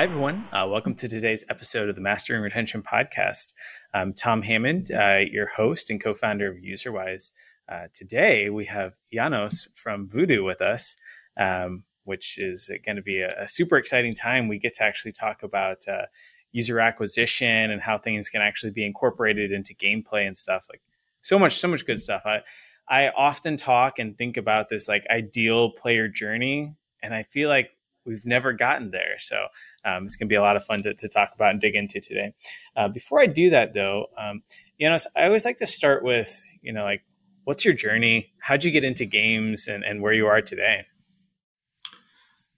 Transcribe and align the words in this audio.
hi, 0.00 0.04
everyone. 0.04 0.42
Uh, 0.50 0.66
welcome 0.66 0.94
to 0.94 1.06
today's 1.08 1.44
episode 1.50 1.90
of 1.90 1.94
the 1.94 2.00
Mastering 2.00 2.40
Retention 2.40 2.82
Podcast. 2.82 3.52
I'm 3.92 4.14
Tom 4.14 4.40
Hammond, 4.40 4.90
uh, 4.90 5.18
your 5.30 5.46
host 5.46 5.90
and 5.90 6.02
co 6.02 6.14
founder 6.14 6.50
of 6.50 6.56
UserWise. 6.56 7.32
Uh, 7.68 7.88
today, 7.92 8.48
we 8.48 8.64
have 8.64 8.94
Janos 9.12 9.68
from 9.74 10.08
Voodoo 10.08 10.42
with 10.42 10.62
us, 10.62 10.96
um, 11.36 11.84
which 12.04 12.38
is 12.38 12.70
going 12.82 12.96
to 12.96 13.02
be 13.02 13.20
a, 13.20 13.42
a, 13.42 13.46
super 13.46 13.76
exciting 13.76 14.14
time. 14.14 14.48
We 14.48 14.58
get 14.58 14.72
to 14.76 14.84
actually 14.84 15.12
talk 15.12 15.42
about 15.42 15.86
uh, 15.86 16.06
user 16.50 16.80
acquisition 16.80 17.70
and 17.70 17.82
how 17.82 17.98
things 17.98 18.30
can 18.30 18.40
actually 18.40 18.72
be 18.72 18.86
incorporated 18.86 19.52
into 19.52 19.74
gameplay 19.74 20.26
and 20.26 20.34
stuff. 20.34 20.66
Like 20.70 20.80
so 21.20 21.38
much, 21.38 21.58
so 21.58 21.68
much 21.68 21.84
good 21.84 22.00
stuff. 22.00 22.22
I, 22.24 22.40
I 22.88 23.10
often 23.10 23.58
talk 23.58 23.98
and 23.98 24.16
think 24.16 24.38
about 24.38 24.70
this 24.70 24.88
like 24.88 25.04
ideal 25.10 25.72
player 25.72 26.08
journey, 26.08 26.74
and 27.02 27.14
I 27.14 27.22
feel 27.22 27.50
like 27.50 27.72
we've 28.06 28.26
never 28.26 28.52
gotten 28.52 28.90
there. 28.90 29.18
So 29.18 29.46
um, 29.84 30.04
it's 30.04 30.16
going 30.16 30.28
to 30.28 30.32
be 30.32 30.36
a 30.36 30.42
lot 30.42 30.56
of 30.56 30.64
fun 30.64 30.82
to, 30.82 30.94
to, 30.94 31.08
talk 31.08 31.30
about 31.34 31.50
and 31.50 31.60
dig 31.60 31.74
into 31.74 32.00
today. 32.00 32.34
Uh, 32.76 32.88
before 32.88 33.20
I 33.20 33.26
do 33.26 33.50
that, 33.50 33.74
though, 33.74 34.06
um, 34.18 34.42
you 34.78 34.88
know, 34.88 34.96
I 35.16 35.24
always 35.24 35.44
like 35.44 35.58
to 35.58 35.66
start 35.66 36.04
with, 36.04 36.42
you 36.62 36.72
know, 36.72 36.84
like, 36.84 37.02
what's 37.44 37.64
your 37.64 37.74
journey? 37.74 38.32
How'd 38.40 38.64
you 38.64 38.70
get 38.70 38.84
into 38.84 39.04
games 39.06 39.66
and, 39.66 39.84
and 39.84 40.02
where 40.02 40.12
you 40.12 40.26
are 40.26 40.42
today? 40.42 40.86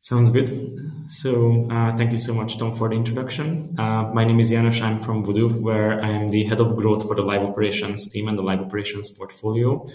Sounds 0.01 0.31
good. 0.31 0.51
So, 1.07 1.69
uh, 1.71 1.97
thank 1.97 2.11
you 2.11 2.19
so 2.19 2.35
much, 2.35 2.59
Tom, 2.59 2.75
for 2.75 2.89
the 2.89 2.97
introduction. 2.97 3.77
Uh, 3.79 4.11
my 4.13 4.25
name 4.25 4.41
is 4.41 4.51
Janos. 4.51 4.83
I'm 4.83 4.99
from 4.99 5.23
Voodoo, 5.23 5.49
where 5.49 6.03
I 6.05 6.09
am 6.09 6.29
the 6.29 6.43
head 6.43 6.59
of 6.59 6.75
growth 6.77 7.07
for 7.07 7.15
the 7.15 7.23
live 7.23 7.43
operations 7.43 8.09
team 8.09 8.27
and 8.27 8.37
the 8.37 8.43
live 8.43 8.61
operations 8.61 9.11
portfolio. 9.11 9.87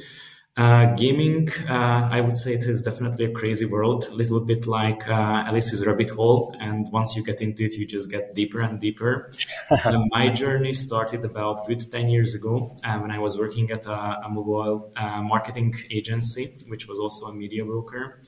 Uh, 0.58 0.92
gaming, 0.96 1.48
uh, 1.70 2.10
I 2.12 2.20
would 2.20 2.36
say 2.36 2.54
it 2.56 2.64
is 2.64 2.82
definitely 2.82 3.26
a 3.26 3.32
crazy 3.32 3.66
world, 3.68 4.08
a 4.10 4.14
little 4.16 4.40
bit 4.40 4.66
like 4.66 5.08
uh, 5.08 5.44
Alice's 5.46 5.86
rabbit 5.86 6.10
hole. 6.10 6.56
And 6.60 6.92
once 6.92 7.16
you 7.16 7.24
get 7.24 7.42
into 7.42 7.64
it, 7.66 7.76
you 7.76 7.86
just 7.86 8.10
get 8.10 8.34
deeper 8.34 8.62
and 8.62 8.80
deeper. 8.80 9.32
Uh, 9.70 10.00
my 10.12 10.30
journey 10.30 10.74
started 10.74 11.24
about 11.26 11.68
good 11.68 11.80
10 11.92 12.10
years 12.10 12.34
ago 12.34 12.54
uh, 12.84 12.98
when 13.00 13.12
I 13.12 13.20
was 13.20 13.38
working 13.38 13.70
at 13.70 13.86
a, 13.86 14.22
a 14.26 14.30
mobile 14.30 14.92
uh, 14.96 15.22
marketing 15.22 15.76
agency, 15.92 16.54
which 16.68 16.88
was 16.88 16.98
also 16.98 17.28
a 17.28 17.34
media 17.36 17.64
broker. 17.66 18.22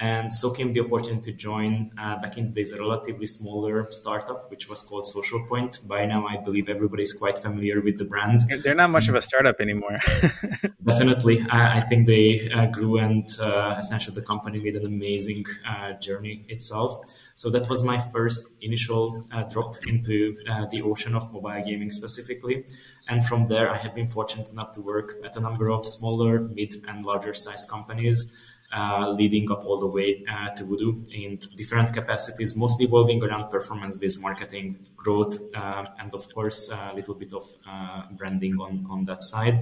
And 0.00 0.32
so 0.32 0.50
came 0.50 0.72
the 0.72 0.80
opportunity 0.80 1.30
to 1.30 1.36
join 1.36 1.92
uh, 1.96 2.20
back 2.20 2.36
in 2.36 2.46
the 2.46 2.50
days 2.50 2.72
a 2.72 2.78
relatively 2.78 3.26
smaller 3.26 3.86
startup, 3.92 4.50
which 4.50 4.68
was 4.68 4.82
called 4.82 5.06
Social 5.06 5.46
Point. 5.46 5.86
By 5.86 6.04
now, 6.06 6.26
I 6.26 6.36
believe 6.36 6.68
everybody 6.68 7.04
is 7.04 7.12
quite 7.12 7.38
familiar 7.38 7.80
with 7.80 7.98
the 7.98 8.04
brand. 8.04 8.40
They're 8.64 8.74
not 8.74 8.90
much 8.90 9.08
of 9.08 9.14
a 9.14 9.22
startup 9.22 9.60
anymore. 9.60 9.98
Definitely. 10.84 11.46
I, 11.48 11.78
I, 11.78 11.80
think 11.82 12.06
they 12.08 12.50
uh, 12.50 12.66
grew 12.66 12.98
and 12.98 13.28
uh, 13.38 13.76
essentially 13.78 14.14
the 14.14 14.26
company 14.26 14.58
made 14.58 14.74
an 14.74 14.84
amazing 14.84 15.44
uh, 15.66 15.92
journey 15.92 16.44
itself. 16.48 17.04
So 17.36 17.48
that 17.50 17.70
was 17.70 17.82
my 17.82 18.00
first 18.00 18.48
initial 18.62 19.24
uh, 19.32 19.44
drop 19.44 19.74
into 19.86 20.34
uh, 20.50 20.66
the 20.70 20.82
ocean 20.82 21.14
of 21.14 21.32
mobile 21.32 21.62
gaming 21.64 21.92
specifically. 21.92 22.66
And 23.08 23.24
from 23.24 23.46
there, 23.46 23.70
I 23.70 23.76
have 23.76 23.94
been 23.94 24.08
fortunate 24.08 24.50
enough 24.50 24.72
to 24.72 24.80
work 24.80 25.14
at 25.24 25.36
a 25.36 25.40
number 25.40 25.70
of 25.70 25.86
smaller, 25.86 26.40
mid, 26.40 26.74
and 26.88 27.04
larger 27.04 27.34
size 27.34 27.64
companies 27.64 28.52
uh, 28.72 29.10
leading 29.10 29.50
up 29.50 29.64
all 29.64 29.78
the 29.78 29.86
way 29.86 30.24
uh, 30.30 30.50
to 30.50 30.64
Voodoo 30.64 31.04
in 31.12 31.38
different 31.56 31.92
capacities, 31.92 32.56
mostly 32.56 32.86
evolving 32.86 33.22
around 33.22 33.50
performance-based 33.50 34.20
marketing, 34.20 34.78
growth, 34.96 35.38
uh, 35.54 35.84
and 36.00 36.12
of 36.14 36.32
course 36.34 36.70
a 36.70 36.92
little 36.94 37.14
bit 37.14 37.32
of 37.32 37.44
uh, 37.68 38.02
branding 38.12 38.58
on 38.60 38.86
on 38.90 39.04
that 39.04 39.22
side. 39.22 39.54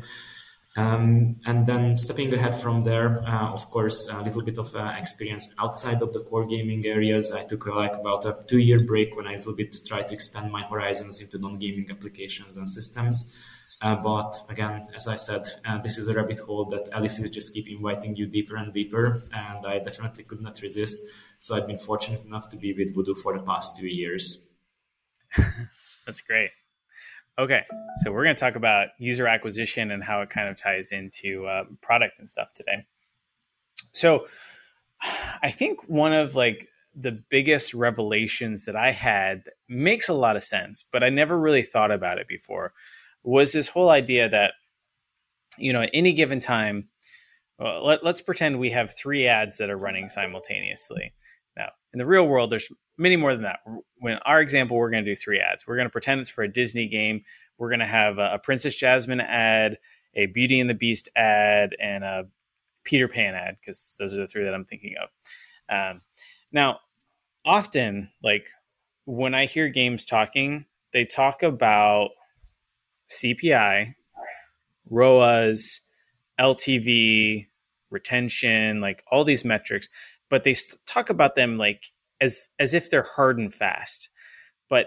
Um, 0.74 1.36
and 1.44 1.66
then 1.66 1.98
stepping 1.98 2.32
ahead 2.32 2.62
from 2.62 2.80
there, 2.84 3.22
uh, 3.28 3.52
of 3.52 3.70
course, 3.70 4.08
a 4.08 4.16
little 4.18 4.40
bit 4.42 4.56
of 4.56 4.74
experience 4.96 5.52
outside 5.58 6.00
of 6.00 6.10
the 6.14 6.20
core 6.20 6.46
gaming 6.46 6.86
areas. 6.86 7.30
I 7.30 7.42
took 7.42 7.66
like 7.66 7.92
about 7.92 8.24
a 8.24 8.38
two-year 8.48 8.84
break 8.84 9.14
when 9.14 9.26
I 9.26 9.34
a 9.34 9.36
little 9.36 9.52
bit 9.52 9.76
tried 9.86 10.08
to 10.08 10.14
expand 10.14 10.50
my 10.50 10.62
horizons 10.62 11.20
into 11.20 11.38
non-gaming 11.38 11.88
applications 11.90 12.56
and 12.56 12.66
systems. 12.66 13.34
Uh, 13.82 13.96
but 13.96 14.44
again, 14.48 14.86
as 14.94 15.08
I 15.08 15.16
said, 15.16 15.42
uh, 15.66 15.78
this 15.78 15.98
is 15.98 16.06
a 16.06 16.14
rabbit 16.14 16.38
hole 16.38 16.66
that 16.66 16.88
Alice 16.92 17.18
is 17.18 17.30
just 17.30 17.52
keep 17.52 17.68
inviting 17.68 18.14
you 18.14 18.26
deeper 18.26 18.54
and 18.54 18.72
deeper, 18.72 19.20
and 19.32 19.66
I 19.66 19.80
definitely 19.80 20.22
could 20.22 20.40
not 20.40 20.62
resist. 20.62 20.98
So 21.38 21.56
I've 21.56 21.66
been 21.66 21.78
fortunate 21.78 22.24
enough 22.24 22.48
to 22.50 22.56
be 22.56 22.72
with 22.78 22.94
Voodoo 22.94 23.16
for 23.16 23.36
the 23.36 23.42
past 23.42 23.76
two 23.76 23.88
years. 23.88 24.46
That's 26.06 26.20
great. 26.20 26.50
Okay, 27.40 27.64
so 28.04 28.12
we're 28.12 28.22
going 28.22 28.36
to 28.36 28.40
talk 28.40 28.54
about 28.54 28.88
user 28.98 29.26
acquisition 29.26 29.90
and 29.90 30.04
how 30.04 30.20
it 30.20 30.30
kind 30.30 30.48
of 30.48 30.56
ties 30.56 30.92
into 30.92 31.46
uh, 31.46 31.64
product 31.80 32.20
and 32.20 32.30
stuff 32.30 32.52
today. 32.54 32.86
So, 33.92 34.26
I 35.42 35.50
think 35.50 35.80
one 35.88 36.12
of 36.12 36.36
like 36.36 36.68
the 36.94 37.20
biggest 37.30 37.74
revelations 37.74 38.66
that 38.66 38.76
I 38.76 38.92
had 38.92 39.44
makes 39.68 40.08
a 40.08 40.14
lot 40.14 40.36
of 40.36 40.44
sense, 40.44 40.84
but 40.92 41.02
I 41.02 41.08
never 41.08 41.36
really 41.36 41.62
thought 41.62 41.90
about 41.90 42.18
it 42.18 42.28
before 42.28 42.74
was 43.24 43.52
this 43.52 43.68
whole 43.68 43.90
idea 43.90 44.28
that 44.28 44.52
you 45.58 45.72
know 45.72 45.82
at 45.82 45.90
any 45.92 46.12
given 46.12 46.40
time 46.40 46.88
well, 47.58 47.86
let, 47.86 48.04
let's 48.04 48.20
pretend 48.20 48.58
we 48.58 48.70
have 48.70 48.96
three 48.96 49.26
ads 49.28 49.58
that 49.58 49.70
are 49.70 49.76
running 49.76 50.08
simultaneously. 50.08 51.12
Now 51.56 51.68
in 51.92 51.98
the 51.98 52.06
real 52.06 52.26
world 52.26 52.50
there's 52.50 52.68
many 52.98 53.16
more 53.16 53.32
than 53.34 53.42
that. 53.42 53.60
When 53.98 54.18
our 54.24 54.40
example 54.40 54.76
we're 54.76 54.90
going 54.90 55.04
to 55.04 55.10
do 55.10 55.16
three 55.16 55.40
ads. 55.40 55.66
We're 55.66 55.76
going 55.76 55.86
to 55.86 55.92
pretend 55.92 56.20
it's 56.20 56.30
for 56.30 56.42
a 56.42 56.52
disney 56.52 56.88
game. 56.88 57.22
We're 57.58 57.68
going 57.68 57.80
to 57.80 57.86
have 57.86 58.18
a, 58.18 58.34
a 58.34 58.38
princess 58.38 58.76
jasmine 58.76 59.20
ad 59.20 59.78
a 60.14 60.26
beauty 60.26 60.60
and 60.60 60.68
the 60.68 60.74
beast 60.74 61.08
ad 61.16 61.74
and 61.80 62.04
a 62.04 62.24
peter 62.84 63.08
pan 63.08 63.34
ad 63.34 63.56
because 63.60 63.94
those 63.98 64.14
are 64.14 64.18
the 64.18 64.26
three 64.26 64.44
that 64.44 64.54
i'm 64.54 64.64
thinking 64.64 64.94
of. 65.02 65.10
Um, 65.74 66.02
now 66.50 66.80
often 67.44 68.10
like 68.22 68.48
when 69.04 69.34
i 69.34 69.46
hear 69.46 69.68
games 69.68 70.04
talking 70.04 70.66
they 70.92 71.04
talk 71.04 71.42
about 71.42 72.10
CPI, 73.12 73.94
ROAS, 74.90 75.80
LTV, 76.40 77.46
retention, 77.90 78.80
like 78.80 79.04
all 79.10 79.24
these 79.24 79.44
metrics, 79.44 79.88
but 80.28 80.44
they 80.44 80.56
talk 80.86 81.10
about 81.10 81.34
them 81.34 81.58
like 81.58 81.84
as 82.20 82.48
as 82.58 82.74
if 82.74 82.90
they're 82.90 83.06
hard 83.16 83.38
and 83.38 83.52
fast. 83.52 84.08
But 84.68 84.86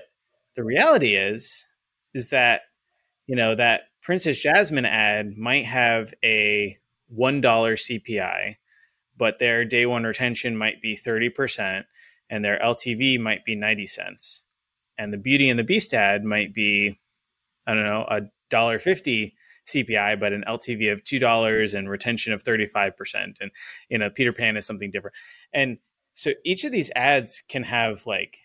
the 0.56 0.63
reality 0.63 1.16
is 1.16 1.66
is 2.13 2.30
that 2.30 2.62
you 3.28 3.36
know 3.36 3.56
that 3.56 3.81
Princess 4.02 4.42
Jasmine 4.42 4.86
ad 4.86 5.38
might 5.38 5.66
have 5.66 6.13
a 6.24 6.78
$1 7.16 7.42
CPI, 7.42 8.56
but 9.18 9.40
their 9.40 9.66
day 9.66 9.86
one 9.86 10.03
retention 10.03 10.57
might 10.57 10.81
be 10.81 10.97
30% 10.97 11.86
and 12.30 12.44
their 12.44 12.59
LTV 12.59 13.19
might 13.19 13.46
be 13.46 13.56
90 13.56 13.86
cents. 13.88 14.44
And 14.97 15.12
the 15.12 15.18
Beauty 15.18 15.50
and 15.50 15.59
the 15.59 15.63
Beast 15.63 15.94
ad 15.94 16.24
might 16.24 16.53
be 16.53 17.00
I 17.67 17.73
don't 17.73 17.85
know, 17.85 18.05
a 18.09 18.21
dollar 18.49 18.79
fifty 18.79 19.35
CPI, 19.67 20.19
but 20.19 20.33
an 20.33 20.43
LTV 20.47 20.91
of 20.91 21.03
two 21.03 21.19
dollars 21.19 21.73
and 21.73 21.89
retention 21.89 22.33
of 22.33 22.43
thirty 22.43 22.65
five 22.65 22.95
percent, 22.95 23.37
and 23.41 23.51
you 23.89 23.97
know 23.97 24.09
Peter 24.09 24.33
Pan 24.33 24.57
is 24.57 24.65
something 24.65 24.91
different. 24.91 25.15
And 25.53 25.77
so 26.15 26.31
each 26.43 26.63
of 26.63 26.71
these 26.71 26.91
ads 26.95 27.43
can 27.49 27.63
have 27.63 28.05
like 28.05 28.37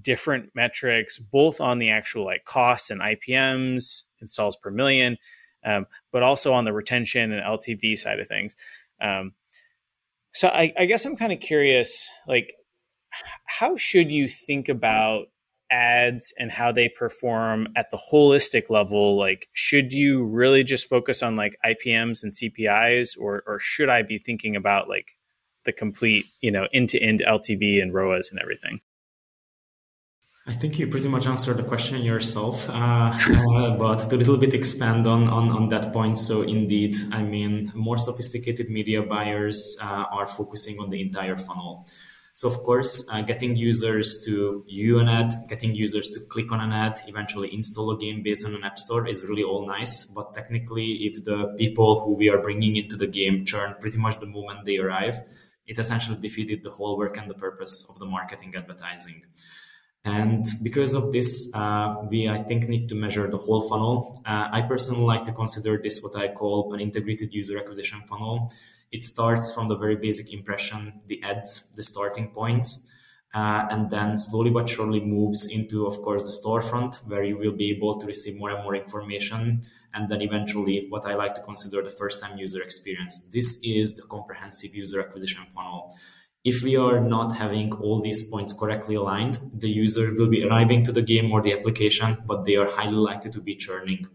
different 0.00 0.50
metrics, 0.54 1.18
both 1.18 1.60
on 1.60 1.78
the 1.78 1.90
actual 1.90 2.24
like 2.24 2.44
costs 2.44 2.90
and 2.90 3.00
IPMs, 3.00 4.02
installs 4.20 4.56
per 4.56 4.70
million, 4.70 5.16
um, 5.64 5.86
but 6.12 6.22
also 6.22 6.52
on 6.52 6.64
the 6.64 6.72
retention 6.72 7.32
and 7.32 7.42
LTV 7.42 7.98
side 7.98 8.20
of 8.20 8.28
things. 8.28 8.56
Um, 9.00 9.32
so 10.32 10.48
I, 10.48 10.72
I 10.78 10.84
guess 10.86 11.04
I'm 11.04 11.16
kind 11.16 11.32
of 11.32 11.40
curious, 11.40 12.08
like, 12.26 12.54
how 13.46 13.76
should 13.76 14.12
you 14.12 14.28
think 14.28 14.68
about 14.68 15.26
ads 15.70 16.32
and 16.38 16.50
how 16.50 16.72
they 16.72 16.88
perform 16.88 17.68
at 17.76 17.90
the 17.90 17.98
holistic 18.10 18.70
level 18.70 19.16
like 19.16 19.48
should 19.52 19.92
you 19.92 20.24
really 20.24 20.64
just 20.64 20.88
focus 20.88 21.22
on 21.22 21.36
like 21.36 21.56
ipms 21.66 22.22
and 22.22 22.32
cpis 22.32 23.16
or 23.18 23.42
or 23.46 23.58
should 23.60 23.88
i 23.88 24.02
be 24.02 24.18
thinking 24.18 24.56
about 24.56 24.88
like 24.88 25.16
the 25.64 25.72
complete 25.72 26.26
you 26.40 26.50
know 26.50 26.66
end 26.72 26.88
to 26.88 26.98
end 27.00 27.22
ltv 27.26 27.82
and 27.82 27.92
roas 27.92 28.30
and 28.30 28.40
everything 28.40 28.80
I 30.48 30.52
think 30.52 30.78
you 30.78 30.86
pretty 30.86 31.08
much 31.08 31.26
answered 31.26 31.58
the 31.58 31.62
question 31.62 32.00
yourself, 32.00 32.70
uh, 32.70 32.72
uh, 32.72 33.76
but 33.76 34.08
to 34.08 34.16
a 34.16 34.16
little 34.16 34.38
bit 34.38 34.54
expand 34.54 35.06
on, 35.06 35.28
on, 35.28 35.50
on 35.50 35.68
that 35.68 35.92
point. 35.92 36.18
So 36.18 36.40
indeed, 36.40 36.96
I 37.12 37.22
mean, 37.22 37.70
more 37.74 37.98
sophisticated 37.98 38.70
media 38.70 39.02
buyers 39.02 39.76
uh, 39.82 40.06
are 40.10 40.26
focusing 40.26 40.78
on 40.80 40.88
the 40.88 41.02
entire 41.02 41.36
funnel. 41.36 41.86
So 42.38 42.46
of 42.46 42.62
course, 42.62 43.04
uh, 43.10 43.22
getting 43.22 43.56
users 43.56 44.20
to 44.24 44.62
view 44.68 45.00
an 45.00 45.08
ad, 45.08 45.34
getting 45.48 45.74
users 45.74 46.08
to 46.10 46.20
click 46.20 46.52
on 46.52 46.60
an 46.60 46.70
ad, 46.70 46.96
eventually 47.08 47.52
install 47.52 47.90
a 47.90 47.98
game 47.98 48.22
based 48.22 48.46
on 48.46 48.54
an 48.54 48.62
app 48.62 48.78
store 48.78 49.08
is 49.08 49.28
really 49.28 49.42
all 49.42 49.66
nice. 49.66 50.04
But 50.04 50.34
technically, 50.34 50.88
if 51.08 51.24
the 51.24 51.52
people 51.58 51.98
who 52.04 52.14
we 52.14 52.30
are 52.30 52.40
bringing 52.40 52.76
into 52.76 52.94
the 52.94 53.08
game 53.08 53.44
churn 53.44 53.74
pretty 53.80 53.98
much 53.98 54.20
the 54.20 54.26
moment 54.26 54.66
they 54.66 54.76
arrive, 54.76 55.18
it 55.66 55.80
essentially 55.80 56.16
defeated 56.16 56.62
the 56.62 56.70
whole 56.70 56.96
work 56.96 57.16
and 57.16 57.28
the 57.28 57.34
purpose 57.34 57.84
of 57.90 57.98
the 57.98 58.06
marketing 58.06 58.54
advertising. 58.56 59.22
And 60.04 60.44
because 60.62 60.94
of 60.94 61.10
this, 61.10 61.50
uh, 61.54 61.92
we, 62.08 62.28
I 62.28 62.38
think, 62.38 62.68
need 62.68 62.88
to 62.90 62.94
measure 62.94 63.26
the 63.28 63.36
whole 63.36 63.68
funnel. 63.68 64.22
Uh, 64.24 64.46
I 64.52 64.62
personally 64.62 65.02
like 65.02 65.24
to 65.24 65.32
consider 65.32 65.76
this 65.82 66.04
what 66.04 66.14
I 66.14 66.28
call 66.28 66.72
an 66.72 66.78
integrated 66.78 67.34
user 67.34 67.58
acquisition 67.58 68.02
funnel 68.08 68.52
it 68.90 69.02
starts 69.02 69.52
from 69.52 69.68
the 69.68 69.76
very 69.76 69.96
basic 69.96 70.32
impression, 70.32 71.00
the 71.06 71.22
ads, 71.22 71.68
the 71.76 71.82
starting 71.82 72.28
points. 72.30 72.84
uh, 73.34 73.66
and 73.70 73.90
then 73.90 74.16
slowly 74.16 74.50
but 74.50 74.68
surely 74.68 75.00
moves 75.00 75.46
into, 75.46 75.86
of 75.86 76.00
course, 76.02 76.22
the 76.22 76.30
storefront 76.42 77.06
where 77.06 77.22
you 77.22 77.36
will 77.36 77.52
be 77.52 77.70
able 77.70 77.98
to 77.98 78.06
receive 78.06 78.36
more 78.38 78.50
and 78.50 78.62
more 78.64 78.74
information. 78.74 79.60
And 79.92 80.08
then 80.08 80.22
eventually, 80.22 80.86
what 80.88 81.04
I 81.06 81.14
like 81.14 81.34
to 81.34 81.42
consider 81.42 81.82
the 81.82 81.90
first 81.90 82.20
time 82.22 82.38
user 82.38 82.62
experience. 82.62 83.28
This 83.30 83.58
is 83.62 83.96
the 83.96 84.02
comprehensive 84.02 84.74
user 84.74 85.00
acquisition 85.00 85.44
funnel. 85.50 85.94
If 86.44 86.62
we 86.62 86.76
are 86.76 87.00
not 87.00 87.36
having 87.36 87.72
all 87.74 88.00
these 88.00 88.22
points 88.22 88.54
correctly 88.54 88.94
aligned, 88.94 89.38
the 89.52 89.68
user 89.68 90.14
will 90.16 90.28
be 90.28 90.44
arriving 90.44 90.84
to 90.84 90.92
the 90.92 91.02
game 91.02 91.30
or 91.30 91.42
the 91.42 91.52
application, 91.52 92.18
but 92.26 92.44
they 92.46 92.56
are 92.56 92.70
highly 92.70 92.94
likely 92.94 93.30
to 93.32 93.40
be 93.42 93.56
churning. 93.56 94.06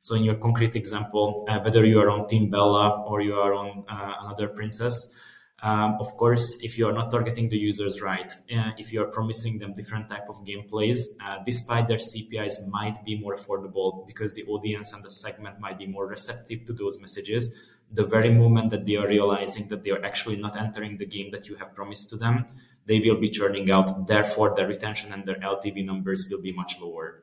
So, 0.00 0.14
in 0.14 0.24
your 0.24 0.36
concrete 0.36 0.76
example, 0.76 1.44
uh, 1.46 1.60
whether 1.60 1.84
you 1.84 2.00
are 2.00 2.08
on 2.08 2.26
Team 2.26 2.48
Bella 2.48 3.02
or 3.02 3.20
you 3.20 3.34
are 3.34 3.52
on 3.52 3.84
uh, 3.86 4.14
another 4.22 4.48
princess, 4.48 5.14
um, 5.62 5.98
of 6.00 6.16
course, 6.16 6.58
if 6.62 6.78
you 6.78 6.88
are 6.88 6.92
not 6.92 7.10
targeting 7.10 7.50
the 7.50 7.58
users 7.58 8.00
right, 8.00 8.32
uh, 8.56 8.70
if 8.78 8.94
you 8.94 9.02
are 9.02 9.08
promising 9.08 9.58
them 9.58 9.74
different 9.74 10.08
type 10.08 10.26
of 10.30 10.36
gameplays, 10.42 11.00
uh, 11.22 11.36
despite 11.44 11.86
their 11.86 11.98
CPIs 11.98 12.66
might 12.68 13.04
be 13.04 13.18
more 13.20 13.36
affordable 13.36 14.06
because 14.06 14.32
the 14.32 14.44
audience 14.44 14.94
and 14.94 15.04
the 15.04 15.10
segment 15.10 15.60
might 15.60 15.78
be 15.78 15.86
more 15.86 16.06
receptive 16.06 16.64
to 16.64 16.72
those 16.72 16.98
messages. 16.98 17.54
The 17.92 18.04
very 18.04 18.30
moment 18.30 18.70
that 18.70 18.86
they 18.86 18.96
are 18.96 19.06
realizing 19.06 19.68
that 19.68 19.82
they 19.82 19.90
are 19.90 20.02
actually 20.02 20.36
not 20.36 20.56
entering 20.56 20.96
the 20.96 21.04
game 21.04 21.30
that 21.32 21.46
you 21.46 21.56
have 21.56 21.74
promised 21.74 22.08
to 22.10 22.16
them, 22.16 22.46
they 22.86 23.00
will 23.00 23.20
be 23.20 23.28
churning 23.28 23.70
out. 23.70 24.06
Therefore, 24.06 24.54
their 24.54 24.66
retention 24.66 25.12
and 25.12 25.26
their 25.26 25.36
LTV 25.36 25.84
numbers 25.84 26.26
will 26.30 26.40
be 26.40 26.52
much 26.52 26.80
lower. 26.80 27.22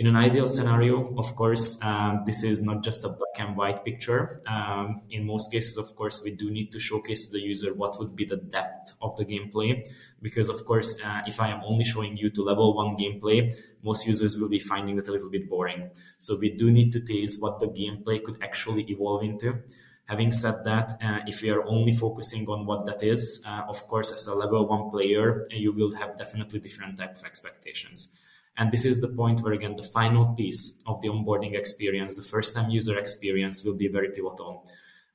In 0.00 0.06
an 0.06 0.16
ideal 0.16 0.46
scenario, 0.46 1.14
of 1.18 1.36
course, 1.36 1.78
um, 1.82 2.22
this 2.24 2.42
is 2.42 2.62
not 2.62 2.82
just 2.82 3.04
a 3.04 3.10
black 3.10 3.36
and 3.38 3.54
white 3.54 3.84
picture. 3.84 4.40
Um, 4.46 5.02
in 5.10 5.26
most 5.26 5.52
cases, 5.52 5.76
of 5.76 5.94
course, 5.94 6.22
we 6.24 6.30
do 6.30 6.50
need 6.50 6.72
to 6.72 6.80
showcase 6.80 7.26
to 7.26 7.32
the 7.32 7.40
user 7.40 7.74
what 7.74 7.98
would 7.98 8.16
be 8.16 8.24
the 8.24 8.38
depth 8.38 8.94
of 9.02 9.14
the 9.18 9.26
gameplay. 9.26 9.86
Because, 10.22 10.48
of 10.48 10.64
course, 10.64 10.96
uh, 11.04 11.20
if 11.26 11.38
I 11.38 11.48
am 11.50 11.60
only 11.66 11.84
showing 11.84 12.16
you 12.16 12.30
to 12.30 12.42
level 12.42 12.74
one 12.74 12.96
gameplay, 12.96 13.54
most 13.82 14.06
users 14.06 14.38
will 14.38 14.48
be 14.48 14.58
finding 14.58 14.96
that 14.96 15.06
a 15.06 15.12
little 15.12 15.28
bit 15.28 15.50
boring. 15.50 15.90
So 16.16 16.38
we 16.38 16.48
do 16.48 16.70
need 16.70 16.92
to 16.92 17.00
taste 17.00 17.42
what 17.42 17.60
the 17.60 17.66
gameplay 17.66 18.24
could 18.24 18.38
actually 18.42 18.84
evolve 18.84 19.22
into. 19.22 19.58
Having 20.06 20.32
said 20.32 20.64
that, 20.64 20.92
uh, 21.02 21.18
if 21.26 21.42
we 21.42 21.50
are 21.50 21.62
only 21.66 21.92
focusing 21.92 22.48
on 22.48 22.64
what 22.64 22.86
that 22.86 23.02
is, 23.02 23.44
uh, 23.46 23.64
of 23.68 23.86
course, 23.86 24.12
as 24.12 24.26
a 24.26 24.34
level 24.34 24.66
one 24.66 24.88
player, 24.88 25.46
you 25.50 25.72
will 25.72 25.94
have 25.96 26.16
definitely 26.16 26.58
different 26.58 26.96
type 26.96 27.16
of 27.16 27.24
expectations. 27.24 28.16
And 28.60 28.70
this 28.70 28.84
is 28.84 29.00
the 29.00 29.08
point 29.08 29.40
where, 29.40 29.54
again, 29.54 29.74
the 29.74 29.82
final 29.82 30.34
piece 30.34 30.82
of 30.86 31.00
the 31.00 31.08
onboarding 31.08 31.54
experience, 31.54 32.14
the 32.14 32.22
first 32.22 32.54
time 32.54 32.68
user 32.68 32.98
experience, 32.98 33.64
will 33.64 33.74
be 33.74 33.88
very 33.88 34.10
pivotal. 34.10 34.64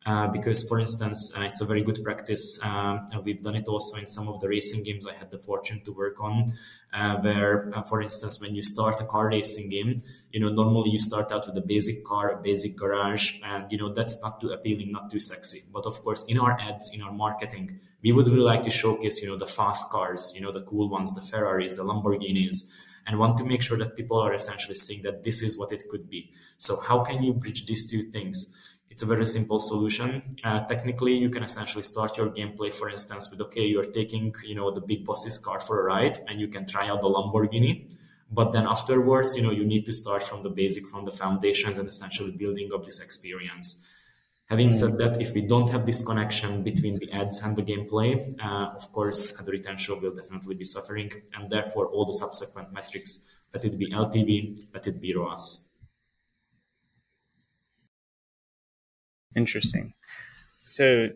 Uh, 0.04 0.28
because, 0.28 0.68
for 0.68 0.80
instance, 0.80 1.34
uh, 1.36 1.42
it's 1.42 1.62
a 1.62 1.66
very 1.66 1.84
good 1.84 2.00
practice. 2.04 2.60
Uh, 2.64 2.98
we've 3.24 3.42
done 3.42 3.56
it 3.56 3.68
also 3.68 3.98
in 3.98 4.08
some 4.08 4.28
of 4.28 4.40
the 4.40 4.48
racing 4.48 4.84
games 4.84 5.08
I 5.08 5.14
had 5.14 5.30
the 5.30 5.40
fortune 5.40 5.82
to 5.86 5.92
work 5.92 6.20
on, 6.22 6.46
uh, 6.94 7.18
where, 7.18 7.72
uh, 7.76 7.82
for 7.84 8.02
instance, 8.02 8.40
when 8.40 8.54
you 8.56 8.62
start 8.62 9.00
a 9.02 9.06
car 9.06 9.30
racing 9.30 9.70
game, 9.70 9.98
you 10.32 10.40
know, 10.40 10.50
normally 10.50 10.92
you 10.92 11.00
start 11.00 11.32
out 11.32 11.48
with 11.48 11.58
a 11.58 11.66
basic 11.76 12.04
car, 12.04 12.30
a 12.32 12.42
basic 12.42 12.76
garage, 12.76 13.40
and, 13.44 13.72
you 13.72 13.80
know, 13.80 13.94
that's 13.94 14.22
not 14.24 14.40
too 14.42 14.50
appealing, 14.50 14.92
not 14.92 15.10
too 15.10 15.20
sexy. 15.20 15.64
But 15.74 15.86
of 15.88 16.02
course, 16.04 16.24
in 16.26 16.38
our 16.40 16.60
ads, 16.60 16.92
in 16.94 17.02
our 17.02 17.12
marketing, 17.12 17.80
we 18.04 18.12
would 18.12 18.28
really 18.28 18.50
like 18.54 18.64
to 18.64 18.72
showcase, 18.72 19.22
you 19.22 19.28
know, 19.28 19.38
the 19.38 19.48
fast 19.48 19.90
cars, 19.90 20.34
you 20.36 20.42
know, 20.42 20.52
the 20.52 20.62
cool 20.62 20.88
ones, 20.88 21.14
the 21.14 21.22
Ferraris, 21.22 21.74
the 21.74 21.84
Lamborghinis, 21.84 22.72
and 23.06 23.20
want 23.20 23.38
to 23.38 23.44
make 23.44 23.62
sure 23.62 23.78
that 23.78 23.96
people 23.96 24.20
are 24.20 24.34
essentially 24.34 24.76
seeing 24.76 25.02
that 25.04 25.24
this 25.24 25.42
is 25.42 25.58
what 25.58 25.72
it 25.72 25.84
could 25.90 26.10
be. 26.10 26.32
So 26.58 26.80
how 26.80 27.04
can 27.04 27.22
you 27.24 27.34
bridge 27.34 27.66
these 27.66 27.90
two 27.90 28.04
things? 28.04 28.54
It's 28.90 29.02
a 29.02 29.06
very 29.06 29.26
simple 29.26 29.60
solution. 29.60 30.38
Uh, 30.44 30.62
technically, 30.62 31.16
you 31.16 31.30
can 31.30 31.44
essentially 31.44 31.84
start 31.84 32.18
your 32.18 32.30
gameplay, 32.30 32.74
for 32.74 32.90
instance, 32.90 33.30
with 33.30 33.42
okay, 33.42 33.66
you're 33.66 33.92
taking 33.92 34.34
you 34.46 34.56
know 34.56 34.72
the 34.72 34.82
big 34.82 35.04
boss's 35.06 35.38
car 35.38 35.60
for 35.60 35.82
a 35.82 35.84
ride, 35.84 36.20
and 36.28 36.40
you 36.40 36.48
can 36.48 36.66
try 36.66 36.88
out 36.88 37.02
the 37.02 37.10
Lamborghini. 37.10 37.94
But 38.32 38.54
then 38.54 38.66
afterwards, 38.66 39.36
you 39.36 39.44
know, 39.44 39.52
you 39.52 39.66
need 39.66 39.86
to 39.86 39.94
start 39.94 40.24
from 40.24 40.44
the 40.44 40.50
basic, 40.50 40.88
from 40.88 41.06
the 41.06 41.12
foundations, 41.12 41.78
and 41.78 41.90
essentially 41.90 42.32
building 42.32 42.72
up 42.74 42.86
this 42.86 43.00
experience. 43.00 43.86
Having 44.50 44.72
said 44.74 44.92
mm. 44.92 44.98
that, 45.00 45.20
if 45.20 45.34
we 45.34 45.42
don't 45.42 45.70
have 45.72 45.86
this 45.86 46.06
connection 46.06 46.62
between 46.62 47.00
the 47.00 47.12
ads 47.12 47.42
and 47.42 47.56
the 47.56 47.64
gameplay, 47.64 48.36
uh, 48.44 48.76
of 48.76 48.92
course, 48.92 49.32
the 49.32 49.52
retention 49.52 50.00
will 50.02 50.14
definitely 50.14 50.56
be 50.56 50.64
suffering, 50.64 51.12
and 51.34 51.50
therefore 51.50 51.88
all 51.88 52.06
the 52.06 52.14
subsequent 52.14 52.72
metrics, 52.72 53.42
let 53.54 53.66
it 53.66 53.78
be 53.78 53.92
LTV, 53.92 54.66
let 54.74 54.86
it 54.86 55.02
be 55.02 55.16
ROAS. 55.16 55.68
Interesting. 59.36 59.94
So 60.52 61.10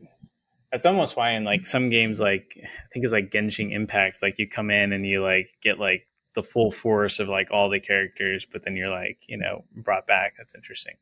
that's 0.71 0.85
almost 0.85 1.15
why 1.15 1.31
in 1.31 1.43
like 1.43 1.65
some 1.65 1.89
games, 1.89 2.19
like 2.19 2.57
I 2.57 2.87
think 2.91 3.03
it's 3.03 3.13
like 3.13 3.31
Genshin 3.31 3.71
Impact, 3.71 4.19
like 4.21 4.39
you 4.39 4.47
come 4.47 4.71
in 4.71 4.91
and 4.91 5.05
you 5.05 5.23
like 5.23 5.49
get 5.61 5.79
like 5.79 6.07
the 6.33 6.43
full 6.43 6.71
force 6.71 7.19
of 7.19 7.27
like 7.29 7.51
all 7.51 7.69
the 7.69 7.79
characters, 7.79 8.45
but 8.51 8.63
then 8.63 8.75
you're 8.75 8.89
like 8.89 9.23
you 9.27 9.37
know 9.37 9.65
brought 9.75 10.05
back. 10.07 10.33
That's 10.37 10.55
interesting. 10.55 10.95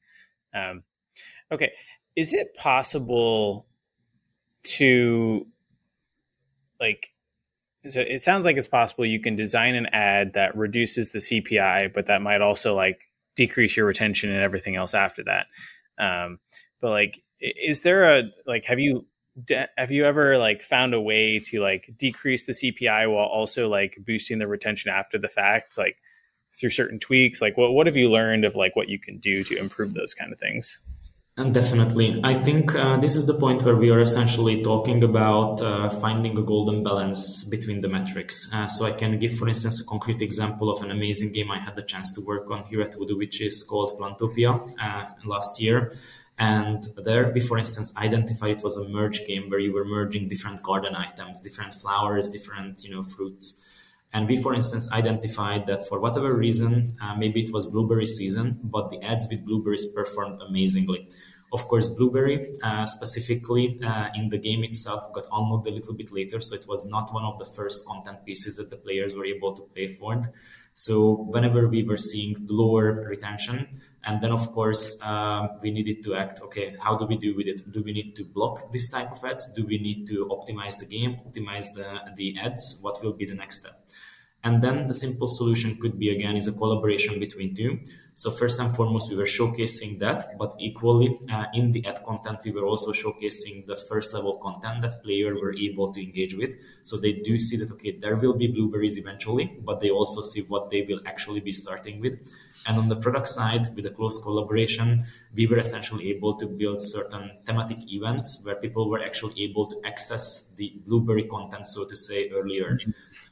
Um, 0.54 0.84
okay, 1.52 1.72
is 2.18 2.34
it 2.34 2.56
possible 2.56 3.68
to 4.64 5.46
like 6.80 7.14
so 7.88 8.02
it 8.02 8.22
sounds 8.22 8.44
like 8.44 8.58
it's 8.58 8.68
possible 8.68 9.06
you 9.06 9.22
can 9.22 9.38
design 9.38 9.76
an 9.76 9.86
ad 9.94 10.34
that 10.34 10.58
reduces 10.58 11.14
the 11.14 11.20
CPI, 11.20 11.94
but 11.94 12.08
that 12.08 12.22
might 12.22 12.42
also 12.42 12.76
like 12.76 13.10
decrease 13.36 13.78
your 13.78 13.86
retention 13.86 14.32
and 14.32 14.42
everything 14.42 14.76
else 14.76 14.94
after 14.94 15.24
that. 15.24 15.46
Um, 15.98 16.40
but 16.82 16.90
like, 16.90 17.22
is 17.40 17.84
there 17.84 18.18
a 18.18 18.24
like 18.46 18.66
have 18.66 18.80
you 18.80 19.06
have 19.78 19.92
you 19.92 20.04
ever 20.04 20.38
like 20.38 20.64
found 20.64 20.96
a 20.96 21.00
way 21.00 21.40
to 21.40 21.62
like 21.62 21.92
decrease 21.96 22.48
the 22.48 22.54
CPI 22.54 23.14
while 23.14 23.28
also 23.28 23.70
like 23.70 23.96
boosting 24.06 24.40
the 24.40 24.48
retention 24.48 24.92
after 24.92 25.20
the 25.20 25.30
fact, 25.30 25.78
like 25.78 26.00
through 26.60 26.72
certain 26.72 27.00
tweaks? 27.00 27.42
Like, 27.42 27.58
what 27.58 27.74
what 27.74 27.86
have 27.86 27.96
you 27.96 28.10
learned 28.10 28.44
of 28.44 28.56
like 28.56 28.76
what 28.76 28.90
you 28.90 29.00
can 29.00 29.20
do 29.20 29.44
to 29.46 29.58
improve 29.58 29.94
those 29.94 30.16
kind 30.16 30.34
of 30.34 30.40
things? 30.40 30.82
And 31.40 31.54
definitely. 31.54 32.20
I 32.24 32.34
think 32.34 32.74
uh, 32.74 32.98
this 32.98 33.16
is 33.16 33.28
the 33.28 33.36
point 33.36 33.62
where 33.62 33.76
we 33.76 33.92
are 33.92 34.00
essentially 34.00 34.64
talking 34.64 35.04
about 35.04 35.62
uh, 35.62 35.88
finding 35.88 36.36
a 36.36 36.42
golden 36.42 36.84
balance 36.84 37.44
between 37.44 37.82
the 37.82 37.88
metrics. 37.88 38.52
Uh, 38.52 38.66
so 38.68 38.88
I 38.88 38.92
can 38.92 39.20
give, 39.20 39.38
for 39.38 39.48
instance, 39.48 39.80
a 39.80 39.86
concrete 39.86 40.20
example 40.24 40.72
of 40.72 40.82
an 40.82 40.90
amazing 40.90 41.34
game 41.34 41.52
I 41.52 41.60
had 41.60 41.76
the 41.76 41.84
chance 41.84 42.12
to 42.14 42.22
work 42.22 42.50
on 42.50 42.64
here 42.64 42.82
at 42.82 42.96
Voodoo, 42.96 43.16
which 43.18 43.40
is 43.40 43.64
called 43.64 44.00
Plantopia 44.00 44.52
uh, 44.82 45.06
last 45.26 45.62
year. 45.62 45.92
And 46.40 46.84
there 46.98 47.32
we, 47.32 47.40
for 47.42 47.60
instance, 47.60 47.96
identified 47.98 48.58
it 48.58 48.64
was 48.64 48.76
a 48.76 48.90
merge 48.90 49.24
game 49.28 49.48
where 49.48 49.60
you 49.60 49.74
were 49.74 49.86
merging 49.86 50.28
different 50.28 50.64
garden 50.64 50.96
items, 50.96 51.40
different 51.40 51.76
flowers, 51.76 52.30
different, 52.30 52.84
you 52.84 52.90
know, 52.90 53.04
fruits. 53.04 53.62
And 54.14 54.28
we, 54.28 54.42
for 54.42 54.54
instance, 54.56 54.92
identified 54.92 55.68
that 55.68 55.88
for 55.88 56.00
whatever 56.00 56.34
reason, 56.34 56.98
uh, 57.02 57.16
maybe 57.16 57.42
it 57.44 57.54
was 57.54 57.66
blueberry 57.66 58.06
season, 58.06 58.60
but 58.64 58.90
the 58.90 59.04
ads 59.04 59.28
with 59.30 59.46
blueberries 59.46 59.86
performed 59.86 60.40
amazingly. 60.42 61.08
Of 61.54 61.68
course, 61.70 61.88
blueberry 61.88 62.56
uh, 62.62 62.86
specifically 62.86 63.80
uh, 63.82 64.10
in 64.16 64.28
the 64.30 64.38
game 64.38 64.64
itself 64.66 65.14
got 65.14 65.26
unlocked 65.32 65.68
a 65.68 65.72
little 65.72 65.94
bit 65.94 66.12
later, 66.12 66.42
so 66.42 66.56
it 66.56 66.68
was 66.68 66.86
not 66.86 67.14
one 67.14 67.24
of 67.24 67.38
the 67.40 67.46
first 67.46 67.86
content 67.88 68.26
pieces 68.26 68.58
that 68.58 68.70
the 68.70 68.76
players 68.76 69.16
were 69.16 69.26
able 69.26 69.54
to 69.56 69.64
pay 69.74 69.88
for. 69.88 70.22
So 70.74 71.26
whenever 71.34 71.68
we 71.68 71.84
were 71.84 71.98
seeing 71.98 72.36
lower 72.48 73.08
retention, 73.10 73.68
and 74.04 74.22
then 74.22 74.32
of 74.32 74.52
course 74.52 74.98
uh, 75.02 75.48
we 75.62 75.72
needed 75.72 76.04
to 76.04 76.16
act. 76.16 76.42
Okay, 76.44 76.76
how 76.80 76.96
do 76.98 77.06
we 77.06 77.18
do 77.18 77.36
with 77.36 77.48
it? 77.48 77.62
Do 77.72 77.82
we 77.82 77.94
need 77.94 78.16
to 78.18 78.26
block 78.26 78.72
this 78.72 78.90
type 78.90 79.12
of 79.12 79.24
ads? 79.24 79.52
Do 79.54 79.66
we 79.66 79.80
need 79.80 80.06
to 80.10 80.28
optimize 80.28 80.78
the 80.78 80.86
game, 80.86 81.18
optimize 81.28 81.66
the 81.76 82.12
the 82.16 82.38
ads? 82.38 82.78
What 82.82 83.02
will 83.02 83.14
be 83.14 83.26
the 83.26 83.36
next 83.36 83.62
step? 83.62 83.82
And 84.48 84.62
then 84.62 84.88
the 84.88 84.94
simple 84.94 85.28
solution 85.28 85.76
could 85.76 86.00
be 86.00 86.10
again 86.10 86.38
is 86.38 86.48
a 86.48 86.54
collaboration 86.54 87.20
between 87.20 87.54
two. 87.54 87.82
So 88.14 88.32
first 88.32 88.62
and 88.62 88.74
foremost, 88.74 89.10
we 89.10 89.18
were 89.18 89.32
showcasing 89.38 90.00
that, 90.00 90.38
but 90.40 90.56
equally 90.58 91.20
uh, 91.30 91.48
in 91.54 91.72
the 91.72 91.86
ad 91.86 92.00
content, 92.06 92.40
we 92.46 92.52
were 92.52 92.66
also 92.66 92.94
showcasing 92.94 93.66
the 93.66 93.76
first 93.76 94.14
level 94.14 94.36
content 94.38 94.84
that 94.84 95.04
player 95.04 95.36
were 95.36 95.54
able 95.54 95.92
to 95.92 96.02
engage 96.02 96.34
with. 96.34 96.56
So 96.84 96.96
they 96.96 97.12
do 97.12 97.38
see 97.38 97.58
that 97.58 97.72
okay, 97.74 97.92
there 97.92 98.16
will 98.16 98.38
be 98.38 98.48
blueberries 98.48 98.98
eventually, 98.98 99.58
but 99.66 99.82
they 99.82 99.90
also 99.90 100.22
see 100.22 100.44
what 100.44 100.72
they 100.72 100.84
will 100.84 101.02
actually 101.06 101.42
be 101.42 101.52
starting 101.52 102.00
with. 102.00 102.18
And 102.66 102.78
on 102.78 102.88
the 102.88 102.96
product 102.96 103.28
side, 103.28 103.68
with 103.76 103.86
a 103.86 103.92
close 103.92 104.18
collaboration, 104.24 105.04
we 105.36 105.46
were 105.46 105.60
essentially 105.60 106.10
able 106.10 106.38
to 106.38 106.46
build 106.46 106.82
certain 106.82 107.32
thematic 107.46 107.80
events 107.92 108.40
where 108.44 108.56
people 108.56 108.90
were 108.90 109.04
actually 109.04 109.44
able 109.44 109.66
to 109.68 109.78
access 109.86 110.56
the 110.56 110.72
blueberry 110.86 111.24
content, 111.24 111.68
so 111.68 111.86
to 111.86 111.96
say, 111.96 112.30
earlier. 112.30 112.78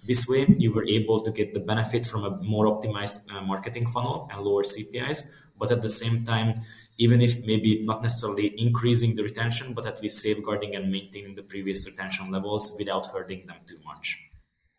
This 0.06 0.28
way, 0.28 0.46
you 0.58 0.72
were 0.72 0.86
able 0.86 1.22
to 1.22 1.32
get 1.32 1.54
the 1.54 1.60
benefit 1.60 2.06
from 2.06 2.24
a 2.24 2.32
more 2.44 2.66
optimized 2.66 3.30
uh, 3.32 3.42
marketing 3.42 3.88
funnel 3.88 4.28
and 4.32 4.42
lower 4.42 4.64
CPIs, 4.64 5.24
but 5.58 5.72
at 5.72 5.82
the 5.82 5.90
same 5.90 6.24
time, 6.24 6.60
even 6.98 7.22
if 7.22 7.44
maybe 7.46 7.84
not 7.84 8.02
necessarily 8.02 8.54
increasing 8.60 9.16
the 9.16 9.24
retention, 9.24 9.74
but 9.74 9.86
at 9.86 10.02
least 10.02 10.20
safeguarding 10.20 10.76
and 10.76 10.92
maintaining 10.92 11.36
the 11.36 11.44
previous 11.44 11.88
retention 11.88 12.32
levels 12.32 12.76
without 12.78 13.08
hurting 13.08 13.46
them 13.48 13.58
too 13.68 13.80
much. 13.84 14.22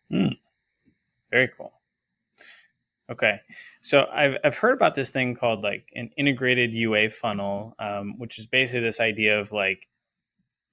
Hmm. 0.09 0.35
Very 1.29 1.49
cool. 1.49 1.73
Okay, 3.09 3.39
so 3.79 4.05
I've 4.13 4.35
I've 4.43 4.57
heard 4.57 4.73
about 4.73 4.93
this 4.93 5.09
thing 5.09 5.33
called 5.33 5.63
like 5.63 5.89
an 5.95 6.09
integrated 6.17 6.73
UA 6.73 7.11
funnel, 7.11 7.73
um, 7.79 8.17
which 8.17 8.37
is 8.37 8.47
basically 8.47 8.81
this 8.81 8.99
idea 8.99 9.39
of 9.39 9.53
like, 9.53 9.87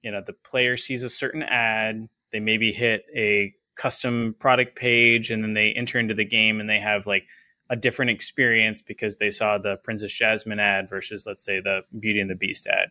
you 0.01 0.11
know, 0.11 0.21
the 0.25 0.33
player 0.33 0.75
sees 0.75 1.03
a 1.03 1.09
certain 1.09 1.43
ad, 1.43 2.09
they 2.31 2.41
maybe 2.41 2.73
hit 2.73 3.05
a 3.15 3.53
custom 3.75 4.35
product 4.39 4.75
page 4.75 5.31
and 5.31 5.43
then 5.43 5.53
they 5.53 5.71
enter 5.71 5.99
into 5.99 6.13
the 6.13 6.25
game 6.25 6.59
and 6.59 6.69
they 6.69 6.79
have 6.79 7.05
like 7.05 7.25
a 7.69 7.75
different 7.75 8.11
experience 8.11 8.81
because 8.81 9.17
they 9.17 9.31
saw 9.31 9.57
the 9.57 9.77
Princess 9.77 10.13
Jasmine 10.13 10.59
ad 10.59 10.89
versus 10.89 11.25
let's 11.25 11.43
say 11.43 11.59
the 11.59 11.81
Beauty 11.99 12.19
and 12.19 12.29
the 12.29 12.35
Beast 12.35 12.67
ad. 12.67 12.89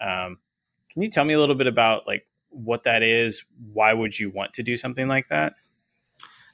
Um, 0.00 0.38
can 0.90 1.02
you 1.02 1.08
tell 1.08 1.24
me 1.24 1.34
a 1.34 1.40
little 1.40 1.54
bit 1.54 1.66
about 1.66 2.06
like 2.06 2.26
what 2.50 2.84
that 2.84 3.02
is? 3.02 3.44
Why 3.72 3.92
would 3.92 4.18
you 4.18 4.30
want 4.30 4.52
to 4.54 4.62
do 4.62 4.76
something 4.76 5.08
like 5.08 5.28
that? 5.28 5.54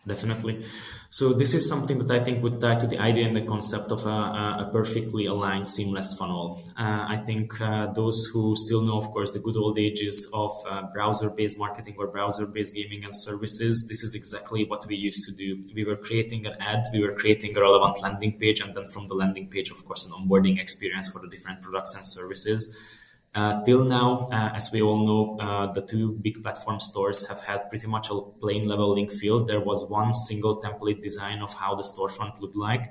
Definitely. 0.07 0.65
So 1.09 1.33
this 1.33 1.53
is 1.53 1.69
something 1.69 1.99
that 1.99 2.11
I 2.11 2.23
think 2.23 2.41
would 2.45 2.61
tie 2.61 2.77
to 2.77 2.87
the 2.87 2.99
idea 3.01 3.27
and 3.27 3.37
the 3.37 3.43
concept 3.43 3.91
of 3.91 4.07
a, 4.07 4.09
a 4.09 4.71
perfectly 4.73 5.27
aligned, 5.27 5.67
seamless 5.67 6.15
funnel. 6.15 6.63
Uh, 6.79 7.07
I 7.09 7.17
think 7.17 7.61
uh, 7.61 7.89
those 7.93 8.31
who 8.33 8.55
still 8.55 8.83
know, 8.83 8.99
of 8.99 9.07
course, 9.11 9.33
the 9.33 9.41
good 9.41 9.57
old 9.57 9.81
ages 9.81 10.29
of 10.33 10.53
uh, 10.71 10.83
browser-based 10.95 11.59
marketing 11.59 11.97
or 11.99 12.07
browser-based 12.07 12.73
gaming 12.73 13.03
and 13.03 13.13
services, 13.13 13.89
this 13.89 14.05
is 14.05 14.15
exactly 14.15 14.65
what 14.65 14.87
we 14.87 14.95
used 14.95 15.27
to 15.29 15.35
do. 15.35 15.61
We 15.75 15.85
were 15.85 15.97
creating 15.97 16.47
an 16.47 16.55
ad, 16.61 16.85
we 16.93 17.01
were 17.01 17.13
creating 17.13 17.57
a 17.57 17.61
relevant 17.61 18.01
landing 18.01 18.39
page, 18.39 18.61
and 18.61 18.77
then 18.77 18.85
from 18.85 19.09
the 19.09 19.15
landing 19.15 19.49
page, 19.49 19.71
of 19.71 19.85
course, 19.85 20.07
an 20.07 20.13
onboarding 20.13 20.61
experience 20.61 21.09
for 21.09 21.19
the 21.19 21.29
different 21.29 21.63
products 21.63 21.95
and 21.95 22.05
services 22.05 22.77
uh, 23.37 23.62
till 23.64 23.85
now, 23.85 24.26
uh, 24.33 24.50
as 24.55 24.73
we 24.73 24.81
all 24.81 25.07
know, 25.07 25.38
uh, 25.38 25.71
the 25.71 25.83
two 25.83 26.12
big 26.12 26.43
platform 26.43 26.81
stores 26.81 27.26
have 27.26 27.40
had 27.40 27.69
pretty 27.69 27.87
much 27.87 28.09
a 28.09 28.19
plain 28.40 28.66
level 28.66 28.95
link 28.95 29.12
field. 29.12 29.47
There 29.47 29.61
was 29.61 29.85
one 29.90 30.14
single 30.14 30.62
template 30.62 31.02
design 31.02 31.43
of 31.43 31.52
how 31.52 31.75
the 31.75 31.83
storefront 31.83 32.40
looked 32.40 32.57
like. 32.57 32.90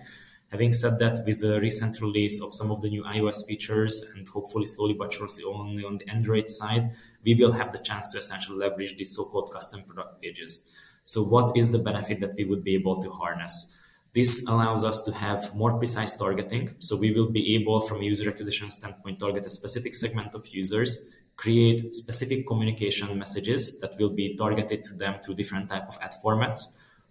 Having 0.52 0.74
said 0.74 1.00
that, 1.00 1.26
with 1.26 1.40
the 1.40 1.60
recent 1.60 2.00
release 2.00 2.44
of 2.44 2.54
some 2.54 2.70
of 2.70 2.82
the 2.82 2.90
new 2.90 3.04
iOS 3.04 3.44
features 3.48 4.06
and 4.16 4.28
hopefully 4.28 4.66
slowly 4.66 4.94
but 4.94 5.12
surely 5.12 5.44
only 5.44 5.84
on 5.84 5.98
the 5.98 6.08
Android 6.08 6.52
side, 6.52 6.92
we 7.24 7.34
will 7.34 7.54
have 7.54 7.72
the 7.72 7.80
chance 7.80 8.08
to 8.10 8.20
essentially 8.20 8.60
leverage 8.60 8.96
these 8.98 9.16
so-called 9.16 9.52
custom 9.52 9.82
product 9.82 10.22
pages. 10.22 10.72
So 11.04 11.24
what 11.24 11.58
is 11.58 11.72
the 11.72 11.80
benefit 11.80 12.20
that 12.20 12.36
we 12.36 12.46
would 12.46 12.64
be 12.64 12.76
able 12.76 13.02
to 13.02 13.10
harness? 13.10 13.75
This 14.16 14.48
allows 14.48 14.86
us 14.86 15.02
to 15.02 15.12
have 15.12 15.54
more 15.54 15.78
precise 15.78 16.16
targeting. 16.16 16.76
So 16.80 16.96
we 16.96 17.12
will 17.12 17.30
be 17.30 17.54
able, 17.56 17.82
from 17.82 18.00
a 18.00 18.06
user 18.06 18.30
acquisition 18.30 18.72
standpoint, 18.72 19.20
target 19.20 19.46
a 19.46 19.50
specific 19.50 19.94
segment 19.94 20.34
of 20.34 20.48
users, 20.48 21.10
create 21.36 21.94
specific 21.94 22.48
communication 22.48 23.20
messages 23.20 23.78
that 23.82 23.98
will 24.00 24.10
be 24.10 24.38
targeted 24.38 24.86
to 24.86 24.94
them 24.94 25.16
through 25.16 25.36
different 25.36 25.70
type 25.70 25.90
of 25.90 25.98
ad 26.02 26.14
formats, 26.24 26.62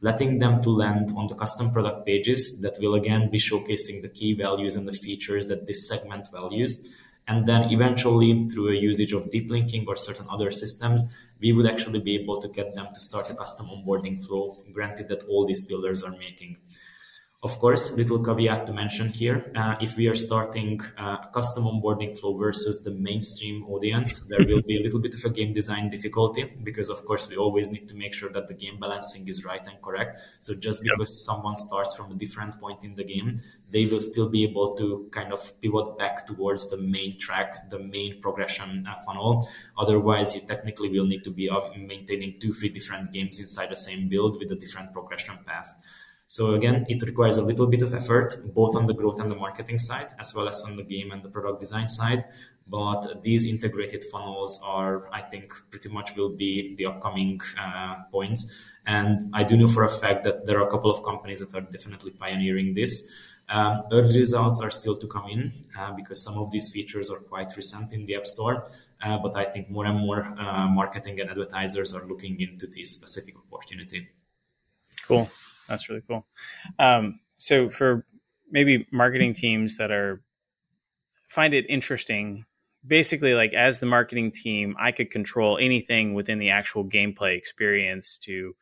letting 0.00 0.38
them 0.38 0.62
to 0.62 0.70
land 0.70 1.12
on 1.14 1.26
the 1.26 1.34
custom 1.34 1.70
product 1.70 2.06
pages 2.06 2.58
that 2.62 2.78
will 2.80 2.94
again 2.94 3.30
be 3.30 3.38
showcasing 3.38 4.00
the 4.00 4.08
key 4.08 4.32
values 4.32 4.74
and 4.74 4.88
the 4.88 4.92
features 4.92 5.46
that 5.48 5.66
this 5.66 5.86
segment 5.86 6.28
values. 6.32 6.88
And 7.28 7.44
then 7.44 7.70
eventually, 7.70 8.48
through 8.48 8.68
a 8.70 8.80
usage 8.80 9.12
of 9.12 9.30
deep 9.30 9.50
linking 9.50 9.84
or 9.86 9.96
certain 9.96 10.26
other 10.30 10.50
systems, 10.50 11.04
we 11.38 11.52
would 11.52 11.66
actually 11.66 12.00
be 12.00 12.14
able 12.14 12.40
to 12.40 12.48
get 12.48 12.74
them 12.74 12.88
to 12.94 13.00
start 13.00 13.30
a 13.30 13.34
custom 13.34 13.66
onboarding 13.66 14.24
flow, 14.24 14.56
granted 14.72 15.08
that 15.08 15.24
all 15.24 15.44
these 15.44 15.62
builders 15.62 16.02
are 16.02 16.12
making. 16.12 16.56
Of 17.44 17.58
course, 17.58 17.92
little 17.92 18.24
caveat 18.24 18.64
to 18.68 18.72
mention 18.72 19.10
here, 19.10 19.52
uh, 19.54 19.76
if 19.78 19.98
we 19.98 20.08
are 20.08 20.14
starting 20.14 20.80
uh, 20.96 21.18
a 21.24 21.30
custom 21.30 21.64
onboarding 21.64 22.18
flow 22.18 22.34
versus 22.38 22.82
the 22.82 22.90
mainstream 22.90 23.66
audience, 23.68 24.26
there 24.30 24.46
will 24.46 24.62
be 24.62 24.78
a 24.78 24.82
little 24.82 24.98
bit 24.98 25.12
of 25.12 25.22
a 25.26 25.28
game 25.28 25.52
design 25.52 25.90
difficulty 25.90 26.44
because, 26.62 26.88
of 26.88 27.04
course, 27.04 27.28
we 27.28 27.36
always 27.36 27.70
need 27.70 27.86
to 27.90 27.94
make 27.94 28.14
sure 28.14 28.30
that 28.30 28.48
the 28.48 28.54
game 28.54 28.80
balancing 28.80 29.28
is 29.28 29.44
right 29.44 29.60
and 29.66 29.78
correct. 29.82 30.16
So 30.38 30.54
just 30.54 30.82
because 30.82 31.10
yep. 31.10 31.36
someone 31.36 31.54
starts 31.54 31.94
from 31.94 32.12
a 32.12 32.14
different 32.14 32.58
point 32.58 32.82
in 32.82 32.94
the 32.94 33.04
game, 33.04 33.38
they 33.70 33.84
will 33.84 34.00
still 34.00 34.30
be 34.30 34.44
able 34.44 34.74
to 34.76 35.10
kind 35.12 35.30
of 35.30 35.60
pivot 35.60 35.98
back 35.98 36.26
towards 36.26 36.70
the 36.70 36.78
main 36.78 37.18
track, 37.18 37.68
the 37.68 37.78
main 37.78 38.22
progression 38.22 38.86
uh, 38.88 38.94
funnel. 39.04 39.46
Otherwise, 39.76 40.34
you 40.34 40.40
technically 40.40 40.88
will 40.88 41.04
need 41.04 41.22
to 41.24 41.30
be 41.30 41.50
maintaining 41.76 42.40
two, 42.40 42.54
three 42.54 42.70
different 42.70 43.12
games 43.12 43.38
inside 43.38 43.68
the 43.68 43.76
same 43.76 44.08
build 44.08 44.38
with 44.38 44.50
a 44.50 44.56
different 44.56 44.94
progression 44.94 45.36
path. 45.44 45.76
So 46.34 46.54
again, 46.54 46.84
it 46.88 47.00
requires 47.02 47.36
a 47.36 47.44
little 47.50 47.68
bit 47.68 47.82
of 47.82 47.94
effort, 47.94 48.28
both 48.52 48.74
on 48.74 48.86
the 48.86 48.92
growth 49.00 49.20
and 49.20 49.30
the 49.30 49.36
marketing 49.36 49.78
side, 49.78 50.08
as 50.18 50.34
well 50.34 50.48
as 50.48 50.62
on 50.62 50.74
the 50.74 50.82
game 50.82 51.12
and 51.12 51.22
the 51.22 51.28
product 51.28 51.60
design 51.60 51.86
side. 51.86 52.24
But 52.66 53.22
these 53.22 53.44
integrated 53.44 54.02
funnels 54.10 54.60
are, 54.64 55.08
I 55.12 55.20
think, 55.20 55.52
pretty 55.70 55.90
much 55.90 56.16
will 56.16 56.34
be 56.44 56.74
the 56.74 56.86
upcoming 56.86 57.40
uh, 57.56 58.02
points. 58.10 58.40
And 58.84 59.32
I 59.32 59.44
do 59.44 59.56
know 59.56 59.68
for 59.68 59.84
a 59.84 59.88
fact 59.88 60.24
that 60.24 60.44
there 60.44 60.58
are 60.58 60.66
a 60.66 60.70
couple 60.74 60.90
of 60.90 61.04
companies 61.04 61.38
that 61.38 61.54
are 61.54 61.60
definitely 61.60 62.14
pioneering 62.24 62.74
this. 62.74 63.08
Um, 63.48 63.82
early 63.92 64.18
results 64.18 64.60
are 64.60 64.72
still 64.72 64.96
to 64.96 65.06
come 65.06 65.28
in 65.28 65.52
uh, 65.78 65.92
because 65.92 66.20
some 66.20 66.36
of 66.38 66.50
these 66.50 66.68
features 66.68 67.12
are 67.12 67.20
quite 67.20 67.56
recent 67.56 67.92
in 67.92 68.06
the 68.06 68.16
App 68.16 68.26
Store. 68.26 68.66
Uh, 69.00 69.18
but 69.18 69.36
I 69.36 69.44
think 69.44 69.70
more 69.70 69.86
and 69.86 70.00
more 70.00 70.34
uh, 70.36 70.66
marketing 70.66 71.20
and 71.20 71.30
advertisers 71.30 71.94
are 71.94 72.04
looking 72.06 72.40
into 72.40 72.66
this 72.66 72.90
specific 72.90 73.36
opportunity. 73.38 74.08
Cool. 75.06 75.30
That's 75.68 75.88
really 75.88 76.02
cool. 76.06 76.26
Um, 76.78 77.20
so 77.38 77.68
for 77.68 78.06
maybe 78.50 78.86
marketing 78.92 79.34
teams 79.34 79.78
that 79.78 79.90
are 79.90 80.22
find 81.28 81.54
it 81.54 81.66
interesting, 81.68 82.44
basically 82.86 83.34
like 83.34 83.54
as 83.54 83.80
the 83.80 83.86
marketing 83.86 84.30
team, 84.30 84.76
I 84.78 84.92
could 84.92 85.10
control 85.10 85.58
anything 85.58 86.14
within 86.14 86.38
the 86.38 86.50
actual 86.50 86.84
gameplay 86.84 87.36
experience 87.36 88.18
to 88.18 88.54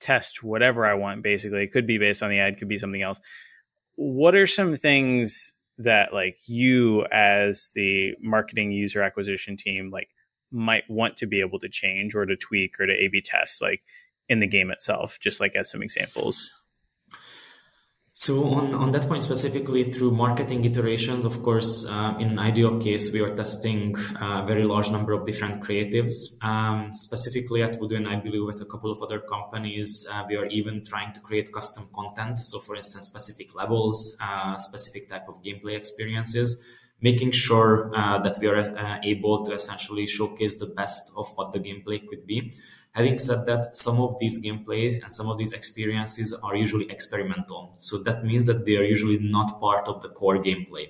test 0.00 0.42
whatever 0.42 0.86
I 0.86 0.94
want. 0.94 1.22
Basically, 1.22 1.62
it 1.62 1.72
could 1.72 1.86
be 1.86 1.98
based 1.98 2.22
on 2.22 2.30
the 2.30 2.38
ad, 2.38 2.58
could 2.58 2.68
be 2.68 2.78
something 2.78 3.02
else. 3.02 3.20
What 3.96 4.34
are 4.34 4.46
some 4.46 4.76
things 4.76 5.54
that 5.78 6.12
like 6.12 6.38
you 6.46 7.04
as 7.10 7.70
the 7.74 8.14
marketing 8.20 8.70
user 8.70 9.02
acquisition 9.02 9.56
team 9.56 9.90
like 9.90 10.10
might 10.52 10.84
want 10.88 11.16
to 11.16 11.26
be 11.26 11.40
able 11.40 11.58
to 11.58 11.68
change 11.68 12.14
or 12.14 12.26
to 12.26 12.36
tweak 12.36 12.78
or 12.78 12.86
to 12.86 12.92
A/B 12.92 13.22
test? 13.22 13.62
Like 13.62 13.82
in 14.28 14.40
the 14.40 14.46
game 14.46 14.70
itself, 14.70 15.18
just 15.20 15.40
like 15.40 15.54
as 15.56 15.70
some 15.70 15.82
examples? 15.82 16.52
So 18.16 18.44
on, 18.54 18.72
on 18.76 18.92
that 18.92 19.08
point 19.08 19.24
specifically, 19.24 19.82
through 19.82 20.12
marketing 20.12 20.64
iterations, 20.64 21.24
of 21.24 21.42
course, 21.42 21.84
uh, 21.84 22.14
in 22.20 22.28
an 22.28 22.38
ideal 22.38 22.78
case, 22.78 23.12
we 23.12 23.20
are 23.20 23.34
testing 23.34 23.96
a 24.20 24.46
very 24.46 24.62
large 24.62 24.88
number 24.92 25.12
of 25.12 25.26
different 25.26 25.60
creatives. 25.60 26.40
Um, 26.40 26.94
specifically 26.94 27.64
at 27.64 27.76
Voodoo 27.76 27.96
and 27.96 28.06
I 28.06 28.14
believe 28.14 28.44
with 28.44 28.60
a 28.60 28.66
couple 28.66 28.92
of 28.92 29.02
other 29.02 29.18
companies, 29.18 30.06
uh, 30.08 30.22
we 30.28 30.36
are 30.36 30.46
even 30.46 30.84
trying 30.84 31.12
to 31.14 31.18
create 31.18 31.52
custom 31.52 31.88
content. 31.92 32.38
So 32.38 32.60
for 32.60 32.76
instance, 32.76 33.06
specific 33.06 33.52
levels, 33.52 34.16
uh, 34.20 34.58
specific 34.58 35.10
type 35.10 35.28
of 35.28 35.42
gameplay 35.42 35.76
experiences, 35.76 36.64
making 37.00 37.32
sure 37.32 37.90
uh, 37.96 38.18
that 38.20 38.38
we 38.40 38.46
are 38.46 38.60
uh, 38.60 39.00
able 39.02 39.44
to 39.44 39.54
essentially 39.54 40.06
showcase 40.06 40.56
the 40.58 40.66
best 40.66 41.10
of 41.16 41.26
what 41.34 41.50
the 41.50 41.58
gameplay 41.58 42.06
could 42.06 42.28
be. 42.28 42.52
Having 42.94 43.18
said 43.18 43.46
that, 43.46 43.76
some 43.76 44.00
of 44.00 44.18
these 44.20 44.40
gameplays 44.40 45.02
and 45.02 45.10
some 45.10 45.28
of 45.28 45.36
these 45.36 45.52
experiences 45.52 46.32
are 46.32 46.54
usually 46.54 46.88
experimental. 46.90 47.74
So 47.78 47.98
that 48.04 48.24
means 48.24 48.46
that 48.46 48.64
they 48.64 48.76
are 48.76 48.84
usually 48.84 49.18
not 49.18 49.60
part 49.60 49.88
of 49.88 50.00
the 50.00 50.08
core 50.08 50.38
gameplay. 50.38 50.88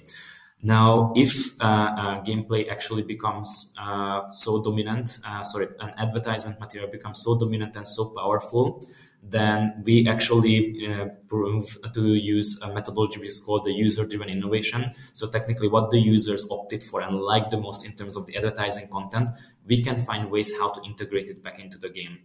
Now, 0.63 1.13
if 1.17 1.61
uh, 1.61 1.65
uh, 1.65 2.25
gameplay 2.25 2.71
actually 2.71 3.03
becomes 3.03 3.75
uh, 3.79 4.31
so 4.33 4.63
dominant, 4.63 5.19
uh, 5.25 5.43
sorry, 5.43 5.69
an 5.81 5.93
advertisement 5.99 6.61
material 6.61 6.91
becomes 6.91 7.23
so 7.23 7.39
dominant 7.39 7.77
and 7.77 7.87
so 7.87 8.13
powerful 8.17 8.87
then 9.27 9.83
we 9.85 10.07
actually 10.07 10.87
uh, 10.87 11.07
prove 11.29 11.77
to 11.95 12.15
use 12.15 12.61
a 12.63 12.73
methodology 12.73 13.19
which 13.19 13.29
is 13.29 13.41
called 13.41 13.65
the 13.65 13.73
user-driven 13.73 14.29
innovation. 14.29 14.91
So 15.13 15.29
technically, 15.29 15.69
what 15.69 15.91
the 15.91 15.99
users 15.99 16.47
opted 16.51 16.83
for 16.83 17.01
and 17.01 17.21
liked 17.21 17.51
the 17.51 17.59
most 17.59 17.87
in 17.87 17.93
terms 17.93 18.17
of 18.17 18.27
the 18.27 18.37
advertising 18.37 18.89
content, 18.89 19.31
we 19.67 19.83
can 19.83 19.99
find 19.99 20.31
ways 20.31 20.53
how 20.59 20.71
to 20.73 20.83
integrate 20.83 21.31
it 21.31 21.43
back 21.43 21.59
into 21.59 21.79
the 21.79 21.89
game. 21.89 22.19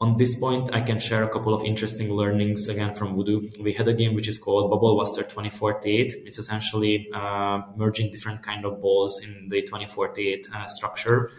On 0.00 0.16
this 0.16 0.34
point, 0.34 0.74
I 0.74 0.80
can 0.80 0.98
share 0.98 1.22
a 1.22 1.28
couple 1.28 1.54
of 1.54 1.62
interesting 1.64 2.12
learnings 2.12 2.68
again 2.68 2.92
from 2.92 3.14
Voodoo. 3.14 3.48
We 3.60 3.72
had 3.72 3.86
a 3.86 3.92
game 3.92 4.14
which 4.14 4.26
is 4.26 4.36
called 4.36 4.68
Bubble 4.68 4.96
Buster 4.96 5.22
2048. 5.22 6.14
It's 6.26 6.38
essentially 6.38 7.08
uh, 7.14 7.62
merging 7.76 8.10
different 8.10 8.42
kind 8.42 8.64
of 8.64 8.80
balls 8.80 9.22
in 9.22 9.48
the 9.48 9.62
2048 9.62 10.48
uh, 10.52 10.66
structure. 10.66 11.30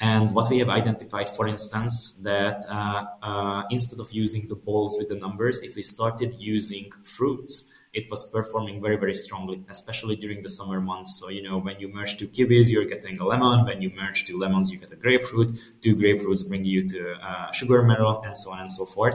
And 0.00 0.34
what 0.34 0.50
we 0.50 0.58
have 0.58 0.68
identified, 0.68 1.30
for 1.30 1.46
instance, 1.46 2.20
that 2.24 2.64
uh, 2.68 3.06
uh, 3.22 3.62
instead 3.70 4.00
of 4.00 4.10
using 4.12 4.48
the 4.48 4.56
balls 4.56 4.96
with 4.98 5.08
the 5.08 5.14
numbers, 5.14 5.62
if 5.62 5.76
we 5.76 5.82
started 5.82 6.34
using 6.38 6.90
fruits, 7.04 7.70
it 7.92 8.10
was 8.10 8.28
performing 8.28 8.82
very, 8.82 8.96
very 8.96 9.14
strongly, 9.14 9.62
especially 9.70 10.16
during 10.16 10.42
the 10.42 10.48
summer 10.48 10.80
months. 10.80 11.18
So, 11.20 11.28
you 11.28 11.42
know, 11.42 11.58
when 11.58 11.78
you 11.78 11.88
merge 11.88 12.18
two 12.18 12.26
kiwis, 12.26 12.68
you're 12.70 12.86
getting 12.86 13.18
a 13.20 13.24
lemon. 13.24 13.64
When 13.64 13.80
you 13.80 13.90
merge 13.90 14.24
two 14.24 14.36
lemons, 14.36 14.72
you 14.72 14.78
get 14.78 14.90
a 14.90 14.96
grapefruit. 14.96 15.56
Two 15.80 15.94
grapefruits 15.94 16.46
bring 16.48 16.64
you 16.64 16.88
to 16.88 17.12
a 17.12 17.52
sugar 17.52 17.82
melon, 17.84 18.24
and 18.24 18.36
so 18.36 18.50
on 18.50 18.58
and 18.58 18.70
so 18.70 18.84
forth. 18.84 19.14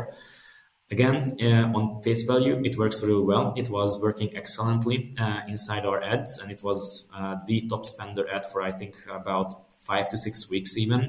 Again, 0.91 1.38
uh, 1.39 1.77
on 1.77 2.01
face 2.01 2.24
value, 2.24 2.59
it 2.63 2.75
works 2.77 3.03
really 3.03 3.24
well. 3.24 3.53
It 3.55 3.69
was 3.69 4.01
working 4.01 4.36
excellently 4.36 5.13
uh, 5.19 5.41
inside 5.48 5.86
our 5.86 6.01
ads, 6.01 6.39
and 6.39 6.50
it 6.50 6.63
was 6.63 7.07
uh, 7.13 7.36
the 7.45 7.67
top 7.67 7.86
spender 7.86 8.27
ad 8.33 8.45
for 8.48 8.62
I 8.62 8.71
think 8.71 8.95
about 9.07 9.68
five 9.89 10.08
to 10.10 10.17
six 10.17 10.50
weeks 10.50 10.77
even. 10.77 11.01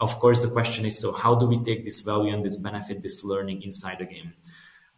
Of 0.00 0.18
course, 0.20 0.40
the 0.42 0.50
question 0.58 0.86
is 0.86 0.98
so 0.98 1.12
how 1.12 1.34
do 1.34 1.46
we 1.46 1.58
take 1.68 1.84
this 1.84 2.00
value 2.00 2.32
and 2.32 2.44
this 2.44 2.58
benefit, 2.68 3.02
this 3.02 3.24
learning 3.24 3.62
inside 3.62 3.98
the 3.98 4.06
game? 4.06 4.32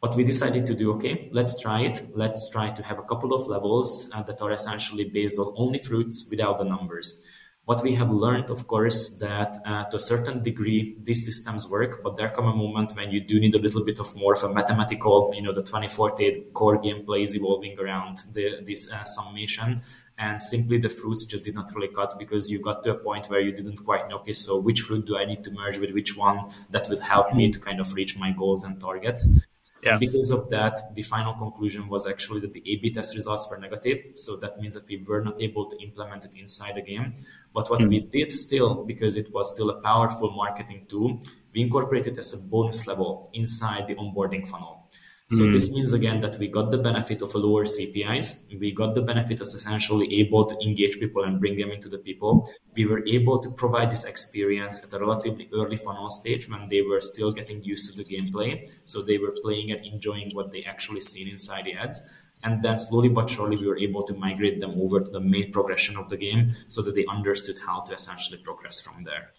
What 0.00 0.14
we 0.14 0.24
decided 0.24 0.66
to 0.66 0.74
do, 0.74 0.92
okay, 0.94 1.30
let's 1.32 1.60
try 1.60 1.80
it. 1.80 1.96
Let's 2.14 2.50
try 2.50 2.68
to 2.68 2.82
have 2.82 2.98
a 2.98 3.02
couple 3.10 3.32
of 3.32 3.46
levels 3.46 4.10
uh, 4.12 4.22
that 4.24 4.42
are 4.42 4.52
essentially 4.52 5.04
based 5.04 5.38
on 5.38 5.54
only 5.56 5.78
fruits 5.78 6.28
without 6.30 6.58
the 6.58 6.64
numbers. 6.64 7.22
What 7.64 7.82
we 7.82 7.94
have 7.94 8.10
learned, 8.10 8.50
of 8.50 8.68
course, 8.68 9.16
that 9.18 9.56
uh, 9.64 9.84
to 9.90 9.96
a 9.96 10.00
certain 10.12 10.40
degree 10.40 10.96
these 11.02 11.24
systems 11.24 11.68
work, 11.68 12.02
but 12.04 12.14
there 12.16 12.30
come 12.30 12.46
a 12.46 12.54
moment 12.54 12.94
when 12.94 13.10
you 13.10 13.20
do 13.20 13.40
need 13.40 13.54
a 13.54 13.58
little 13.58 13.84
bit 13.84 13.98
of 13.98 14.14
more 14.14 14.34
of 14.34 14.44
a 14.44 14.54
mathematical, 14.54 15.32
you 15.34 15.42
know, 15.42 15.52
the 15.52 15.62
2048 15.62 16.52
core 16.52 16.80
gameplay 16.80 17.24
is 17.24 17.34
evolving 17.34 17.76
around 17.80 18.18
the, 18.32 18.62
this 18.64 18.92
uh, 18.92 19.02
summation 19.02 19.80
and 20.18 20.40
simply 20.40 20.78
the 20.78 20.88
fruits 20.88 21.24
just 21.26 21.44
did 21.44 21.54
not 21.54 21.70
really 21.74 21.88
cut 21.88 22.14
because 22.18 22.50
you 22.50 22.58
got 22.58 22.82
to 22.82 22.90
a 22.90 22.94
point 22.94 23.26
where 23.26 23.40
you 23.40 23.52
didn't 23.52 23.76
quite 23.84 24.08
know 24.08 24.16
okay 24.16 24.32
so 24.32 24.58
which 24.58 24.80
fruit 24.80 25.04
do 25.06 25.16
i 25.16 25.24
need 25.24 25.44
to 25.44 25.50
merge 25.50 25.78
with 25.78 25.92
which 25.92 26.16
one 26.16 26.48
that 26.70 26.88
would 26.88 26.98
help 26.98 27.34
me 27.34 27.50
to 27.50 27.58
kind 27.58 27.80
of 27.80 27.92
reach 27.94 28.18
my 28.18 28.30
goals 28.32 28.64
and 28.64 28.80
targets 28.80 29.60
yeah. 29.82 29.98
because 29.98 30.30
of 30.30 30.48
that 30.50 30.94
the 30.94 31.02
final 31.02 31.34
conclusion 31.34 31.86
was 31.88 32.06
actually 32.06 32.40
that 32.40 32.52
the 32.52 32.62
a 32.66 32.76
b 32.76 32.90
test 32.90 33.14
results 33.14 33.46
were 33.50 33.58
negative 33.58 34.02
so 34.14 34.36
that 34.36 34.58
means 34.58 34.74
that 34.74 34.86
we 34.88 34.96
were 35.06 35.22
not 35.22 35.40
able 35.40 35.68
to 35.68 35.76
implement 35.82 36.24
it 36.24 36.34
inside 36.36 36.74
the 36.74 36.82
game 36.82 37.12
but 37.54 37.68
what 37.70 37.80
mm-hmm. 37.80 37.90
we 37.90 38.00
did 38.00 38.32
still 38.32 38.84
because 38.84 39.16
it 39.16 39.32
was 39.32 39.52
still 39.52 39.70
a 39.70 39.80
powerful 39.82 40.30
marketing 40.30 40.86
tool 40.88 41.20
we 41.52 41.60
incorporated 41.62 42.18
as 42.18 42.32
a 42.32 42.38
bonus 42.38 42.86
level 42.86 43.30
inside 43.34 43.86
the 43.86 43.94
onboarding 43.94 44.46
funnel 44.46 44.88
so 45.28 45.42
mm. 45.42 45.52
this 45.52 45.72
means 45.72 45.92
again 45.92 46.20
that 46.20 46.38
we 46.38 46.46
got 46.46 46.70
the 46.70 46.78
benefit 46.78 47.20
of 47.20 47.34
a 47.34 47.38
lower 47.38 47.64
CPIs. 47.64 48.58
We 48.60 48.70
got 48.70 48.94
the 48.94 49.02
benefit 49.02 49.40
of 49.40 49.48
essentially 49.48 50.20
able 50.20 50.44
to 50.46 50.56
engage 50.64 51.00
people 51.00 51.24
and 51.24 51.40
bring 51.40 51.56
them 51.56 51.72
into 51.72 51.88
the 51.88 51.98
people. 51.98 52.48
We 52.76 52.86
were 52.86 53.04
able 53.08 53.40
to 53.40 53.50
provide 53.50 53.90
this 53.90 54.04
experience 54.04 54.84
at 54.84 54.92
a 54.92 55.00
relatively 55.00 55.48
early 55.52 55.78
funnel 55.78 56.10
stage 56.10 56.48
when 56.48 56.68
they 56.68 56.82
were 56.82 57.00
still 57.00 57.32
getting 57.32 57.64
used 57.64 57.90
to 57.90 57.96
the 58.00 58.08
gameplay. 58.08 58.68
So 58.84 59.02
they 59.02 59.18
were 59.18 59.34
playing 59.42 59.72
and 59.72 59.84
enjoying 59.84 60.30
what 60.32 60.52
they 60.52 60.62
actually 60.62 61.00
seen 61.00 61.26
inside 61.26 61.66
the 61.66 61.74
ads. 61.74 62.08
And 62.44 62.62
then 62.62 62.76
slowly 62.76 63.08
but 63.08 63.28
surely 63.28 63.56
we 63.56 63.66
were 63.66 63.78
able 63.78 64.04
to 64.04 64.14
migrate 64.14 64.60
them 64.60 64.80
over 64.80 65.00
to 65.00 65.10
the 65.10 65.20
main 65.20 65.50
progression 65.50 65.96
of 65.96 66.08
the 66.08 66.16
game 66.16 66.52
so 66.68 66.82
that 66.82 66.94
they 66.94 67.04
understood 67.06 67.56
how 67.66 67.80
to 67.80 67.94
essentially 67.94 68.38
progress 68.38 68.80
from 68.80 69.02
there. 69.02 69.30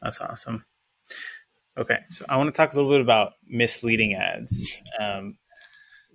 That's 0.00 0.22
awesome. 0.22 0.64
Okay, 1.76 1.98
so 2.08 2.24
I 2.28 2.36
want 2.36 2.54
to 2.54 2.56
talk 2.56 2.72
a 2.72 2.76
little 2.76 2.92
bit 2.92 3.00
about 3.00 3.32
misleading 3.48 4.14
ads. 4.14 4.70
Um, 4.98 5.36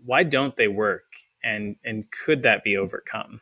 why 0.06 0.24
don't 0.24 0.56
they 0.56 0.70
work, 0.70 1.04
and 1.44 1.76
and 1.84 2.06
could 2.12 2.44
that 2.44 2.64
be 2.64 2.78
overcome? 2.78 3.42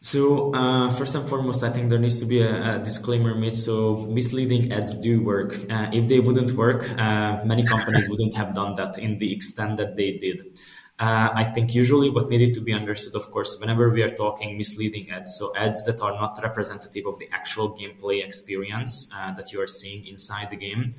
So 0.00 0.54
uh, 0.54 0.90
first 0.90 1.14
and 1.16 1.28
foremost, 1.28 1.64
I 1.64 1.70
think 1.70 1.90
there 1.90 1.98
needs 1.98 2.20
to 2.20 2.26
be 2.26 2.40
a, 2.40 2.76
a 2.76 2.78
disclaimer 2.78 3.34
made. 3.34 3.54
So 3.54 4.06
misleading 4.06 4.72
ads 4.72 4.94
do 4.94 5.22
work. 5.24 5.58
Uh, 5.68 5.90
if 5.92 6.08
they 6.08 6.20
wouldn't 6.20 6.52
work, 6.52 6.88
uh, 6.92 7.44
many 7.44 7.64
companies 7.64 8.08
wouldn't 8.08 8.34
have 8.34 8.54
done 8.54 8.76
that 8.76 8.96
in 8.98 9.18
the 9.18 9.34
extent 9.34 9.76
that 9.76 9.96
they 9.96 10.12
did. 10.12 10.40
Uh, 10.98 11.30
I 11.32 11.44
think 11.44 11.76
usually 11.76 12.10
what 12.10 12.28
needed 12.28 12.54
to 12.54 12.60
be 12.60 12.72
understood, 12.72 13.14
of 13.14 13.30
course, 13.30 13.56
whenever 13.60 13.88
we 13.88 14.02
are 14.02 14.10
talking 14.10 14.56
misleading 14.56 15.10
ads, 15.10 15.36
so 15.38 15.54
ads 15.56 15.84
that 15.84 16.00
are 16.00 16.12
not 16.12 16.40
representative 16.42 17.06
of 17.06 17.20
the 17.20 17.28
actual 17.30 17.70
gameplay 17.78 18.24
experience 18.24 19.08
uh, 19.14 19.32
that 19.34 19.52
you 19.52 19.60
are 19.60 19.68
seeing 19.68 20.04
inside 20.06 20.50
the 20.50 20.56
game. 20.56 20.90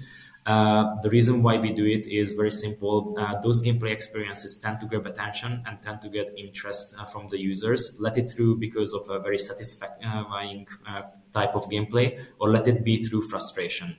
Uh, 0.45 0.95
the 1.01 1.09
reason 1.09 1.43
why 1.43 1.57
we 1.57 1.73
do 1.73 1.85
it 1.85 2.07
is 2.07 2.31
very 2.31 2.49
simple. 2.49 3.13
Uh, 3.19 3.41
those 3.41 3.61
gameplay 3.61 3.91
experiences 3.91 4.57
tend 4.57 4.79
to 4.79 4.85
grab 4.85 5.05
attention 5.05 5.61
and 5.67 5.81
tend 5.81 6.01
to 6.01 6.07
get 6.07 6.33
interest 6.37 6.95
uh, 6.97 7.03
from 7.03 7.27
the 7.27 7.39
users. 7.39 7.97
Let 7.99 8.17
it 8.17 8.31
through 8.31 8.57
because 8.57 8.93
of 8.93 9.09
a 9.09 9.19
very 9.19 9.37
satisfying 9.37 10.65
uh, 10.87 11.01
type 11.33 11.55
of 11.55 11.69
gameplay, 11.69 12.19
or 12.39 12.49
let 12.49 12.69
it 12.69 12.85
be 12.85 13.03
through 13.03 13.23
frustration 13.23 13.97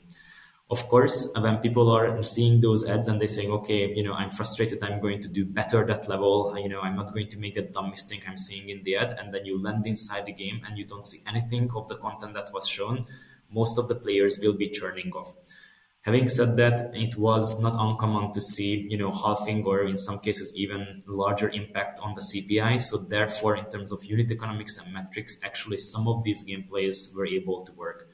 of 0.70 0.86
course 0.88 1.30
when 1.36 1.58
people 1.58 1.90
are 1.90 2.22
seeing 2.22 2.60
those 2.60 2.88
ads 2.88 3.08
and 3.08 3.20
they're 3.20 3.26
saying 3.26 3.50
okay 3.50 3.92
you 3.94 4.02
know 4.02 4.12
i'm 4.14 4.30
frustrated 4.30 4.82
i'm 4.82 5.00
going 5.00 5.20
to 5.20 5.28
do 5.28 5.44
better 5.44 5.84
that 5.84 6.08
level 6.08 6.56
you 6.58 6.68
know 6.68 6.80
i'm 6.80 6.96
not 6.96 7.12
going 7.12 7.28
to 7.28 7.38
make 7.38 7.54
that 7.54 7.72
dumb 7.72 7.90
mistake 7.90 8.24
i'm 8.28 8.36
seeing 8.36 8.68
in 8.68 8.82
the 8.84 8.96
ad 8.96 9.16
and 9.18 9.34
then 9.34 9.44
you 9.44 9.60
land 9.60 9.86
inside 9.86 10.24
the 10.26 10.32
game 10.32 10.60
and 10.66 10.78
you 10.78 10.84
don't 10.84 11.06
see 11.06 11.20
anything 11.26 11.68
of 11.74 11.88
the 11.88 11.96
content 11.96 12.34
that 12.34 12.50
was 12.52 12.68
shown 12.68 13.04
most 13.52 13.78
of 13.78 13.88
the 13.88 13.94
players 13.94 14.38
will 14.38 14.52
be 14.52 14.68
churning 14.68 15.10
off. 15.12 15.34
Having 16.02 16.28
said 16.28 16.56
that 16.56 16.94
it 16.94 17.16
was 17.16 17.60
not 17.60 17.76
uncommon 17.78 18.32
to 18.32 18.40
see 18.40 18.86
you 18.88 18.96
know 18.96 19.12
halving 19.12 19.66
or 19.66 19.82
in 19.82 19.98
some 19.98 20.18
cases 20.18 20.56
even 20.56 21.02
larger 21.06 21.50
impact 21.50 22.00
on 22.00 22.14
the 22.14 22.22
cpi 22.22 22.80
so 22.80 22.96
therefore 22.96 23.54
in 23.54 23.66
terms 23.66 23.92
of 23.92 24.02
unit 24.02 24.30
economics 24.30 24.78
and 24.78 24.90
metrics 24.94 25.38
actually 25.44 25.76
some 25.76 26.08
of 26.08 26.24
these 26.24 26.42
gameplays 26.42 27.14
were 27.14 27.26
able 27.26 27.60
to 27.66 27.72
work 27.74 28.08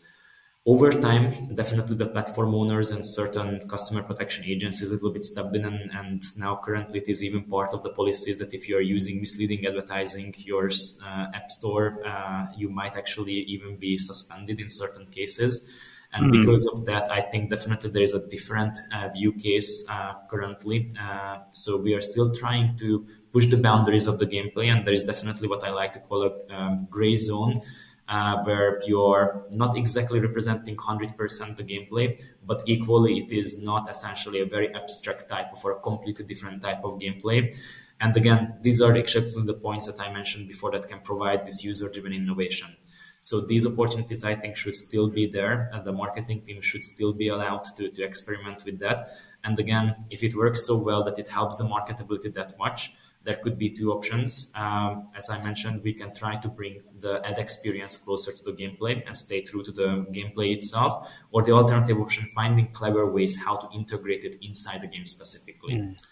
over 0.68 0.90
time, 0.90 1.32
definitely 1.54 1.94
the 1.94 2.06
platform 2.06 2.52
owners 2.52 2.90
and 2.90 3.06
certain 3.06 3.60
customer 3.68 4.02
protection 4.02 4.44
agencies 4.44 4.90
a 4.90 4.94
little 4.94 5.12
bit 5.12 5.22
stepped 5.22 5.54
in, 5.54 5.64
and, 5.64 5.92
and, 5.94 6.22
now 6.36 6.56
currently 6.56 6.98
it 6.98 7.08
is 7.08 7.22
even 7.22 7.44
part 7.44 7.72
of 7.72 7.84
the 7.84 7.90
policies 7.90 8.40
that 8.40 8.52
if 8.52 8.68
you 8.68 8.76
are 8.76 8.80
using 8.80 9.20
misleading 9.20 9.64
advertising, 9.64 10.34
your 10.38 10.68
uh, 11.04 11.26
app 11.32 11.52
store, 11.52 12.00
uh, 12.04 12.46
you 12.56 12.68
might 12.68 12.96
actually 12.96 13.34
even 13.54 13.76
be 13.76 13.96
suspended 13.96 14.58
in 14.58 14.68
certain 14.68 15.06
cases. 15.06 15.72
And 16.12 16.32
mm-hmm. 16.32 16.40
because 16.40 16.66
of 16.72 16.84
that, 16.86 17.12
I 17.12 17.20
think 17.20 17.50
definitely 17.50 17.90
there 17.90 18.02
is 18.02 18.14
a 18.14 18.26
different 18.28 18.76
uh, 18.92 19.08
view 19.10 19.32
case 19.34 19.86
uh, 19.88 20.14
currently. 20.28 20.90
Uh, 21.00 21.38
so 21.50 21.80
we 21.80 21.94
are 21.94 22.00
still 22.00 22.34
trying 22.34 22.76
to 22.78 23.06
push 23.32 23.46
the 23.46 23.56
boundaries 23.56 24.08
of 24.08 24.18
the 24.18 24.26
gameplay, 24.26 24.66
and 24.72 24.84
there 24.84 24.94
is 24.94 25.04
definitely 25.04 25.46
what 25.46 25.62
I 25.62 25.70
like 25.70 25.92
to 25.92 26.00
call 26.00 26.24
a 26.24 26.54
um, 26.54 26.88
gray 26.90 27.14
zone 27.14 27.60
uh, 28.08 28.42
where 28.44 28.80
you're 28.86 29.46
not 29.52 29.76
exactly 29.76 30.20
representing 30.20 30.76
100% 30.76 31.56
the 31.56 31.64
gameplay, 31.64 32.20
but 32.44 32.62
equally 32.66 33.18
it 33.18 33.32
is 33.32 33.62
not 33.62 33.90
essentially 33.90 34.40
a 34.40 34.46
very 34.46 34.74
abstract 34.74 35.28
type 35.28 35.52
of 35.52 35.64
or 35.64 35.72
a 35.72 35.80
completely 35.80 36.24
different 36.24 36.62
type 36.62 36.84
of 36.84 36.98
gameplay. 36.98 37.54
And 38.00 38.16
again, 38.16 38.56
these 38.62 38.80
are 38.82 38.94
exactly 38.96 39.44
the 39.44 39.54
points 39.54 39.86
that 39.86 40.00
I 40.00 40.12
mentioned 40.12 40.48
before 40.48 40.70
that 40.72 40.86
can 40.88 41.00
provide 41.00 41.46
this 41.46 41.64
user 41.64 41.88
driven 41.88 42.12
innovation. 42.12 42.76
So 43.22 43.40
these 43.40 43.66
opportunities, 43.66 44.22
I 44.22 44.36
think, 44.36 44.56
should 44.56 44.76
still 44.76 45.08
be 45.08 45.26
there, 45.26 45.68
and 45.72 45.84
the 45.84 45.92
marketing 45.92 46.42
team 46.42 46.60
should 46.60 46.84
still 46.84 47.12
be 47.16 47.26
allowed 47.26 47.64
to, 47.76 47.88
to 47.90 48.04
experiment 48.04 48.64
with 48.64 48.78
that. 48.78 49.08
And 49.46 49.58
again, 49.60 49.94
if 50.10 50.24
it 50.24 50.34
works 50.34 50.66
so 50.66 50.76
well 50.76 51.04
that 51.04 51.18
it 51.18 51.28
helps 51.28 51.54
the 51.54 51.64
marketability 51.64 52.34
that 52.34 52.58
much, 52.58 52.92
there 53.22 53.36
could 53.36 53.56
be 53.58 53.70
two 53.70 53.92
options. 53.92 54.52
Um, 54.56 55.08
as 55.16 55.30
I 55.30 55.42
mentioned, 55.42 55.82
we 55.84 55.92
can 55.92 56.12
try 56.12 56.34
to 56.36 56.48
bring 56.48 56.80
the 56.98 57.24
ad 57.24 57.38
experience 57.38 57.96
closer 57.96 58.32
to 58.32 58.42
the 58.42 58.52
gameplay 58.52 59.02
and 59.06 59.16
stay 59.16 59.40
true 59.42 59.62
to 59.62 59.72
the 59.72 59.88
gameplay 60.16 60.52
itself, 60.52 60.92
or 61.30 61.42
the 61.42 61.52
alternative 61.52 61.98
option, 62.00 62.28
finding 62.34 62.66
clever 62.72 63.04
ways 63.16 63.38
how 63.44 63.56
to 63.56 63.68
integrate 63.72 64.24
it 64.24 64.34
inside 64.42 64.82
the 64.82 64.88
game 64.88 65.06
specifically. 65.06 65.74
Mm. 65.74 66.04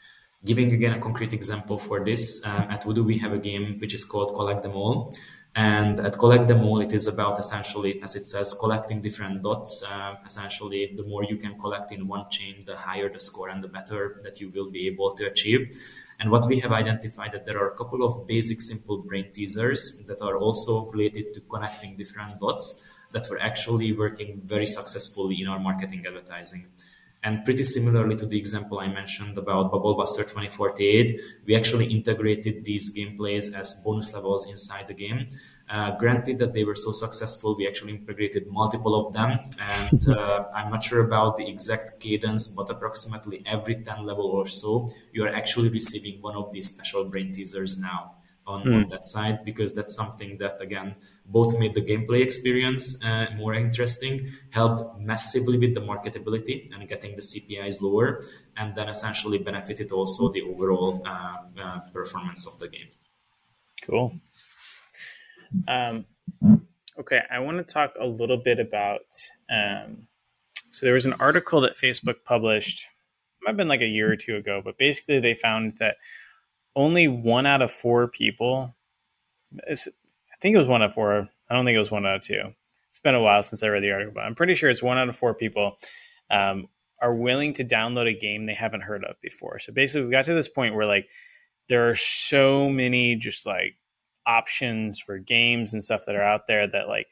Giving 0.45 0.73
again 0.73 0.93
a 0.93 1.01
concrete 1.01 1.33
example 1.33 1.79
for 1.79 2.05
this, 2.05 2.43
uh, 2.45 2.67
at 2.75 2.85
Voodoo 2.85 3.03
we 3.03 3.19
have 3.19 3.33
a 3.33 3.39
game 3.39 3.79
which 3.81 3.95
is 3.95 4.05
called 4.05 4.35
Collect 4.37 4.63
Them 4.63 4.77
All. 4.77 5.15
And 5.57 6.01
at 6.01 6.19
Collect 6.19 6.49
Them 6.49 6.65
All, 6.65 6.81
it 6.81 6.93
is 6.93 7.07
about 7.07 7.39
essentially, 7.39 8.03
as 8.03 8.17
it 8.17 8.27
says, 8.27 8.57
collecting 8.59 9.01
different 9.01 9.43
dots. 9.43 9.85
Uh, 9.89 10.17
essentially, 10.27 10.93
the 10.97 11.05
more 11.05 11.23
you 11.23 11.37
can 11.37 11.59
collect 11.61 11.93
in 11.93 12.09
one 12.09 12.29
chain, 12.29 12.65
the 12.67 12.77
higher 12.77 13.09
the 13.09 13.21
score 13.21 13.49
and 13.49 13.63
the 13.63 13.69
better 13.69 14.17
that 14.25 14.41
you 14.41 14.51
will 14.51 14.71
be 14.71 14.89
able 14.89 15.13
to 15.15 15.27
achieve. 15.27 15.71
And 16.19 16.31
what 16.31 16.49
we 16.49 16.59
have 16.61 16.73
identified 16.73 17.33
that 17.33 17.47
there 17.47 17.59
are 17.59 17.69
a 17.69 17.77
couple 17.77 18.05
of 18.05 18.27
basic 18.27 18.61
simple 18.61 18.99
brain 18.99 19.31
teasers 19.33 20.03
that 20.07 20.21
are 20.23 20.37
also 20.37 20.91
related 20.91 21.35
to 21.35 21.41
connecting 21.43 21.97
different 21.97 22.41
dots 22.41 22.83
that 23.13 23.29
were 23.31 23.41
actually 23.41 23.93
working 23.93 24.41
very 24.45 24.67
successfully 24.67 25.41
in 25.41 25.47
our 25.47 25.61
marketing 25.61 26.05
advertising. 26.07 26.67
And 27.25 27.43
pretty 27.43 27.65
similarly 27.65 28.17
to 28.17 28.27
the 28.27 28.39
example 28.39 28.79
I 28.79 28.89
mentioned 28.89 29.39
about 29.39 29.73
Bubble 29.73 29.95
Buster 29.95 30.25
2048, 30.25 31.19
we 31.47 31.57
actually 31.57 31.87
integrated 31.87 32.65
these 32.65 32.95
gameplays 32.95 33.55
as 33.55 33.81
bonus 33.83 34.13
levels 34.13 34.47
inside 34.49 34.89
the 34.89 34.95
game. 34.95 35.29
Uh, 35.71 35.97
granted 35.97 36.39
that 36.39 36.53
they 36.53 36.65
were 36.65 36.75
so 36.75 36.93
successful, 36.93 37.57
we 37.57 37.67
actually 37.67 37.93
integrated 37.93 38.47
multiple 38.49 39.07
of 39.07 39.15
them. 39.15 39.39
And 39.59 40.07
uh, 40.17 40.45
I'm 40.55 40.71
not 40.71 40.85
sure 40.85 41.01
about 41.01 41.39
the 41.39 41.49
exact 41.49 41.99
cadence, 41.99 42.47
but 42.47 42.69
approximately 42.69 43.43
every 43.47 43.83
10 43.83 44.05
level 44.05 44.27
or 44.27 44.47
so, 44.47 44.91
you 45.13 45.25
are 45.25 45.35
actually 45.35 45.71
receiving 45.71 46.21
one 46.21 46.37
of 46.37 46.53
these 46.53 46.69
special 46.69 47.07
brain 47.07 47.33
teasers 47.33 47.79
now 47.79 48.14
on, 48.47 48.65
mm. 48.65 48.75
on 48.75 48.89
that 48.89 49.07
side 49.07 49.45
because 49.45 49.75
that's 49.75 49.95
something 49.95 50.37
that 50.39 50.61
again 50.61 50.95
both 51.27 51.59
made 51.59 51.75
the 51.75 51.81
gameplay 51.81 52.23
experience 52.23 53.03
uh, 53.05 53.27
more 53.37 53.55
interesting 53.55 54.21
helped 54.51 54.83
massively 54.99 55.59
with 55.59 55.75
the 55.75 55.81
marketability 55.81 56.73
and 56.75 56.89
getting 56.89 57.15
the 57.17 57.23
cpis 57.23 57.81
lower 57.81 58.23
and 58.57 58.75
then 58.75 58.89
essentially 58.89 59.39
benefited 59.39 59.91
also 59.93 60.29
the 60.31 60.43
overall 60.43 61.03
uh, 61.07 61.37
uh, 61.61 61.81
performance 61.93 62.47
of 62.47 62.59
the 62.59 62.69
game 62.69 62.89
cool 63.83 64.15
um, 65.69 66.05
okay 66.99 67.23
i 67.31 67.39
want 67.39 67.57
to 67.57 67.65
talk 67.65 67.95
a 67.99 68.07
little 68.07 68.39
bit 68.39 68.59
about 68.59 69.07
um, 69.51 70.07
so 70.71 70.85
there 70.85 70.95
was 70.95 71.07
an 71.07 71.15
article 71.15 71.61
that 71.63 71.77
facebook 71.77 72.17
published 72.25 72.89
might 73.43 73.51
have 73.51 73.57
been 73.57 73.69
like 73.69 73.83
a 73.83 73.87
year 73.87 74.11
or 74.13 74.17
two 74.17 74.37
ago 74.37 74.61
but 74.63 74.77
basically 74.77 75.19
they 75.19 75.35
found 75.35 75.75
that 75.79 75.97
only 76.77 77.09
one 77.09 77.47
out 77.47 77.63
of 77.63 77.71
four 77.71 78.09
people. 78.09 78.75
I 79.69 79.77
think 80.41 80.55
it 80.55 80.59
was 80.59 80.69
one 80.69 80.83
out 80.83 80.91
of 80.91 80.95
four. 80.95 81.29
I 81.49 81.55
don't 81.55 81.65
think 81.65 81.77
it 81.77 81.81
was 81.81 81.91
one 81.91 82.07
out 82.07 82.17
of 82.17 82.23
two. 82.23 82.55
It's 82.89 82.99
been 82.99 83.15
a 83.15 83.21
while 83.21 83.43
since 83.43 83.63
I 83.63 83.69
read 83.69 83.83
the 83.83 83.93
article, 83.93 84.15
but 84.15 84.25
I'm 84.25 84.35
pretty 84.35 84.55
sure 84.55 84.71
it's 84.71 84.83
one 84.83 84.99
out 84.99 85.09
of 85.09 85.17
four 85.17 85.35
people 85.35 85.79
um, 86.31 86.69
are 87.01 87.15
willing 87.15 87.53
to 87.55 87.65
download 87.65 88.09
a 88.09 88.19
game 88.19 88.47
they 88.47 88.55
haven't 88.55 88.83
heard 88.83 89.05
of 89.05 89.17
before. 89.21 89.59
So 89.59 89.73
basically, 89.73 90.07
we 90.07 90.13
got 90.13 90.25
to 90.27 90.35
this 90.35 90.49
point 90.49 90.75
where 90.75 90.87
like 90.87 91.09
there 91.69 91.89
are 91.89 91.97
so 91.97 92.69
many 92.69 93.17
just 93.17 93.47
like 93.47 93.77
options 94.27 95.01
for 95.01 95.19
games 95.19 95.75
and 95.75 95.83
stuff 95.83 96.05
that 96.07 96.15
are 96.15 96.23
out 96.23 96.47
there 96.47 96.67
that 96.67 96.89
like 96.89 97.07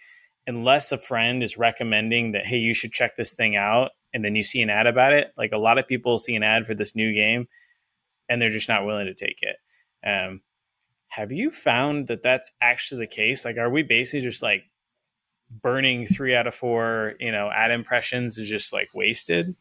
unless 0.47 0.93
a 0.93 0.99
friend 0.99 1.43
is 1.43 1.59
recommending 1.59 2.33
that 2.33 2.47
hey 2.47 2.57
you 2.57 2.75
should 2.75 2.93
check 2.93 3.17
this 3.17 3.35
thing 3.35 3.55
out 3.55 3.91
and 4.15 4.25
then 4.25 4.35
you 4.35 4.43
see 4.43 4.63
an 4.63 4.71
ad 4.71 4.87
about 4.87 5.13
it 5.13 5.33
like 5.37 5.53
a 5.53 5.59
lot 5.59 5.79
of 5.79 5.87
people 5.87 6.19
see 6.19 6.35
an 6.35 6.43
ad 6.43 6.65
for 6.65 6.75
this 6.75 6.97
new 6.97 7.13
game 7.13 7.47
and 8.33 8.41
they're 8.41 8.49
just 8.49 8.69
not 8.69 8.87
willing 8.87 9.07
to 9.07 9.15
take 9.15 9.41
it. 9.43 9.57
Um, 10.05 10.41
have 11.09 11.33
you 11.33 11.51
found 11.51 12.07
that 12.07 12.23
that's 12.23 12.51
actually 12.63 13.05
the 13.05 13.15
case? 13.15 13.45
Like 13.45 13.59
are 13.59 13.69
we 13.69 13.83
basically 13.83 14.23
just 14.23 14.43
like 14.43 14.63
burning 15.51 16.07
three 16.07 16.35
out 16.35 16.47
of 16.47 16.55
four 16.55 17.13
you 17.21 17.31
know 17.31 17.51
ad 17.55 17.71
impressions 17.71 18.39
is 18.39 18.49
just 18.49 18.73
like 18.73 18.89
wasted? 18.95 19.55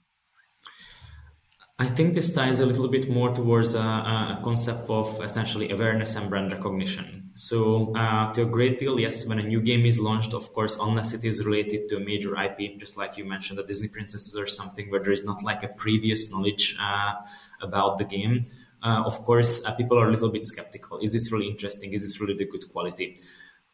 I 1.77 1.88
think 1.88 2.13
this 2.13 2.31
ties 2.31 2.60
a 2.60 2.65
little 2.65 2.88
bit 2.88 3.10
more 3.10 3.34
towards 3.34 3.73
a, 3.73 3.79
a 3.79 4.39
concept 4.43 4.89
of 4.89 5.19
essentially 5.21 5.71
awareness 5.71 6.15
and 6.15 6.29
brand 6.29 6.51
recognition. 6.51 7.31
So, 7.34 7.91
uh, 7.95 8.31
to 8.34 8.43
a 8.43 8.45
great 8.45 8.77
deal, 8.77 8.99
yes, 8.99 9.25
when 9.25 9.39
a 9.39 9.43
new 9.43 9.62
game 9.62 9.86
is 9.86 9.99
launched, 9.99 10.34
of 10.34 10.51
course, 10.53 10.77
unless 10.79 11.12
it 11.13 11.25
is 11.25 11.43
related 11.43 11.89
to 11.89 11.97
a 11.97 11.99
major 11.99 12.39
IP, 12.39 12.77
just 12.77 12.97
like 12.97 13.17
you 13.17 13.25
mentioned, 13.25 13.57
the 13.57 13.63
Disney 13.63 13.88
Princesses 13.88 14.36
or 14.38 14.45
something 14.45 14.91
where 14.91 14.99
there 14.99 15.12
is 15.12 15.25
not 15.25 15.41
like 15.41 15.63
a 15.63 15.69
previous 15.73 16.29
knowledge 16.31 16.77
uh, 16.79 17.15
about 17.62 17.97
the 17.97 18.03
game, 18.03 18.45
uh, 18.81 19.03
of 19.05 19.23
course, 19.23 19.63
uh, 19.65 19.73
people 19.73 19.97
are 19.99 20.07
a 20.07 20.11
little 20.11 20.29
bit 20.29 20.43
skeptical. 20.43 20.97
Is 20.99 21.13
this 21.13 21.31
really 21.31 21.47
interesting? 21.47 21.93
Is 21.93 22.01
this 22.01 22.19
really 22.19 22.35
the 22.35 22.45
good 22.45 22.71
quality? 22.71 23.17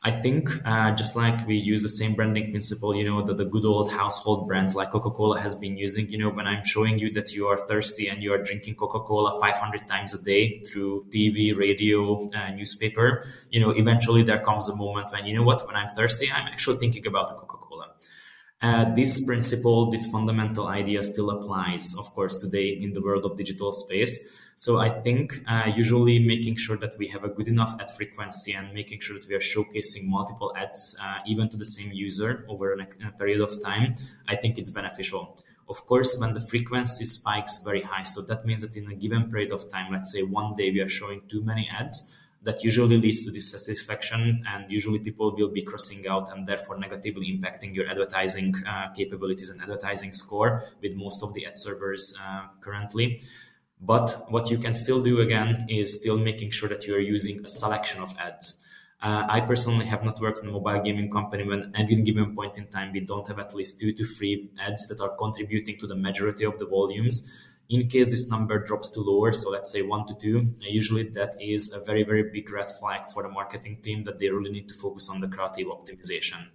I 0.03 0.11
think 0.11 0.49
uh, 0.63 0.91
just 0.91 1.15
like 1.15 1.47
we 1.47 1.55
use 1.55 1.81
the 1.81 1.89
same 1.89 2.13
branding 2.13 2.51
principle, 2.51 2.95
you 2.95 3.03
know, 3.03 3.23
that 3.23 3.37
the 3.37 3.45
good 3.45 3.65
old 3.65 3.91
household 3.91 4.47
brands 4.47 4.75
like 4.75 4.91
Coca-Cola 4.91 5.39
has 5.39 5.55
been 5.55 5.75
using, 5.75 6.07
you 6.07 6.19
know, 6.19 6.29
when 6.29 6.45
I'm 6.45 6.63
showing 6.63 6.99
you 6.99 7.11
that 7.13 7.33
you 7.33 7.47
are 7.47 7.57
thirsty 7.57 8.07
and 8.07 8.21
you 8.21 8.31
are 8.31 8.37
drinking 8.37 8.75
Coca-Cola 8.75 9.39
500 9.39 9.87
times 9.87 10.13
a 10.13 10.21
day 10.21 10.59
through 10.59 11.07
TV, 11.09 11.57
radio, 11.57 12.29
uh, 12.29 12.51
newspaper, 12.51 13.25
you 13.49 13.59
know, 13.59 13.71
eventually 13.71 14.21
there 14.21 14.39
comes 14.39 14.69
a 14.69 14.75
moment 14.75 15.11
when, 15.11 15.25
you 15.25 15.33
know 15.33 15.43
what, 15.43 15.65
when 15.65 15.75
I'm 15.75 15.89
thirsty, 15.89 16.31
I'm 16.31 16.47
actually 16.47 16.77
thinking 16.77 17.07
about 17.07 17.29
the 17.29 17.33
Coca-Cola. 17.33 17.87
Uh, 18.61 18.93
this 18.93 19.25
principle, 19.25 19.89
this 19.89 20.05
fundamental 20.07 20.67
idea 20.67 21.01
still 21.01 21.31
applies, 21.31 21.95
of 21.97 22.13
course, 22.13 22.39
today 22.39 22.69
in 22.69 22.93
the 22.93 23.01
world 23.01 23.25
of 23.25 23.35
digital 23.35 23.71
space 23.71 24.31
so 24.59 24.79
I 24.79 24.89
think 24.89 25.43
uh, 25.47 25.71
usually 25.75 26.17
making 26.17 26.55
sure 26.55 26.77
that 26.77 26.95
we 26.97 27.09
have 27.09 27.23
a 27.23 27.29
good 27.29 27.47
enough 27.47 27.79
ad 27.79 27.91
frequency 27.91 28.53
and 28.53 28.73
making 28.73 29.01
sure 29.01 29.19
that 29.19 29.29
we 29.29 29.35
are 29.35 29.45
showcasing 29.53 30.07
multiple 30.07 30.51
ads, 30.57 30.97
uh, 30.99 31.19
even 31.27 31.47
to 31.49 31.57
the 31.57 31.63
same 31.63 31.91
user 31.91 32.43
over 32.49 32.73
a 32.73 33.11
period 33.19 33.39
of 33.39 33.51
time, 33.63 33.93
I 34.27 34.35
think 34.35 34.57
it's 34.57 34.71
beneficial. 34.71 35.37
Of 35.69 35.85
course, 35.85 36.17
when 36.17 36.33
the 36.33 36.39
frequency 36.39 37.05
spikes 37.05 37.59
very 37.59 37.83
high, 37.83 38.01
so 38.01 38.23
that 38.23 38.47
means 38.47 38.61
that 38.61 38.75
in 38.75 38.87
a 38.87 38.95
given 38.95 39.29
period 39.29 39.51
of 39.51 39.69
time, 39.71 39.91
let's 39.91 40.11
say 40.11 40.23
one 40.23 40.55
day 40.55 40.71
we 40.71 40.81
are 40.81 40.87
showing 40.87 41.21
too 41.29 41.43
many 41.43 41.69
ads, 41.69 42.11
that 42.43 42.63
usually 42.63 42.97
leads 42.97 43.25
to 43.25 43.31
dissatisfaction 43.31 44.43
and 44.47 44.71
usually 44.71 44.99
people 44.99 45.35
will 45.35 45.49
be 45.49 45.61
crossing 45.61 46.07
out 46.07 46.31
and 46.31 46.47
therefore 46.47 46.77
negatively 46.77 47.27
impacting 47.35 47.75
your 47.75 47.87
advertising 47.89 48.55
uh, 48.65 48.89
capabilities 48.93 49.49
and 49.49 49.61
advertising 49.61 50.13
score 50.13 50.63
with 50.81 50.93
most 50.95 51.23
of 51.23 51.33
the 51.33 51.45
ad 51.45 51.57
servers 51.57 52.15
uh, 52.23 52.43
currently 52.61 53.19
but 53.79 54.25
what 54.29 54.49
you 54.49 54.57
can 54.57 54.73
still 54.73 55.01
do 55.01 55.19
again 55.21 55.65
is 55.69 55.95
still 55.95 56.17
making 56.17 56.51
sure 56.51 56.69
that 56.69 56.85
you 56.87 56.95
are 56.95 56.99
using 56.99 57.43
a 57.43 57.47
selection 57.47 58.01
of 58.01 58.13
ads. 58.17 58.63
Uh, 58.99 59.23
I 59.29 59.41
personally 59.41 59.85
have 59.85 60.03
not 60.03 60.19
worked 60.19 60.41
in 60.41 60.49
a 60.49 60.51
mobile 60.51 60.81
gaming 60.81 61.11
company 61.11 61.43
when 61.43 61.71
at 61.75 61.81
any 61.81 62.01
given 62.01 62.35
point 62.35 62.57
in 62.57 62.65
time 62.65 62.91
we 62.91 63.01
don't 63.01 63.27
have 63.27 63.37
at 63.37 63.53
least 63.53 63.79
two 63.79 63.93
to 63.93 64.03
three 64.03 64.49
ads 64.59 64.87
that 64.87 64.99
are 64.99 65.15
contributing 65.15 65.77
to 65.77 65.87
the 65.87 65.95
majority 65.95 66.45
of 66.45 66.57
the 66.57 66.65
volumes. 66.65 67.31
In 67.69 67.87
case 67.87 68.09
this 68.09 68.29
number 68.31 68.57
drops 68.63 68.89
to 68.91 69.01
lower, 69.01 69.33
so 69.33 69.51
let's 69.51 69.71
say 69.71 69.81
one 69.81 70.07
to 70.07 70.15
two, 70.15 70.53
usually 70.61 71.03
that 71.09 71.35
is 71.39 71.71
a 71.71 71.79
very, 71.79 72.03
very 72.03 72.23
big 72.23 72.49
red 72.49 72.71
flag 72.71 73.07
for 73.09 73.21
the 73.21 73.29
marketing 73.29 73.79
team 73.83 74.03
that 74.05 74.17
they 74.17 74.29
really 74.29 74.49
need 74.49 74.67
to 74.69 74.73
focus 74.73 75.09
on 75.09 75.19
the 75.19 75.27
creative 75.27 75.67
optimization. 75.67 76.47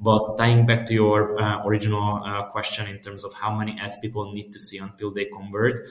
But 0.00 0.36
tying 0.36 0.64
back 0.64 0.86
to 0.86 0.94
your 0.94 1.40
uh, 1.40 1.64
original 1.66 2.22
uh, 2.24 2.44
question 2.44 2.86
in 2.88 3.00
terms 3.00 3.24
of 3.24 3.34
how 3.34 3.54
many 3.54 3.78
ads 3.78 3.98
people 3.98 4.32
need 4.32 4.52
to 4.52 4.58
see 4.58 4.78
until 4.78 5.12
they 5.12 5.26
convert, 5.26 5.86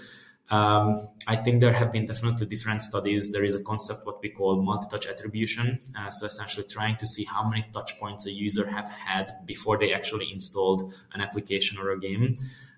um, 0.50 1.10
I 1.28 1.36
think 1.36 1.60
there 1.60 1.74
have 1.74 1.92
been 1.92 2.06
definitely 2.06 2.46
different 2.46 2.82
studies. 2.82 3.32
There 3.32 3.44
is 3.44 3.56
a 3.56 3.64
concept 3.64 4.06
what 4.06 4.22
we 4.22 4.30
call 4.30 4.62
multi-touch 4.62 5.06
attribution. 5.06 5.80
Uh, 5.98 6.10
so 6.10 6.26
essentially 6.26 6.66
trying 6.66 6.96
to 6.98 7.06
see 7.06 7.26
how 7.26 7.48
many 7.50 7.66
touch 7.74 8.00
points 8.00 8.26
a 8.26 8.32
user 8.32 8.68
have 8.68 8.88
had 8.90 9.46
before 9.46 9.78
they 9.78 9.94
actually 9.94 10.32
installed 10.32 10.94
an 11.14 11.20
application 11.20 11.78
or 11.78 11.92
a 11.92 12.00
game. 12.00 12.36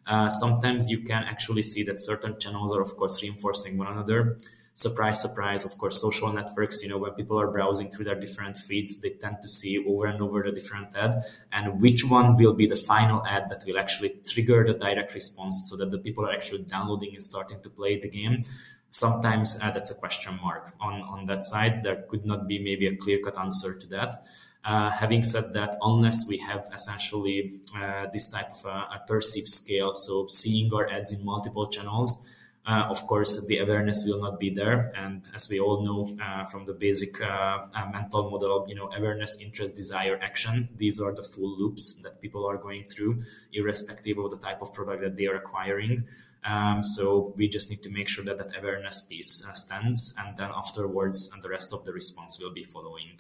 Uh, 0.08 0.30
sometimes 0.30 0.90
you 0.90 1.00
can 1.00 1.24
actually 1.24 1.62
see 1.62 1.84
that 1.84 2.00
certain 2.00 2.40
channels 2.40 2.76
are 2.76 2.82
of 2.82 2.98
course 2.98 3.22
reinforcing 3.22 3.78
one 3.78 3.88
another 3.88 4.38
surprise, 4.80 5.22
surprise, 5.22 5.66
of 5.66 5.78
course, 5.78 6.02
social 6.02 6.32
networks, 6.32 6.82
you 6.82 6.88
know, 6.88 6.98
when 6.98 7.12
people 7.12 7.38
are 7.38 7.52
browsing 7.52 7.90
through 7.90 8.06
their 8.06 8.18
different 8.18 8.56
feeds, 8.56 9.02
they 9.02 9.10
tend 9.10 9.36
to 9.42 9.50
see 9.50 9.84
over 9.86 10.06
and 10.06 10.22
over 10.22 10.42
the 10.42 10.54
different 10.54 10.96
ad 10.96 11.22
and 11.52 11.82
which 11.82 12.06
one 12.06 12.38
will 12.38 12.54
be 12.54 12.66
the 12.66 12.78
final 12.78 13.26
ad 13.28 13.50
that 13.50 13.62
will 13.68 13.78
actually 13.78 14.12
trigger 14.26 14.64
the 14.66 14.74
direct 14.74 15.14
response 15.14 15.70
so 15.70 15.76
that 15.76 15.92
the 15.92 15.98
people 15.98 16.26
are 16.26 16.32
actually 16.32 16.64
downloading 16.64 17.14
and 17.14 17.22
starting 17.22 17.60
to 17.62 17.70
play 17.70 18.00
the 18.00 18.08
game. 18.08 18.42
Sometimes 18.90 19.60
uh, 19.62 19.70
that's 19.70 19.92
a 19.92 19.96
question 19.96 20.40
mark 20.42 20.74
on, 20.80 21.02
on 21.02 21.26
that 21.26 21.44
side. 21.44 21.84
There 21.84 22.06
could 22.10 22.26
not 22.26 22.48
be 22.48 22.58
maybe 22.58 22.88
a 22.88 22.96
clear 22.96 23.20
cut 23.22 23.38
answer 23.38 23.76
to 23.76 23.88
that. 23.88 24.24
Uh, 24.64 24.92
having 24.92 25.24
said 25.24 25.52
that, 25.54 25.76
unless 25.82 26.26
we 26.26 26.38
have 26.38 26.70
essentially 26.74 27.60
uh, 27.76 28.08
this 28.14 28.30
type 28.30 28.52
of 28.52 28.66
a, 28.66 28.78
a 28.96 29.04
perceived 29.06 29.50
scale, 29.50 29.94
so 29.94 30.28
seeing 30.28 30.74
our 30.74 30.90
ads 30.90 31.12
in 31.12 31.24
multiple 31.26 31.68
channels, 31.68 32.26
uh, 32.70 32.86
of 32.88 33.08
course, 33.08 33.44
the 33.48 33.58
awareness 33.58 34.04
will 34.06 34.22
not 34.22 34.40
be 34.40 34.52
there. 34.52 34.94
And 34.96 35.28
as 35.34 35.50
we 35.50 35.60
all 35.60 35.84
know 35.84 36.16
uh, 36.24 36.44
from 36.46 36.68
the 36.68 36.74
basic 36.74 37.20
uh, 37.20 37.66
uh, 37.74 37.90
mental 37.92 38.30
model, 38.30 38.64
you 38.70 38.76
know, 38.76 38.92
awareness, 38.96 39.40
interest, 39.42 39.74
desire, 39.74 40.20
action, 40.22 40.70
these 40.76 41.02
are 41.02 41.12
the 41.12 41.24
full 41.24 41.58
loops 41.58 42.00
that 42.04 42.22
people 42.22 42.46
are 42.46 42.58
going 42.58 42.84
through, 42.84 43.24
irrespective 43.52 44.20
of 44.20 44.30
the 44.30 44.38
type 44.38 44.62
of 44.62 44.72
product 44.72 45.02
that 45.02 45.16
they 45.16 45.26
are 45.26 45.36
acquiring. 45.36 46.04
Um, 46.44 46.84
so 46.84 47.34
we 47.38 47.50
just 47.50 47.72
need 47.72 47.82
to 47.82 47.90
make 47.90 48.08
sure 48.08 48.24
that 48.24 48.38
that 48.38 48.56
awareness 48.60 49.02
piece 49.02 49.44
uh, 49.50 49.54
stands, 49.54 50.14
and 50.20 50.38
then 50.38 50.52
afterwards, 50.56 51.28
and 51.34 51.42
the 51.42 51.50
rest 51.50 51.74
of 51.74 51.86
the 51.86 51.92
response 51.92 52.40
will 52.40 52.54
be 52.54 52.64
following. 52.64 53.20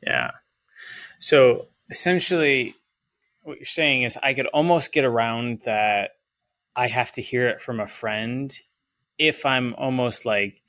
Yeah. 0.00 0.30
So 1.18 1.66
essentially, 1.90 2.76
what 3.42 3.56
you're 3.56 3.64
saying 3.64 4.04
is, 4.04 4.16
I 4.22 4.32
could 4.32 4.46
almost 4.46 4.92
get 4.92 5.04
around 5.04 5.62
that 5.64 6.15
I 6.76 6.88
have 6.88 7.10
to 7.12 7.22
hear 7.22 7.48
it 7.48 7.60
from 7.60 7.80
a 7.80 7.86
friend 7.86 8.52
if 9.18 9.46
I'm 9.46 9.74
almost 9.74 10.26
like 10.26 10.62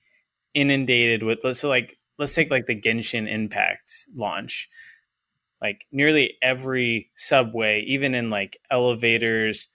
inundated 0.54 1.22
with 1.22 1.40
let's 1.44 1.60
so 1.60 1.70
like 1.70 2.00
let's 2.18 2.34
take 2.34 2.50
like 2.50 2.66
the 2.66 2.80
Genshin 2.80 3.32
Impact 3.32 3.92
launch. 4.16 4.70
Like 5.62 5.86
nearly 5.92 6.38
every 6.42 7.10
subway, 7.16 7.82
even 7.88 8.14
in 8.14 8.30
like 8.30 8.58
elevators, 8.72 9.70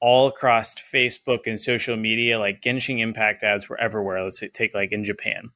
all 0.00 0.28
across 0.28 0.74
Facebook 0.74 1.46
and 1.46 1.60
social 1.60 1.96
media, 1.96 2.38
like 2.38 2.62
Genshin 2.62 3.00
Impact 3.00 3.42
ads 3.42 3.68
were 3.68 3.80
everywhere. 3.80 4.22
Let's 4.22 4.42
take 4.52 4.74
like 4.74 4.92
in 4.92 5.04
Japan. 5.04 5.50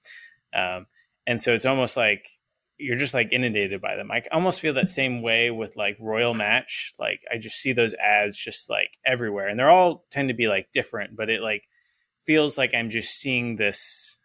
Um, 0.54 0.87
and 1.26 1.42
so 1.42 1.54
it's 1.54 1.66
almost 1.66 1.96
like 1.96 2.38
you're 2.78 2.96
just 2.96 3.14
like 3.14 3.32
inundated 3.32 3.80
by 3.80 3.96
them. 3.96 4.10
I 4.10 4.22
almost 4.32 4.60
feel 4.60 4.74
that 4.74 4.88
same 4.88 5.20
way 5.20 5.50
with 5.50 5.76
like 5.76 5.96
Royal 6.00 6.34
Match. 6.34 6.94
Like 6.98 7.20
I 7.32 7.38
just 7.38 7.56
see 7.56 7.72
those 7.72 7.94
ads 7.94 8.38
just 8.38 8.70
like 8.70 8.90
everywhere, 9.04 9.48
and 9.48 9.58
they're 9.58 9.70
all 9.70 10.04
tend 10.10 10.28
to 10.28 10.34
be 10.34 10.46
like 10.46 10.70
different, 10.72 11.16
but 11.16 11.28
it 11.28 11.42
like 11.42 11.64
feels 12.24 12.56
like 12.56 12.74
I'm 12.74 12.90
just 12.90 13.18
seeing 13.18 13.56
this 13.56 14.18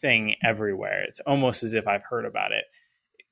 thing 0.00 0.36
everywhere. 0.42 1.02
It's 1.02 1.20
almost 1.20 1.62
as 1.62 1.74
if 1.74 1.88
I've 1.88 2.04
heard 2.08 2.24
about 2.24 2.52
it. 2.52 2.64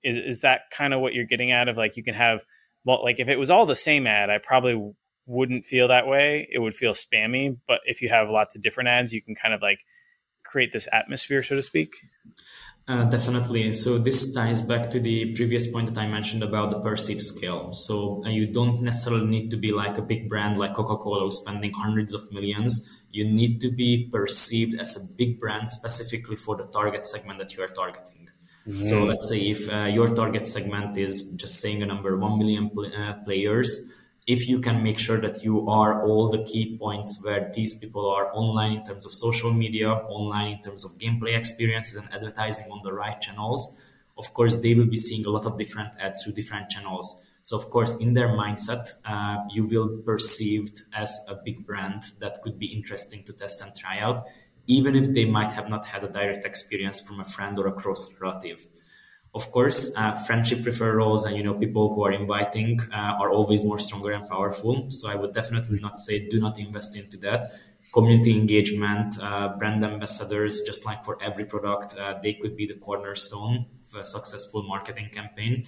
Is 0.03 0.19
is 0.19 0.41
that 0.41 0.63
kind 0.71 0.93
of 0.93 1.01
what 1.01 1.15
you're 1.15 1.25
getting 1.25 1.53
at? 1.53 1.69
Of 1.69 1.77
like 1.77 1.97
you 1.97 2.03
can 2.03 2.15
have 2.15 2.41
well, 2.85 3.03
like 3.03 3.21
if 3.21 3.29
it 3.29 3.39
was 3.39 3.51
all 3.51 3.67
the 3.67 3.77
same 3.77 4.07
ad, 4.07 4.31
I 4.31 4.39
probably 4.39 4.93
wouldn't 5.27 5.67
feel 5.67 5.89
that 5.89 6.07
way. 6.07 6.49
It 6.51 6.59
would 6.59 6.75
feel 6.75 6.95
spammy. 6.95 7.57
But 7.69 7.81
if 7.85 8.03
you 8.03 8.09
have 8.09 8.29
lots 8.29 8.57
of 8.57 8.63
different 8.63 8.89
ads, 8.89 9.13
you 9.13 9.23
can 9.23 9.35
kind 9.35 9.55
of 9.55 9.63
like 9.63 9.85
create 10.45 10.73
this 10.73 10.89
atmosphere, 10.93 11.43
so 11.43 11.55
to 11.57 11.63
speak. 11.63 11.93
Uh, 12.89 13.05
definitely. 13.05 13.71
So 13.75 13.99
this 13.99 14.33
ties 14.33 14.63
back 14.63 14.91
to 14.93 14.99
the 14.99 15.35
previous 15.35 15.67
point 15.67 15.93
that 15.93 16.01
I 16.01 16.07
mentioned 16.07 16.43
about 16.43 16.71
the 16.71 16.81
perceived 16.81 17.21
scale. 17.21 17.75
So 17.75 18.23
uh, 18.25 18.31
you 18.31 18.47
don't 18.47 18.81
necessarily 18.81 19.27
need 19.27 19.51
to 19.51 19.59
be 19.59 19.73
like 19.73 19.99
a 19.99 20.03
big 20.03 20.27
brand 20.27 20.57
like 20.57 20.75
Coca-Cola 20.75 21.31
spending 21.31 21.73
hundreds 21.75 22.15
of 22.15 22.33
millions. 22.33 23.05
You 23.13 23.27
need 23.27 23.61
to 23.61 23.71
be 23.71 24.09
perceived 24.11 24.81
as 24.81 24.97
a 24.97 25.17
big 25.17 25.39
brand 25.39 25.69
specifically 25.69 26.37
for 26.37 26.57
the 26.57 26.65
target 26.65 27.05
segment 27.05 27.39
that 27.41 27.55
you 27.55 27.63
are 27.63 27.69
targeting. 27.69 28.31
Mm-hmm. 28.67 28.83
So 28.83 29.05
let's 29.05 29.29
say 29.29 29.39
if 29.39 29.69
uh, 29.69 29.85
your 29.85 30.15
target 30.15 30.47
segment 30.47 30.97
is 30.97 31.25
just 31.37 31.61
saying 31.61 31.83
a 31.83 31.87
number 31.87 32.17
1 32.17 32.39
million 32.39 32.71
pl- 32.71 32.91
uh, 32.97 33.15
players, 33.23 33.81
if 34.29 34.47
you 34.47 34.61
can 34.61 34.83
make 34.83 34.99
sure 34.99 35.19
that 35.19 35.43
you 35.43 35.67
are 35.71 36.05
all 36.05 36.29
the 36.29 36.45
key 36.45 36.77
points 36.77 37.19
where 37.23 37.51
these 37.55 37.75
people 37.75 38.11
are 38.11 38.31
online 38.35 38.73
in 38.73 38.83
terms 38.83 39.07
of 39.07 39.13
social 39.15 39.53
media, 39.55 39.89
online 39.89 40.53
in 40.53 40.61
terms 40.61 40.85
of 40.85 40.99
gameplay 40.99 41.35
experiences 41.35 41.97
and 41.97 42.13
advertising 42.13 42.71
on 42.71 42.81
the 42.85 42.93
right 42.93 43.19
channels, 43.23 43.91
of 44.19 44.35
course, 44.35 44.57
they 44.57 44.75
will 44.75 44.87
be 44.87 44.99
seeing 44.99 45.25
a 45.25 45.31
lot 45.31 45.47
of 45.47 45.57
different 45.57 45.93
ads 45.99 46.23
through 46.23 46.35
different 46.35 46.69
channels. 46.69 47.23
So, 47.41 47.57
of 47.57 47.71
course, 47.71 47.97
in 47.97 48.13
their 48.13 48.29
mindset, 48.29 48.93
uh, 49.07 49.39
you 49.51 49.65
will 49.65 50.03
perceived 50.05 50.83
as 50.93 51.19
a 51.27 51.35
big 51.35 51.65
brand 51.65 52.03
that 52.19 52.43
could 52.43 52.59
be 52.59 52.67
interesting 52.67 53.23
to 53.25 53.33
test 53.33 53.63
and 53.63 53.75
try 53.75 53.99
out 53.99 54.27
even 54.69 54.95
if 54.95 55.15
they 55.15 55.25
might 55.25 55.55
have 55.55 55.71
not 55.71 55.87
had 55.87 56.05
a 56.05 56.09
direct 56.09 56.45
experience 56.45 57.01
from 57.01 57.19
a 57.19 57.25
friend 57.25 57.59
or 57.59 57.67
a 57.67 57.73
close 57.73 58.15
relative. 58.21 58.67
Of 59.35 59.53
course, 59.53 59.93
uh, 59.95 60.15
friendship 60.15 60.61
referrals 60.61 61.27
and 61.27 61.37
you 61.37 61.43
know 61.43 61.55
people 61.55 61.95
who 61.95 62.03
are 62.05 62.13
inviting 62.13 62.81
uh, 62.93 63.21
are 63.21 63.31
always 63.31 63.65
more 63.65 63.79
stronger 63.79 64.11
and 64.13 64.27
powerful. 64.29 64.87
So 64.91 65.09
I 65.09 65.15
would 65.17 65.33
definitely 65.35 65.79
not 65.81 65.99
say 65.99 66.29
do 66.29 66.41
not 66.41 66.59
invest 66.59 66.97
into 66.97 67.17
that. 67.19 67.53
Community 67.93 68.35
engagement, 68.37 69.17
uh, 69.21 69.49
brand 69.57 69.85
ambassadors, 69.85 70.61
just 70.67 70.85
like 70.85 71.05
for 71.05 71.19
every 71.23 71.45
product, 71.45 71.97
uh, 71.97 72.19
they 72.23 72.35
could 72.35 72.57
be 72.57 72.67
the 72.67 72.75
cornerstone 72.75 73.67
of 73.89 74.01
a 74.01 74.05
successful 74.05 74.63
marketing 74.63 75.09
campaign. 75.13 75.63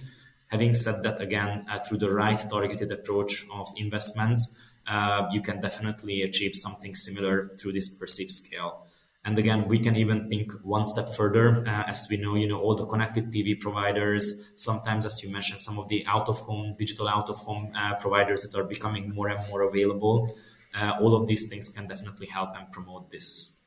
Having 0.47 0.73
said 0.73 1.03
that, 1.03 1.19
again, 1.21 1.65
uh, 1.69 1.79
through 1.79 1.97
the 1.99 2.11
right 2.11 2.37
targeted 2.49 2.91
approach 2.91 3.45
of 3.53 3.67
investments, 3.77 4.53
uh, 4.87 5.27
you 5.31 5.41
can 5.41 5.61
definitely 5.61 6.21
achieve 6.23 6.55
something 6.55 6.93
similar 6.93 7.47
through 7.57 7.71
this 7.73 7.89
perceived 7.89 8.31
scale. 8.31 8.85
And 9.23 9.37
again, 9.37 9.67
we 9.67 9.77
can 9.77 9.95
even 9.95 10.27
think 10.27 10.51
one 10.63 10.83
step 10.83 11.13
further, 11.13 11.63
uh, 11.67 11.83
as 11.87 12.07
we 12.09 12.17
know, 12.17 12.35
you 12.35 12.47
know, 12.47 12.59
all 12.59 12.75
the 12.75 12.87
connected 12.87 13.31
TV 13.31 13.59
providers, 13.59 14.51
sometimes, 14.55 15.05
as 15.05 15.21
you 15.23 15.31
mentioned, 15.31 15.59
some 15.59 15.77
of 15.77 15.87
the 15.89 16.03
out 16.07 16.27
of 16.27 16.39
home, 16.39 16.75
digital 16.77 17.07
out 17.07 17.29
of 17.29 17.37
home 17.37 17.71
uh, 17.75 17.93
providers 17.95 18.41
that 18.41 18.59
are 18.59 18.67
becoming 18.67 19.13
more 19.13 19.27
and 19.27 19.39
more 19.49 19.61
available. 19.61 20.33
Uh, 20.73 20.93
all 20.99 21.15
of 21.15 21.27
these 21.27 21.47
things 21.49 21.69
can 21.69 21.85
definitely 21.85 22.27
help 22.27 22.57
and 22.57 22.71
promote 22.71 23.11
this. 23.11 23.59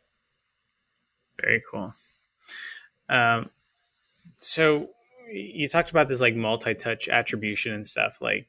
Very 1.40 1.62
cool. 1.70 1.94
Um, 3.08 3.50
so 4.38 4.88
you 5.30 5.68
talked 5.68 5.90
about 5.90 6.08
this 6.08 6.20
like 6.20 6.34
multi-touch 6.34 7.08
attribution 7.08 7.74
and 7.74 7.86
stuff. 7.86 8.18
Like, 8.20 8.48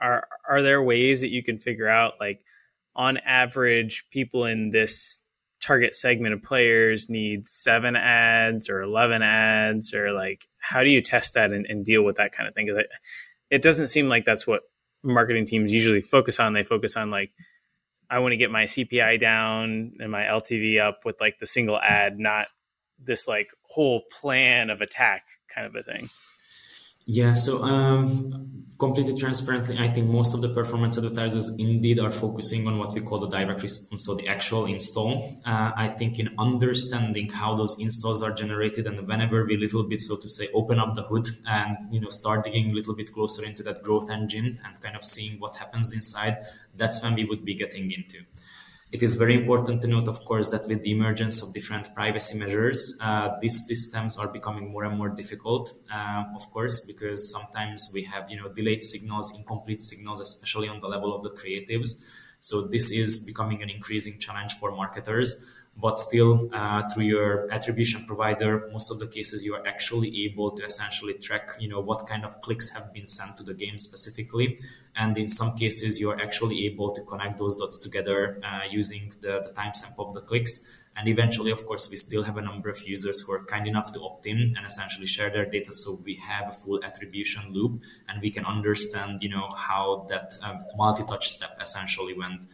are 0.00 0.28
are 0.48 0.62
there 0.62 0.82
ways 0.82 1.20
that 1.20 1.30
you 1.30 1.42
can 1.42 1.58
figure 1.58 1.88
out 1.88 2.14
like 2.20 2.42
on 2.94 3.18
average 3.18 4.06
people 4.10 4.44
in 4.44 4.70
this 4.70 5.22
target 5.60 5.94
segment 5.94 6.34
of 6.34 6.42
players 6.42 7.08
needs 7.08 7.50
seven 7.50 7.96
ads 7.96 8.68
or 8.68 8.82
11 8.82 9.22
ads 9.22 9.92
or 9.92 10.12
like 10.12 10.46
how 10.58 10.82
do 10.82 10.90
you 10.90 11.02
test 11.02 11.34
that 11.34 11.50
and, 11.50 11.66
and 11.66 11.84
deal 11.84 12.02
with 12.02 12.16
that 12.16 12.32
kind 12.32 12.48
of 12.48 12.54
thing? 12.54 12.68
It, 12.68 12.86
it 13.50 13.62
doesn't 13.62 13.88
seem 13.88 14.08
like 14.08 14.24
that's 14.24 14.46
what 14.46 14.62
marketing 15.02 15.46
teams 15.46 15.72
usually 15.72 16.02
focus 16.02 16.38
on. 16.38 16.52
They 16.52 16.62
focus 16.62 16.96
on 16.96 17.10
like 17.10 17.32
i 18.10 18.18
want 18.18 18.32
to 18.32 18.36
get 18.36 18.50
my 18.50 18.64
cpi 18.64 19.18
down 19.20 19.92
and 19.98 20.10
my 20.10 20.22
ltv 20.22 20.80
up 20.80 21.00
with 21.04 21.20
like 21.20 21.38
the 21.38 21.46
single 21.46 21.78
ad 21.78 22.18
not 22.18 22.46
this 22.98 23.28
like 23.28 23.50
whole 23.62 24.02
plan 24.10 24.70
of 24.70 24.80
attack 24.80 25.24
kind 25.54 25.66
of 25.66 25.74
a 25.74 25.82
thing 25.82 26.08
yeah, 27.10 27.32
so 27.32 27.62
um, 27.62 28.66
completely 28.78 29.18
transparently, 29.18 29.78
I 29.78 29.88
think 29.88 30.08
most 30.08 30.34
of 30.34 30.42
the 30.42 30.50
performance 30.50 30.98
advertisers 30.98 31.48
indeed 31.58 31.98
are 31.98 32.10
focusing 32.10 32.66
on 32.66 32.76
what 32.76 32.92
we 32.92 33.00
call 33.00 33.18
the 33.18 33.28
direct 33.28 33.62
response, 33.62 34.04
so 34.04 34.14
the 34.14 34.28
actual 34.28 34.66
install. 34.66 35.40
Uh, 35.46 35.72
I 35.74 35.88
think 35.88 36.18
in 36.18 36.34
understanding 36.38 37.30
how 37.30 37.54
those 37.54 37.78
installs 37.78 38.22
are 38.22 38.34
generated, 38.34 38.86
and 38.86 39.08
whenever 39.08 39.46
we 39.46 39.56
little 39.56 39.84
bit, 39.84 40.02
so 40.02 40.16
to 40.18 40.28
say, 40.28 40.48
open 40.52 40.78
up 40.78 40.96
the 40.96 41.02
hood 41.02 41.28
and 41.46 41.78
you 41.90 41.98
know 41.98 42.10
start 42.10 42.44
digging 42.44 42.72
a 42.72 42.74
little 42.74 42.94
bit 42.94 43.10
closer 43.10 43.42
into 43.42 43.62
that 43.62 43.82
growth 43.82 44.10
engine 44.10 44.58
and 44.62 44.82
kind 44.82 44.94
of 44.94 45.02
seeing 45.02 45.40
what 45.40 45.56
happens 45.56 45.94
inside, 45.94 46.44
that's 46.76 47.02
when 47.02 47.14
we 47.14 47.24
would 47.24 47.42
be 47.42 47.54
getting 47.54 47.90
into. 47.90 48.18
It 48.90 49.02
is 49.02 49.16
very 49.16 49.34
important 49.34 49.82
to 49.82 49.88
note, 49.88 50.08
of 50.08 50.24
course, 50.24 50.48
that 50.50 50.66
with 50.66 50.82
the 50.82 50.92
emergence 50.92 51.42
of 51.42 51.52
different 51.52 51.94
privacy 51.94 52.38
measures, 52.38 52.96
uh, 53.02 53.36
these 53.38 53.66
systems 53.66 54.16
are 54.16 54.28
becoming 54.28 54.72
more 54.72 54.84
and 54.84 54.96
more 54.96 55.10
difficult, 55.10 55.74
uh, 55.92 56.24
of 56.34 56.50
course, 56.50 56.80
because 56.80 57.30
sometimes 57.30 57.90
we 57.92 58.04
have, 58.04 58.30
you 58.30 58.40
know, 58.40 58.48
delayed 58.48 58.82
signals, 58.82 59.34
incomplete 59.36 59.82
signals, 59.82 60.22
especially 60.22 60.68
on 60.68 60.80
the 60.80 60.88
level 60.88 61.14
of 61.14 61.22
the 61.22 61.30
creatives. 61.30 62.02
So 62.40 62.66
this 62.66 62.90
is 62.90 63.18
becoming 63.18 63.62
an 63.62 63.68
increasing 63.68 64.18
challenge 64.18 64.54
for 64.54 64.70
marketers 64.70 65.44
but 65.80 65.98
still 65.98 66.50
uh, 66.52 66.82
through 66.88 67.04
your 67.04 67.50
attribution 67.52 68.04
provider 68.04 68.68
most 68.72 68.90
of 68.90 68.98
the 68.98 69.06
cases 69.06 69.44
you 69.44 69.54
are 69.54 69.66
actually 69.66 70.24
able 70.24 70.50
to 70.50 70.64
essentially 70.64 71.14
track 71.14 71.50
you 71.60 71.68
know 71.68 71.80
what 71.80 72.06
kind 72.06 72.24
of 72.24 72.40
clicks 72.40 72.70
have 72.70 72.92
been 72.92 73.06
sent 73.06 73.36
to 73.36 73.42
the 73.44 73.54
game 73.54 73.78
specifically. 73.78 74.58
And 74.96 75.16
in 75.16 75.28
some 75.28 75.54
cases 75.56 76.00
you 76.00 76.10
are 76.10 76.20
actually 76.20 76.66
able 76.66 76.92
to 76.92 77.02
connect 77.02 77.38
those 77.38 77.54
dots 77.54 77.78
together 77.78 78.40
uh, 78.42 78.62
using 78.68 79.12
the, 79.20 79.40
the 79.46 79.52
timestamp 79.54 79.94
of 79.98 80.14
the 80.14 80.20
clicks. 80.20 80.84
And 80.96 81.06
eventually 81.08 81.52
of 81.52 81.64
course 81.64 81.88
we 81.88 81.96
still 81.96 82.24
have 82.24 82.36
a 82.36 82.42
number 82.42 82.68
of 82.68 82.82
users 82.86 83.20
who 83.20 83.32
are 83.32 83.44
kind 83.44 83.68
enough 83.68 83.92
to 83.92 84.00
opt 84.00 84.26
in 84.26 84.54
and 84.56 84.66
essentially 84.66 85.06
share 85.06 85.30
their 85.30 85.46
data 85.46 85.72
so 85.72 86.00
we 86.04 86.14
have 86.16 86.48
a 86.48 86.52
full 86.52 86.84
attribution 86.84 87.52
loop 87.52 87.80
and 88.08 88.20
we 88.20 88.30
can 88.30 88.44
understand 88.44 89.22
you 89.22 89.28
know 89.28 89.48
how 89.56 90.06
that 90.08 90.32
um, 90.42 90.56
multi-touch 90.76 91.28
step 91.28 91.56
essentially 91.60 92.14
went 92.14 92.44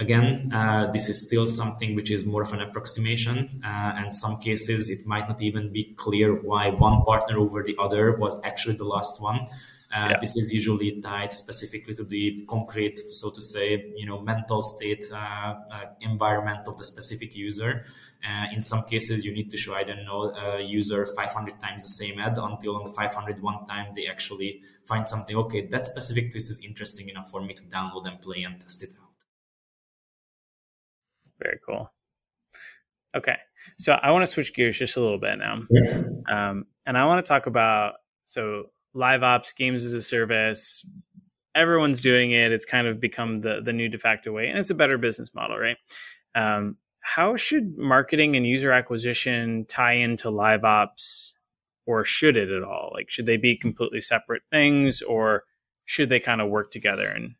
Again, 0.00 0.50
uh, 0.50 0.90
this 0.90 1.10
is 1.10 1.20
still 1.20 1.46
something 1.46 1.94
which 1.94 2.10
is 2.10 2.24
more 2.24 2.40
of 2.40 2.54
an 2.54 2.62
approximation, 2.62 3.50
uh, 3.62 3.92
and 3.98 4.10
some 4.12 4.38
cases 4.38 4.88
it 4.88 5.06
might 5.06 5.28
not 5.28 5.42
even 5.42 5.70
be 5.70 5.92
clear 5.94 6.34
why 6.34 6.70
one 6.70 7.04
partner 7.04 7.38
over 7.38 7.62
the 7.62 7.76
other 7.78 8.16
was 8.16 8.40
actually 8.42 8.76
the 8.76 8.84
last 8.84 9.20
one. 9.20 9.40
Uh, 9.92 10.10
yeah. 10.10 10.18
This 10.18 10.36
is 10.36 10.54
usually 10.54 11.00
tied 11.02 11.34
specifically 11.34 11.94
to 11.94 12.04
the 12.04 12.44
concrete, 12.48 12.96
so 12.96 13.28
to 13.30 13.42
say, 13.42 13.92
you 13.94 14.06
know, 14.06 14.20
mental 14.22 14.62
state 14.62 15.04
uh, 15.12 15.16
uh, 15.16 15.86
environment 16.00 16.66
of 16.66 16.78
the 16.78 16.84
specific 16.84 17.36
user. 17.36 17.84
Uh, 18.24 18.46
in 18.52 18.60
some 18.60 18.84
cases, 18.84 19.24
you 19.24 19.32
need 19.32 19.50
to 19.50 19.56
show, 19.58 19.74
I 19.74 19.82
don't 19.82 20.04
know, 20.04 20.32
a 20.32 20.62
user 20.62 21.04
500 21.04 21.60
times 21.60 21.82
the 21.82 22.04
same 22.04 22.18
ad 22.18 22.38
until 22.38 22.76
on 22.76 22.84
the 22.84 22.92
501 22.92 23.66
time 23.66 23.92
they 23.94 24.06
actually 24.06 24.62
find 24.84 25.06
something. 25.06 25.36
Okay, 25.36 25.66
that 25.66 25.84
specific 25.84 26.30
twist 26.30 26.50
is 26.50 26.60
interesting 26.64 27.10
enough 27.10 27.30
for 27.30 27.42
me 27.42 27.52
to 27.52 27.62
download 27.64 28.06
and 28.06 28.18
play 28.20 28.44
and 28.44 28.60
test 28.60 28.82
it 28.82 28.90
out. 29.02 29.09
Very 31.42 31.58
cool. 31.66 31.92
Okay. 33.16 33.36
So 33.78 33.92
I 33.92 34.10
want 34.10 34.22
to 34.22 34.26
switch 34.26 34.54
gears 34.54 34.78
just 34.78 34.96
a 34.96 35.00
little 35.00 35.18
bit 35.18 35.38
now. 35.38 35.62
Um, 36.28 36.66
and 36.86 36.96
I 36.96 37.06
want 37.06 37.24
to 37.24 37.28
talk 37.28 37.46
about 37.46 37.94
so 38.24 38.66
live 38.94 39.22
ops, 39.22 39.52
games 39.52 39.84
as 39.84 39.92
a 39.92 40.02
service. 40.02 40.84
Everyone's 41.54 42.00
doing 42.00 42.30
it. 42.30 42.52
It's 42.52 42.64
kind 42.64 42.86
of 42.86 43.00
become 43.00 43.40
the, 43.40 43.60
the 43.60 43.72
new 43.72 43.88
de 43.88 43.98
facto 43.98 44.32
way, 44.32 44.48
and 44.48 44.58
it's 44.58 44.70
a 44.70 44.74
better 44.74 44.98
business 44.98 45.30
model, 45.34 45.58
right? 45.58 45.76
Um, 46.34 46.76
how 47.00 47.34
should 47.34 47.76
marketing 47.76 48.36
and 48.36 48.46
user 48.46 48.72
acquisition 48.72 49.64
tie 49.68 49.94
into 49.94 50.30
live 50.30 50.64
ops, 50.64 51.34
or 51.86 52.04
should 52.04 52.36
it 52.36 52.50
at 52.50 52.62
all? 52.62 52.90
Like, 52.94 53.10
should 53.10 53.26
they 53.26 53.36
be 53.36 53.56
completely 53.56 54.00
separate 54.00 54.42
things, 54.50 55.02
or 55.02 55.44
should 55.86 56.08
they 56.08 56.20
kind 56.20 56.40
of 56.40 56.48
work 56.48 56.70
together? 56.70 57.08
And 57.08 57.34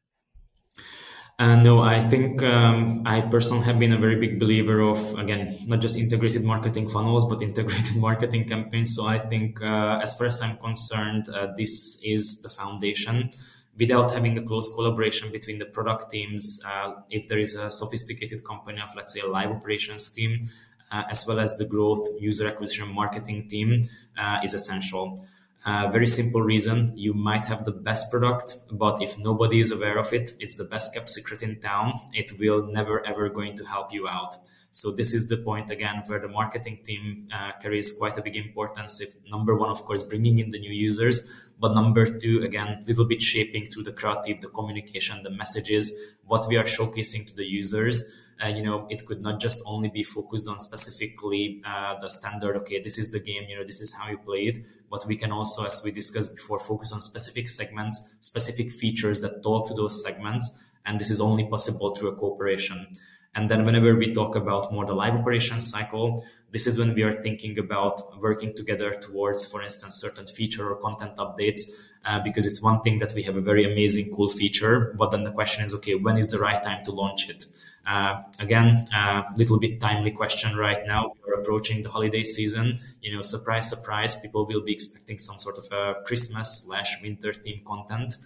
uh, 1.40 1.56
no, 1.56 1.80
I 1.80 2.00
think 2.06 2.42
um, 2.42 3.02
I 3.06 3.22
personally 3.22 3.64
have 3.64 3.78
been 3.78 3.94
a 3.94 3.98
very 3.98 4.16
big 4.16 4.38
believer 4.38 4.82
of, 4.82 5.18
again, 5.18 5.56
not 5.66 5.80
just 5.80 5.96
integrated 5.96 6.44
marketing 6.44 6.86
funnels, 6.86 7.24
but 7.24 7.40
integrated 7.40 7.96
marketing 8.08 8.46
campaigns. 8.46 8.94
So 8.94 9.06
I 9.06 9.18
think, 9.18 9.62
uh, 9.62 10.00
as 10.02 10.14
far 10.14 10.26
as 10.26 10.42
I'm 10.42 10.58
concerned, 10.58 11.30
uh, 11.30 11.48
this 11.56 11.98
is 12.04 12.42
the 12.42 12.50
foundation. 12.50 13.30
Without 13.78 14.12
having 14.12 14.36
a 14.36 14.42
close 14.42 14.70
collaboration 14.74 15.32
between 15.32 15.56
the 15.58 15.64
product 15.64 16.10
teams, 16.10 16.60
uh, 16.66 16.92
if 17.08 17.26
there 17.28 17.38
is 17.38 17.54
a 17.54 17.70
sophisticated 17.70 18.44
company 18.44 18.82
of, 18.82 18.94
let's 18.94 19.14
say, 19.14 19.20
a 19.20 19.26
live 19.26 19.50
operations 19.50 20.10
team, 20.10 20.50
uh, 20.92 21.04
as 21.08 21.26
well 21.26 21.40
as 21.40 21.56
the 21.56 21.64
growth, 21.64 22.06
user 22.20 22.46
acquisition, 22.48 22.92
marketing 22.92 23.48
team, 23.48 23.80
uh, 24.18 24.40
is 24.44 24.52
essential. 24.52 25.26
Very 25.64 26.06
simple 26.06 26.42
reason 26.42 26.92
you 26.96 27.12
might 27.12 27.46
have 27.46 27.64
the 27.64 27.72
best 27.72 28.10
product, 28.10 28.56
but 28.70 29.02
if 29.02 29.18
nobody 29.18 29.60
is 29.60 29.70
aware 29.70 29.98
of 29.98 30.12
it, 30.12 30.32
it's 30.38 30.54
the 30.54 30.64
best 30.64 30.94
kept 30.94 31.08
secret 31.08 31.42
in 31.42 31.60
town. 31.60 32.00
It 32.12 32.38
will 32.38 32.66
never 32.66 33.06
ever 33.06 33.28
going 33.28 33.56
to 33.56 33.64
help 33.64 33.92
you 33.92 34.08
out. 34.08 34.36
So 34.72 34.92
this 34.92 35.12
is 35.12 35.26
the 35.26 35.36
point 35.36 35.70
again 35.70 36.02
where 36.06 36.20
the 36.20 36.28
marketing 36.28 36.78
team 36.84 37.28
uh, 37.32 37.52
carries 37.60 37.92
quite 37.92 38.16
a 38.16 38.22
big 38.22 38.36
importance. 38.36 39.00
If 39.00 39.16
number 39.28 39.56
one, 39.56 39.68
of 39.68 39.84
course, 39.84 40.04
bringing 40.04 40.38
in 40.38 40.50
the 40.50 40.60
new 40.60 40.72
users, 40.72 41.28
but 41.58 41.74
number 41.74 42.06
two, 42.06 42.42
again, 42.42 42.84
little 42.86 43.04
bit 43.04 43.20
shaping 43.20 43.66
through 43.66 43.82
the 43.82 43.92
creative, 43.92 44.40
the 44.40 44.48
communication, 44.48 45.24
the 45.24 45.30
messages, 45.30 45.92
what 46.24 46.46
we 46.48 46.56
are 46.56 46.64
showcasing 46.64 47.26
to 47.26 47.34
the 47.34 47.44
users 47.44 48.04
uh, 48.42 48.48
you 48.48 48.62
know 48.62 48.86
it 48.90 49.06
could 49.06 49.20
not 49.20 49.40
just 49.40 49.62
only 49.66 49.88
be 49.88 50.02
focused 50.02 50.48
on 50.48 50.58
specifically 50.58 51.60
uh, 51.64 51.98
the 52.00 52.08
standard 52.08 52.56
okay 52.56 52.80
this 52.80 52.98
is 52.98 53.10
the 53.10 53.20
game 53.20 53.44
you 53.48 53.56
know 53.56 53.64
this 53.64 53.80
is 53.80 53.94
how 53.94 54.08
you 54.08 54.18
play 54.18 54.46
it 54.46 54.58
but 54.90 55.06
we 55.06 55.16
can 55.16 55.32
also 55.32 55.64
as 55.64 55.82
we 55.84 55.90
discussed 55.90 56.34
before 56.34 56.58
focus 56.58 56.92
on 56.92 57.00
specific 57.00 57.48
segments 57.48 58.02
specific 58.20 58.72
features 58.72 59.20
that 59.20 59.42
talk 59.42 59.68
to 59.68 59.74
those 59.74 60.02
segments 60.02 60.50
and 60.86 60.98
this 60.98 61.10
is 61.10 61.20
only 61.20 61.44
possible 61.44 61.94
through 61.94 62.08
a 62.08 62.16
cooperation. 62.16 62.86
And 63.34 63.48
then 63.48 63.64
whenever 63.64 63.94
we 63.94 64.12
talk 64.12 64.34
about 64.34 64.72
more 64.72 64.84
the 64.84 64.94
live 64.94 65.14
operations 65.14 65.68
cycle 65.70 66.24
this 66.52 66.66
is 66.66 66.80
when 66.80 66.94
we 66.94 67.02
are 67.04 67.12
thinking 67.12 67.56
about 67.60 68.20
working 68.20 68.52
together 68.56 68.90
towards 68.90 69.46
for 69.46 69.62
instance 69.62 69.94
certain 69.94 70.26
feature 70.26 70.68
or 70.68 70.74
content 70.74 71.14
updates 71.16 71.62
uh, 72.04 72.18
because 72.18 72.44
it's 72.44 72.60
one 72.60 72.80
thing 72.80 72.98
that 72.98 73.12
we 73.14 73.22
have 73.22 73.36
a 73.36 73.40
very 73.40 73.64
amazing 73.64 74.12
cool 74.16 74.28
feature 74.28 74.92
but 74.98 75.12
then 75.12 75.22
the 75.22 75.30
question 75.30 75.64
is 75.64 75.72
okay 75.72 75.94
when 75.94 76.18
is 76.18 76.28
the 76.30 76.40
right 76.40 76.60
time 76.64 76.84
to 76.84 76.90
launch 76.90 77.30
it 77.30 77.44
uh, 77.86 78.22
again, 78.38 78.86
a 78.92 78.98
uh, 78.98 79.22
little 79.36 79.58
bit 79.58 79.80
timely 79.80 80.10
question 80.10 80.56
right 80.56 80.86
now. 80.86 81.12
We're 81.26 81.40
approaching 81.40 81.82
the 81.82 81.88
holiday 81.88 82.22
season. 82.22 82.78
You 83.00 83.16
know, 83.16 83.22
surprise, 83.22 83.68
surprise, 83.68 84.16
people 84.16 84.46
will 84.46 84.62
be 84.62 84.72
expecting 84.72 85.18
some 85.18 85.38
sort 85.38 85.58
of 85.58 85.66
a 85.72 86.02
Christmas 86.04 86.62
slash 86.64 87.00
winter 87.02 87.32
theme 87.32 87.62
content. 87.66 88.16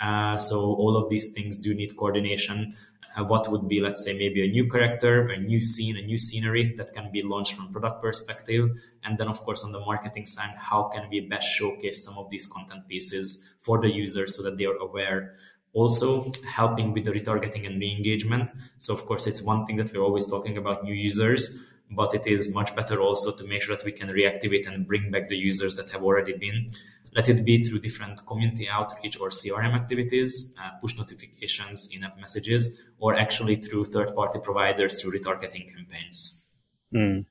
Uh, 0.00 0.36
so 0.36 0.60
all 0.60 0.96
of 0.96 1.08
these 1.08 1.32
things 1.32 1.56
do 1.56 1.74
need 1.74 1.96
coordination. 1.96 2.74
Uh, 3.16 3.22
what 3.22 3.48
would 3.48 3.68
be, 3.68 3.80
let's 3.80 4.02
say, 4.02 4.18
maybe 4.18 4.44
a 4.44 4.50
new 4.50 4.68
character, 4.68 5.28
a 5.28 5.36
new 5.38 5.60
scene, 5.60 5.96
a 5.96 6.02
new 6.02 6.18
scenery 6.18 6.74
that 6.76 6.92
can 6.92 7.12
be 7.12 7.22
launched 7.22 7.54
from 7.54 7.70
product 7.70 8.02
perspective. 8.02 8.70
And 9.04 9.18
then, 9.18 9.28
of 9.28 9.40
course, 9.44 9.62
on 9.62 9.70
the 9.70 9.78
marketing 9.78 10.26
side, 10.26 10.56
how 10.56 10.84
can 10.92 11.08
we 11.08 11.20
best 11.20 11.48
showcase 11.48 12.04
some 12.04 12.18
of 12.18 12.28
these 12.30 12.48
content 12.48 12.88
pieces 12.88 13.54
for 13.60 13.80
the 13.80 13.88
users 13.88 14.36
so 14.36 14.42
that 14.42 14.56
they 14.56 14.64
are 14.64 14.76
aware 14.76 15.34
also 15.74 16.30
helping 16.48 16.92
with 16.92 17.04
the 17.04 17.10
retargeting 17.10 17.66
and 17.66 17.78
re-engagement 17.78 18.50
so 18.78 18.94
of 18.94 19.04
course 19.06 19.26
it's 19.26 19.42
one 19.42 19.66
thing 19.66 19.76
that 19.76 19.92
we're 19.92 20.02
always 20.02 20.26
talking 20.26 20.56
about 20.56 20.84
new 20.84 20.94
users 20.94 21.60
but 21.90 22.14
it 22.14 22.26
is 22.26 22.52
much 22.54 22.74
better 22.74 23.00
also 23.00 23.32
to 23.32 23.44
make 23.44 23.62
sure 23.62 23.76
that 23.76 23.84
we 23.84 23.92
can 23.92 24.08
reactivate 24.08 24.66
and 24.66 24.86
bring 24.86 25.10
back 25.10 25.28
the 25.28 25.36
users 25.36 25.74
that 25.76 25.90
have 25.90 26.02
already 26.02 26.36
been. 26.36 26.70
Let 27.14 27.28
it 27.28 27.44
be 27.44 27.62
through 27.62 27.80
different 27.80 28.26
community 28.26 28.68
outreach 28.68 29.20
or 29.20 29.28
crm 29.28 29.74
activities 29.74 30.52
uh, 30.60 30.70
push 30.80 30.96
notifications 30.96 31.88
in-app 31.92 32.18
messages 32.18 32.82
or 32.98 33.14
actually 33.14 33.56
through 33.56 33.84
third-party 33.84 34.40
providers 34.42 35.00
through 35.00 35.12
retargeting 35.12 35.72
campaigns. 35.72 36.46
Mm. 36.92 37.26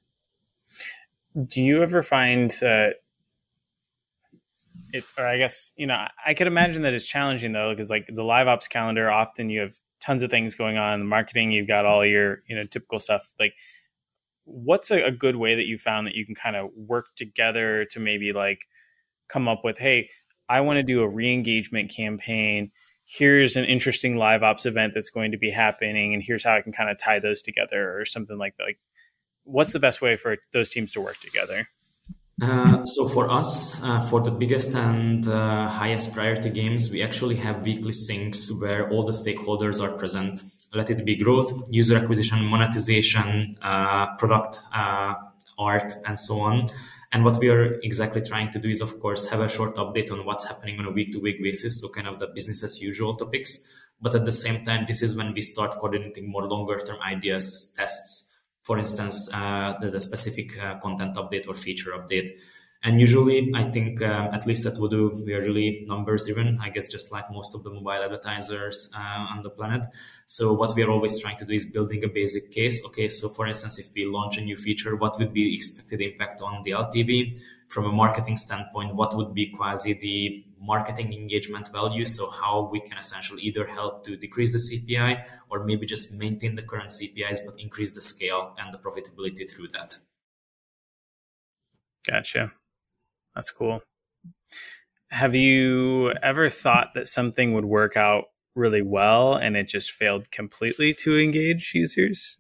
do 1.48 1.62
you 1.62 1.82
ever 1.82 2.02
find 2.02 2.52
that 2.60 3.03
it, 4.94 5.04
or 5.18 5.26
I 5.26 5.38
guess 5.38 5.72
you 5.76 5.88
know, 5.88 6.08
I 6.26 6.34
could 6.34 6.48
imagine 6.48 6.84
that 6.84 6.94
it's 6.94 7.06
challenging 7.06 7.52
though, 7.52 7.72
because 7.72 7.90
like 7.90 8.08
the 8.08 8.24
live 8.24 8.48
ops 8.48 8.68
calendar, 8.68 9.12
often 9.12 9.50
you 9.50 9.62
have 9.62 9.74
tons 10.00 10.24
of 10.24 10.30
things 10.30 10.56
going 10.56 10.78
on. 10.78 11.00
The 11.00 11.06
marketing, 11.06 11.52
you've 11.52 11.68
got 11.68 11.86
all 11.86 12.06
your 12.06 12.44
you 12.48 12.56
know 12.56 12.64
typical 12.64 13.00
stuff. 13.00 13.34
Like, 13.40 13.54
what's 14.46 14.92
a, 14.92 15.02
a 15.04 15.12
good 15.12 15.36
way 15.36 15.56
that 15.56 15.66
you 15.66 15.78
found 15.78 16.08
that 16.08 16.16
you 16.16 16.26
can 16.26 16.36
kind 16.36 16.56
of 16.56 16.70
work 16.76 17.08
together 17.16 17.86
to 17.92 18.00
maybe 18.00 18.32
like 18.32 18.62
come 19.28 19.48
up 19.48 19.64
with, 19.64 19.78
hey, 19.80 20.10
I 20.48 20.62
want 20.62 20.78
to 20.78 20.84
do 20.84 21.02
a 21.02 21.08
re-engagement 21.08 21.90
campaign. 21.90 22.72
Here's 23.06 23.56
an 23.56 23.66
interesting 23.66 24.18
live 24.18 24.44
ops 24.44 24.66
event 24.66 24.94
that's 24.94 25.10
going 25.10 25.32
to 25.32 25.38
be 25.38 25.50
happening, 25.50 26.14
and 26.14 26.22
here's 26.24 26.44
how 26.44 26.56
I 26.56 26.62
can 26.62 26.72
kind 26.72 26.90
of 26.90 26.98
tie 27.00 27.20
those 27.20 27.42
together, 27.42 28.00
or 28.00 28.06
something 28.06 28.38
like 28.38 28.56
that. 28.58 28.64
Like, 28.64 28.80
what's 29.44 29.74
the 29.74 29.80
best 29.80 30.02
way 30.02 30.16
for 30.16 30.38
those 30.52 30.72
teams 30.72 30.92
to 30.94 31.02
work 31.02 31.20
together? 31.20 31.68
Uh, 32.44 32.84
so 32.84 33.08
for 33.08 33.32
us, 33.32 33.82
uh, 33.84 34.02
for 34.02 34.20
the 34.20 34.30
biggest 34.30 34.76
and 34.76 35.26
uh, 35.30 35.66
highest 35.70 36.14
priority 36.14 36.50
games, 36.50 36.92
we 36.92 37.02
actually 37.02 37.38
have 37.38 37.66
weekly 37.66 37.94
syncs 37.94 38.52
where 38.60 38.90
all 38.90 39.06
the 39.06 39.14
stakeholders 39.14 39.82
are 39.82 39.98
present. 39.98 40.44
Let 40.74 40.90
it 40.90 41.06
be 41.06 41.16
growth, 41.16 41.54
user 41.70 41.96
acquisition, 41.96 42.44
monetization, 42.44 43.56
uh, 43.62 44.18
product 44.18 44.62
uh, 44.74 45.14
art, 45.58 45.94
and 46.06 46.20
so 46.20 46.42
on. 46.42 46.68
And 47.14 47.24
what 47.24 47.38
we 47.38 47.48
are 47.48 47.80
exactly 47.82 48.22
trying 48.22 48.52
to 48.52 48.60
do 48.60 48.68
is, 48.68 48.82
of 48.82 49.00
course, 49.00 49.30
have 49.30 49.40
a 49.40 49.48
short 49.48 49.76
update 49.76 50.12
on 50.12 50.26
what's 50.26 50.46
happening 50.46 50.80
on 50.80 50.86
a 50.86 50.92
week-to-week 50.92 51.42
basis, 51.42 51.80
so 51.80 51.88
kind 51.88 52.08
of 52.08 52.20
the 52.20 52.28
business 52.28 52.62
as 52.62 52.82
usual 52.82 53.16
topics. 53.16 53.66
But 54.02 54.16
at 54.16 54.26
the 54.26 54.34
same 54.34 54.66
time, 54.66 54.84
this 54.86 55.02
is 55.02 55.16
when 55.16 55.34
we 55.34 55.40
start 55.40 55.72
coordinating 55.76 56.30
more 56.30 56.46
longer-term 56.46 56.98
ideas, 57.06 57.72
tests, 57.74 58.33
for 58.63 58.80
instance, 58.80 59.30
uh, 59.34 59.76
the, 59.80 59.89
the, 59.89 59.99
specific 59.99 60.58
uh, 60.58 60.80
content 60.80 61.15
update 61.17 61.47
or 61.49 61.54
feature 61.54 61.91
update. 61.91 62.30
And 62.86 62.99
usually, 62.99 63.52
I 63.54 63.63
think, 63.63 64.02
um, 64.02 64.34
at 64.34 64.45
least 64.45 64.65
at 64.65 64.78
Voodoo, 64.78 65.23
we 65.23 65.34
are 65.34 65.41
really 65.41 65.86
numbers 65.88 66.26
driven, 66.26 66.60
I 66.62 66.69
guess, 66.69 66.89
just 66.89 67.13
like 67.13 67.30
most 67.32 67.56
of 67.56 67.63
the 67.63 67.69
mobile 67.69 67.91
advertisers 67.91 68.89
uh, 68.95 69.28
on 69.32 69.41
the 69.41 69.49
planet. 69.49 69.86
So, 70.26 70.54
what 70.54 70.76
we 70.76 70.84
are 70.84 70.89
always 70.89 71.17
trying 71.21 71.38
to 71.38 71.45
do 71.45 71.54
is 71.54 71.65
building 71.65 72.04
a 72.04 72.10
basic 72.10 72.52
case. 72.52 72.86
Okay, 72.88 73.08
so 73.08 73.30
for 73.30 73.47
instance, 73.47 73.80
if 73.80 73.88
we 73.93 74.06
launch 74.06 74.38
a 74.38 74.41
new 74.41 74.58
feature, 74.58 74.97
what 74.97 75.17
would 75.17 75.34
be 75.34 75.56
expected 75.56 76.02
impact 76.02 76.41
on 76.41 76.62
the 76.63 76.71
LTV? 76.71 77.38
From 77.69 77.86
a 77.86 77.91
marketing 77.91 78.36
standpoint, 78.36 78.95
what 78.95 79.15
would 79.15 79.34
be 79.34 79.47
quasi 79.47 79.93
the 79.93 80.43
marketing 80.63 81.13
engagement 81.13 81.71
value. 81.71 82.06
So 82.06 82.30
how 82.30 82.69
we 82.71 82.80
can 82.80 82.97
essentially 82.97 83.41
either 83.43 83.65
help 83.65 84.06
to 84.06 84.15
decrease 84.15 84.54
the 84.54 84.60
CPI 84.60 85.26
or 85.49 85.63
maybe 85.63 85.86
just 85.86 86.13
maintain 86.13 86.56
the 86.56 86.63
current 86.63 86.89
CPIs, 86.89 87.39
but 87.45 87.60
increase 87.60 87.93
the 87.93 88.02
scale 88.02 88.56
and 88.58 88.73
the 88.73 88.78
profitability 88.78 89.49
through 89.49 89.67
that. 89.69 89.97
Gotcha. 92.10 92.52
That's 93.36 93.52
cool. 93.52 93.82
Have 95.10 95.36
you 95.36 96.13
ever 96.23 96.49
thought 96.49 96.93
that 96.95 97.08
something 97.08 97.54
would 97.54 97.65
work 97.65 97.97
out 97.97 98.26
really 98.56 98.82
well 98.82 99.36
and 99.36 99.56
it 99.56 99.67
just 99.67 99.91
failed 99.91 100.32
completely 100.32 100.93
to 100.95 101.19
engage 101.19 101.73
users? 101.76 102.38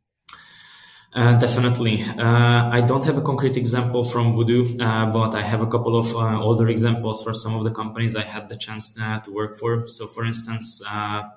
Uh, 1.15 1.37
definitely. 1.37 2.01
Uh, 2.03 2.69
I 2.71 2.81
don't 2.81 3.05
have 3.05 3.19
a 3.19 3.21
concrete 3.21 3.55
example 3.55 4.03
from 4.03 4.33
Voodoo, 4.33 4.79
uh, 4.79 5.05
but 5.11 5.35
I 5.35 5.43
have 5.43 5.61
a 5.61 5.67
couple 5.67 5.95
of 5.95 6.07
uh, 6.15 6.41
older 6.41 6.67
examples 6.69 7.23
for 7.23 7.35
some 7.35 7.53
of 7.53 7.63
the 7.63 7.69
companies 7.69 8.15
I 8.15 8.23
had 8.23 8.49
the 8.49 8.57
chance 8.57 8.97
uh, 8.99 9.19
to 9.19 9.31
work 9.31 9.55
for. 9.55 9.87
So, 9.87 10.07
for 10.07 10.25
instance, 10.25 10.81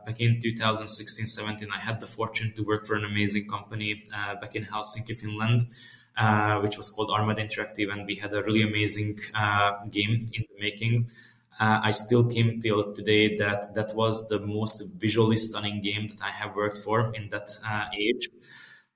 back 0.06 0.18
in 0.18 0.40
2016 0.40 1.26
17, 1.26 1.68
I 1.70 1.78
had 1.78 2.00
the 2.00 2.06
fortune 2.06 2.54
to 2.56 2.62
work 2.62 2.86
for 2.86 2.94
an 2.94 3.04
amazing 3.04 3.48
company 3.48 4.02
back 4.40 4.56
in 4.56 4.64
Helsinki, 4.64 5.14
Finland. 5.14 5.66
which 6.62 6.76
was 6.78 6.88
called 6.88 7.10
Armada 7.10 7.42
Interactive, 7.46 7.92
and 7.92 8.06
we 8.06 8.14
had 8.14 8.32
a 8.32 8.42
really 8.42 8.62
amazing 8.62 9.18
game 9.90 10.14
in 10.32 10.42
the 10.50 10.56
making. 10.58 11.10
I 11.60 11.90
still 11.90 12.24
came 12.24 12.60
till 12.60 12.94
today 12.94 13.36
that 13.36 13.74
that 13.74 13.94
was 13.94 14.26
the 14.28 14.38
most 14.40 14.82
visually 15.04 15.36
stunning 15.36 15.82
game 15.82 16.08
that 16.08 16.20
I 16.22 16.30
have 16.30 16.56
worked 16.56 16.78
for 16.78 17.14
in 17.14 17.28
that 17.28 17.48
age 17.94 18.28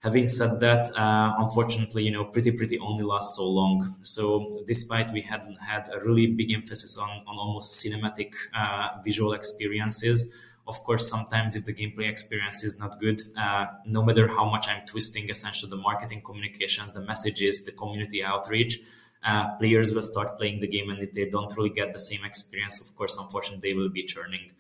having 0.01 0.27
said 0.27 0.61
that 0.61 0.91
uh, 0.97 1.35
unfortunately 1.39 2.03
you 2.03 2.11
know 2.11 2.25
pretty 2.25 2.51
pretty 2.51 2.79
only 2.79 3.05
lasts 3.05 3.37
so 3.37 3.47
long. 3.47 3.97
So 4.03 4.63
despite 4.67 5.13
we 5.13 5.23
hadn't 5.23 5.57
had 5.57 5.89
a 5.93 6.01
really 6.01 6.27
big 6.27 6.51
emphasis 6.53 6.97
on, 6.99 7.11
on 7.27 7.37
almost 7.37 7.85
cinematic 7.85 8.33
uh, 8.55 8.99
visual 9.05 9.33
experiences 9.33 10.35
of 10.71 10.83
course 10.85 11.09
sometimes 11.09 11.57
if 11.57 11.65
the 11.65 11.73
gameplay 11.73 12.09
experience 12.09 12.63
is 12.63 12.79
not 12.79 13.01
good 13.01 13.21
uh, 13.37 13.67
no 13.87 14.03
matter 14.03 14.29
how 14.37 14.45
much 14.55 14.69
i'm 14.69 14.85
twisting 14.87 15.29
essentially 15.29 15.71
the 15.71 15.83
marketing 15.89 16.21
communications 16.29 16.93
the 16.93 17.01
messages 17.01 17.65
the 17.65 17.73
community 17.73 18.23
outreach 18.23 18.79
uh, 19.25 19.45
players 19.59 19.93
will 19.93 20.03
start 20.03 20.39
playing 20.39 20.61
the 20.61 20.67
game 20.67 20.89
and 20.91 21.01
if 21.01 21.13
they 21.13 21.29
don't 21.29 21.57
really 21.57 21.75
get 21.81 21.93
the 21.93 21.99
same 22.11 22.25
experience 22.25 22.81
of 22.81 22.95
course 22.97 23.17
unfortunately 23.19 23.71
they 23.71 23.75
will 23.75 23.89
be 23.89 24.03
churning 24.03 24.51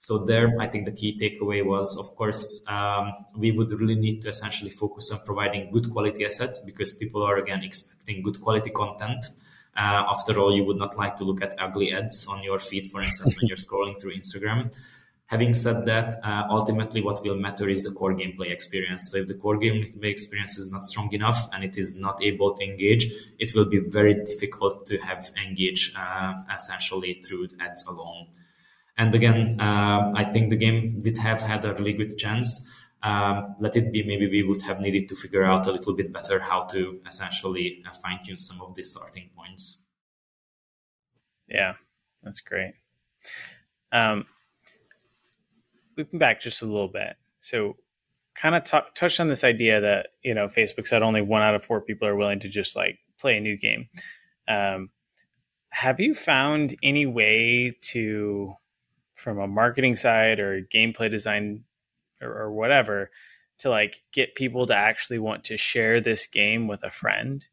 so 0.00 0.24
there, 0.24 0.58
I 0.58 0.66
think 0.66 0.86
the 0.86 0.92
key 0.92 1.18
takeaway 1.18 1.62
was, 1.62 1.94
of 1.98 2.16
course, 2.16 2.64
um, 2.66 3.12
we 3.36 3.52
would 3.52 3.70
really 3.70 3.96
need 3.96 4.22
to 4.22 4.30
essentially 4.30 4.70
focus 4.70 5.12
on 5.12 5.20
providing 5.26 5.70
good 5.70 5.90
quality 5.90 6.24
assets 6.24 6.58
because 6.58 6.90
people 6.90 7.22
are 7.22 7.36
again 7.36 7.62
expecting 7.62 8.22
good 8.22 8.40
quality 8.40 8.70
content. 8.70 9.26
Uh, 9.76 10.04
after 10.08 10.40
all, 10.40 10.56
you 10.56 10.64
would 10.64 10.78
not 10.78 10.96
like 10.96 11.16
to 11.18 11.24
look 11.24 11.42
at 11.42 11.54
ugly 11.58 11.92
ads 11.92 12.26
on 12.26 12.42
your 12.42 12.58
feed, 12.58 12.86
for 12.86 13.02
instance, 13.02 13.38
when 13.38 13.46
you're 13.46 13.58
scrolling 13.68 14.00
through 14.00 14.14
Instagram. 14.14 14.74
Having 15.26 15.52
said 15.52 15.84
that, 15.84 16.14
uh, 16.24 16.44
ultimately 16.48 17.02
what 17.02 17.20
will 17.22 17.36
matter 17.36 17.68
is 17.68 17.82
the 17.82 17.92
core 17.92 18.14
gameplay 18.14 18.50
experience. 18.50 19.10
So 19.10 19.18
if 19.18 19.28
the 19.28 19.34
core 19.34 19.58
gameplay 19.58 20.04
experience 20.04 20.56
is 20.56 20.72
not 20.72 20.86
strong 20.86 21.12
enough 21.12 21.46
and 21.52 21.62
it 21.62 21.76
is 21.76 21.94
not 21.94 22.24
able 22.24 22.54
to 22.54 22.64
engage, 22.64 23.12
it 23.38 23.54
will 23.54 23.66
be 23.66 23.78
very 23.80 24.14
difficult 24.24 24.86
to 24.86 24.96
have 24.96 25.30
engage 25.46 25.92
uh, 25.94 26.36
essentially 26.56 27.12
through 27.12 27.48
ads 27.60 27.86
alone. 27.86 28.28
And 29.00 29.14
again, 29.14 29.58
uh, 29.58 30.12
I 30.14 30.24
think 30.24 30.50
the 30.50 30.56
game 30.56 31.00
did 31.00 31.16
have 31.16 31.40
had 31.40 31.64
a 31.64 31.72
really 31.72 31.94
good 31.94 32.18
chance. 32.18 32.68
Um, 33.02 33.56
let 33.58 33.74
it 33.74 33.90
be, 33.92 34.02
maybe 34.02 34.28
we 34.28 34.42
would 34.42 34.60
have 34.60 34.78
needed 34.78 35.08
to 35.08 35.16
figure 35.16 35.42
out 35.42 35.66
a 35.66 35.72
little 35.72 35.94
bit 35.96 36.12
better 36.12 36.38
how 36.38 36.64
to 36.64 37.00
essentially 37.06 37.82
uh, 37.88 37.92
fine 37.92 38.20
tune 38.22 38.36
some 38.36 38.60
of 38.60 38.74
the 38.74 38.82
starting 38.82 39.30
points. 39.34 39.78
Yeah, 41.48 41.76
that's 42.22 42.40
great. 42.40 42.74
Um, 43.90 44.26
looping 45.96 46.18
back 46.18 46.42
just 46.42 46.60
a 46.60 46.66
little 46.66 46.88
bit. 46.88 47.16
So, 47.40 47.76
kind 48.34 48.54
of 48.54 48.64
t- 48.64 48.90
touched 48.94 49.18
on 49.18 49.28
this 49.28 49.44
idea 49.44 49.80
that, 49.80 50.08
you 50.22 50.34
know, 50.34 50.46
Facebook 50.46 50.86
said 50.86 51.02
only 51.02 51.22
one 51.22 51.40
out 51.40 51.54
of 51.54 51.64
four 51.64 51.80
people 51.80 52.06
are 52.06 52.16
willing 52.16 52.40
to 52.40 52.50
just 52.50 52.76
like 52.76 52.98
play 53.18 53.38
a 53.38 53.40
new 53.40 53.56
game. 53.56 53.88
Um, 54.46 54.90
have 55.72 56.00
you 56.00 56.12
found 56.12 56.74
any 56.82 57.06
way 57.06 57.72
to 57.92 58.56
from 59.20 59.38
a 59.38 59.46
marketing 59.46 59.96
side 59.96 60.40
or 60.40 60.62
gameplay 60.62 61.10
design 61.10 61.64
or, 62.22 62.32
or 62.42 62.52
whatever 62.52 63.10
to 63.58 63.68
like 63.68 64.02
get 64.12 64.34
people 64.34 64.66
to 64.66 64.74
actually 64.74 65.18
want 65.18 65.44
to 65.44 65.56
share 65.56 66.00
this 66.00 66.26
game 66.26 66.66
with 66.66 66.82
a 66.82 66.90
friend 66.90 67.46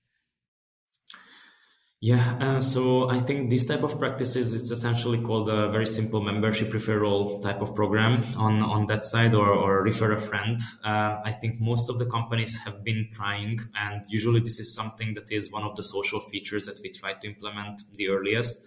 yeah, 2.00 2.38
uh, 2.40 2.62
so 2.62 3.10
I 3.10 3.18
think 3.18 3.50
this 3.50 3.66
type 3.66 3.82
of 3.82 3.98
practices 3.98 4.54
it's 4.54 4.70
essentially 4.70 5.20
called 5.20 5.50
a 5.50 5.72
very 5.72 5.88
simple 5.88 6.22
membership 6.22 6.70
referral 6.70 7.42
type 7.42 7.60
of 7.60 7.74
program 7.74 8.24
on 8.38 8.62
on 8.62 8.86
that 8.86 9.04
side 9.04 9.34
or, 9.34 9.50
or 9.50 9.82
refer 9.82 10.12
a 10.12 10.22
friend. 10.22 10.60
Uh, 10.86 11.20
I 11.26 11.32
think 11.32 11.60
most 11.60 11.90
of 11.90 11.98
the 11.98 12.06
companies 12.06 12.60
have 12.66 12.84
been 12.84 13.10
trying, 13.12 13.62
and 13.76 14.06
usually 14.10 14.42
this 14.42 14.60
is 14.60 14.76
something 14.76 15.16
that 15.16 15.32
is 15.32 15.52
one 15.52 15.64
of 15.64 15.76
the 15.76 15.82
social 15.82 16.20
features 16.20 16.68
that 16.68 16.80
we 16.84 16.92
try 16.92 17.14
to 17.14 17.28
implement 17.28 17.82
the 17.96 18.10
earliest. 18.10 18.64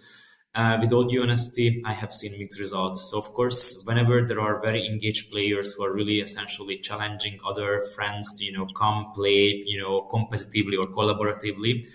Uh, 0.53 0.77
with 0.81 0.91
all 0.91 1.05
due 1.05 1.23
honesty, 1.23 1.81
I 1.85 1.93
have 1.93 2.11
seen 2.11 2.37
mixed 2.37 2.59
results. 2.59 3.09
So, 3.09 3.17
of 3.17 3.31
course, 3.33 3.81
whenever 3.85 4.21
there 4.21 4.41
are 4.41 4.61
very 4.61 4.85
engaged 4.85 5.31
players 5.31 5.73
who 5.73 5.85
are 5.85 5.93
really 5.93 6.19
essentially 6.19 6.77
challenging 6.77 7.39
other 7.45 7.81
friends 7.95 8.33
to, 8.37 8.45
you 8.45 8.51
know, 8.51 8.67
come 8.75 9.13
play, 9.13 9.63
you 9.65 9.79
know, 9.81 10.07
competitively 10.11 10.77
or 10.77 10.87
collaboratively, 10.87 11.85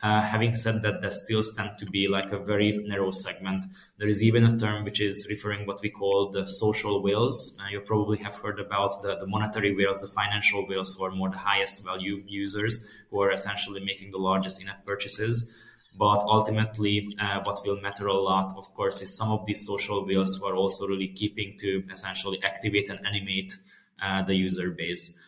Uh, 0.00 0.22
having 0.22 0.54
said 0.54 0.80
that, 0.82 1.02
that 1.02 1.12
still 1.12 1.42
tend 1.56 1.72
to 1.80 1.84
be 1.84 2.06
like 2.06 2.30
a 2.30 2.38
very 2.38 2.70
narrow 2.86 3.10
segment. 3.10 3.64
There 3.98 4.08
is 4.08 4.22
even 4.22 4.44
a 4.44 4.56
term 4.56 4.84
which 4.84 5.00
is 5.00 5.26
referring 5.28 5.66
what 5.66 5.80
we 5.82 5.90
call 5.90 6.30
the 6.30 6.46
social 6.46 7.02
whales. 7.02 7.36
Uh, 7.58 7.66
you 7.72 7.80
probably 7.80 8.18
have 8.18 8.36
heard 8.36 8.60
about 8.60 8.92
the, 9.02 9.16
the 9.16 9.26
monetary 9.26 9.74
whales, 9.74 10.00
the 10.00 10.06
financial 10.06 10.60
whales, 10.68 10.94
who 10.94 11.02
are 11.06 11.10
more 11.18 11.30
the 11.30 11.42
highest 11.50 11.84
value 11.84 12.22
users, 12.28 12.74
who 13.10 13.20
are 13.20 13.32
essentially 13.32 13.80
making 13.80 14.12
the 14.12 14.22
largest 14.28 14.62
in-app 14.62 14.86
purchases. 14.86 15.68
But 15.98 16.20
ultimately, 16.26 17.02
uh, 17.18 17.40
what 17.42 17.60
will 17.64 17.80
matter 17.82 18.06
a 18.06 18.14
lot, 18.14 18.54
of 18.56 18.72
course, 18.74 19.02
is 19.02 19.16
some 19.16 19.30
of 19.32 19.44
these 19.46 19.66
social 19.66 20.06
whales 20.06 20.36
who 20.36 20.46
are 20.46 20.56
also 20.56 20.86
really 20.86 21.08
keeping 21.08 21.56
to 21.58 21.82
essentially 21.90 22.38
activate 22.44 22.88
and 22.88 23.04
animate 23.04 23.52
uh, 24.00 24.22
the 24.22 24.34
user 24.34 24.70
base. 24.70 25.18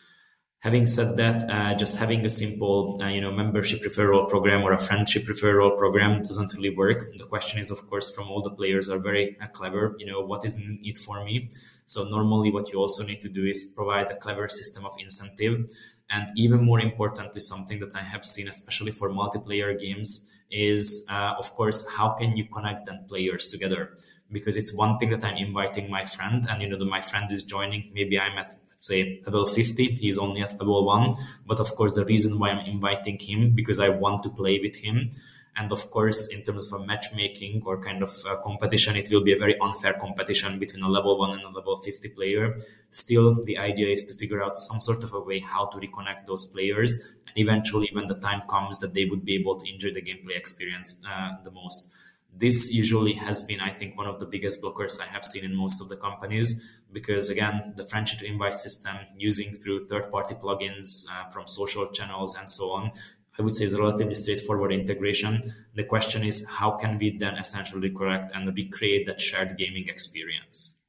Having 0.59 0.85
said 0.85 1.17
that, 1.17 1.49
uh, 1.49 1.73
just 1.73 1.97
having 1.97 2.23
a 2.23 2.29
simple, 2.29 3.01
uh, 3.01 3.07
you 3.07 3.19
know, 3.19 3.31
membership 3.31 3.81
referral 3.81 4.29
program 4.29 4.61
or 4.61 4.73
a 4.73 4.77
friendship 4.77 5.25
referral 5.25 5.75
program 5.75 6.21
doesn't 6.21 6.53
really 6.53 6.69
work. 6.69 6.99
The 7.17 7.25
question 7.25 7.59
is, 7.59 7.71
of 7.71 7.89
course, 7.89 8.13
from 8.13 8.29
all 8.29 8.43
the 8.43 8.51
players 8.51 8.87
are 8.87 8.99
very 8.99 9.35
uh, 9.41 9.47
clever. 9.47 9.95
You 9.97 10.05
know, 10.05 10.21
what 10.21 10.45
is 10.45 10.55
in 10.55 10.79
it 10.83 10.99
for 10.99 11.23
me? 11.25 11.49
So 11.85 12.03
normally, 12.03 12.51
what 12.51 12.71
you 12.71 12.79
also 12.79 13.03
need 13.03 13.21
to 13.21 13.29
do 13.29 13.43
is 13.43 13.73
provide 13.75 14.09
a 14.11 14.15
clever 14.15 14.47
system 14.47 14.85
of 14.85 14.93
incentive, 14.99 15.67
and 16.09 16.29
even 16.37 16.63
more 16.63 16.79
importantly, 16.79 17.41
something 17.41 17.79
that 17.79 17.95
I 17.95 18.03
have 18.03 18.23
seen, 18.23 18.47
especially 18.47 18.91
for 18.91 19.09
multiplayer 19.09 19.77
games, 19.77 20.30
is, 20.51 21.05
uh, 21.09 21.35
of 21.37 21.53
course, 21.55 21.85
how 21.97 22.09
can 22.09 22.37
you 22.37 22.45
connect 22.45 22.85
then 22.85 23.05
players 23.07 23.47
together? 23.47 23.95
Because 24.31 24.55
it's 24.57 24.73
one 24.73 24.97
thing 24.97 25.09
that 25.09 25.23
I'm 25.23 25.37
inviting 25.37 25.89
my 25.89 26.05
friend, 26.05 26.45
and 26.49 26.61
you 26.61 26.69
know, 26.69 26.85
my 26.85 27.01
friend 27.01 27.31
is 27.31 27.43
joining. 27.43 27.91
Maybe 27.93 28.19
I'm 28.19 28.37
at 28.37 28.51
let's 28.81 28.87
say 28.87 29.21
level 29.27 29.45
50 29.45 29.91
he's 29.91 30.17
only 30.17 30.41
at 30.41 30.57
level 30.59 30.83
1 30.85 31.13
but 31.45 31.59
of 31.59 31.75
course 31.75 31.93
the 31.93 32.03
reason 32.05 32.39
why 32.39 32.49
i'm 32.49 32.65
inviting 32.65 33.19
him 33.19 33.51
because 33.51 33.79
i 33.79 33.89
want 33.89 34.23
to 34.23 34.29
play 34.29 34.59
with 34.59 34.77
him 34.77 35.11
and 35.57 35.71
of 35.71 35.89
course 35.91 36.27
in 36.27 36.41
terms 36.43 36.71
of 36.71 36.81
a 36.81 36.85
matchmaking 36.85 37.61
or 37.65 37.81
kind 37.81 38.01
of 38.01 38.09
competition 38.43 38.95
it 38.95 39.09
will 39.11 39.23
be 39.23 39.33
a 39.33 39.37
very 39.37 39.59
unfair 39.59 39.93
competition 39.93 40.59
between 40.59 40.83
a 40.83 40.87
level 40.87 41.17
1 41.17 41.31
and 41.31 41.43
a 41.43 41.49
level 41.49 41.77
50 41.77 42.09
player. 42.09 42.55
Still 42.89 43.43
the 43.43 43.57
idea 43.57 43.87
is 43.87 44.05
to 44.05 44.13
figure 44.13 44.41
out 44.43 44.55
some 44.55 44.79
sort 44.79 45.03
of 45.03 45.13
a 45.13 45.19
way 45.19 45.39
how 45.39 45.65
to 45.67 45.77
reconnect 45.77 46.25
those 46.25 46.45
players 46.45 46.95
and 47.27 47.35
eventually 47.35 47.89
when 47.91 48.07
the 48.07 48.19
time 48.19 48.41
comes 48.49 48.79
that 48.79 48.93
they 48.93 49.05
would 49.05 49.25
be 49.25 49.35
able 49.35 49.57
to 49.59 49.69
enjoy 49.71 49.91
the 49.93 50.01
gameplay 50.01 50.35
experience 50.35 51.01
uh, 51.07 51.31
the 51.43 51.51
most. 51.51 51.91
This 52.33 52.71
usually 52.71 53.13
has 53.13 53.43
been, 53.43 53.59
I 53.59 53.71
think, 53.71 53.97
one 53.97 54.07
of 54.07 54.19
the 54.19 54.25
biggest 54.25 54.61
blockers 54.61 55.01
I 55.01 55.05
have 55.05 55.25
seen 55.25 55.43
in 55.43 55.53
most 55.53 55.81
of 55.81 55.89
the 55.89 55.97
companies 55.97 56.79
because, 56.91 57.29
again, 57.29 57.73
the 57.75 57.83
friendship 57.83 58.21
invite 58.21 58.53
system 58.53 58.95
using 59.17 59.53
through 59.53 59.87
third 59.87 60.09
party 60.09 60.35
plugins 60.35 61.05
uh, 61.11 61.29
from 61.29 61.45
social 61.47 61.87
channels 61.87 62.35
and 62.35 62.49
so 62.49 62.71
on, 62.71 62.91
I 63.39 63.41
would 63.41 63.55
say 63.55 63.65
is 63.65 63.73
a 63.73 63.79
relatively 63.79 64.13
straightforward 64.13 64.71
integration. 64.71 65.53
The 65.75 65.83
question 65.83 66.23
is, 66.23 66.45
how 66.47 66.71
can 66.71 66.97
we 66.97 67.17
then 67.17 67.35
essentially 67.35 67.89
correct 67.89 68.31
and 68.35 68.55
recreate 68.55 69.05
that 69.07 69.21
shared 69.21 69.57
gaming 69.57 69.87
experience? 69.87 70.81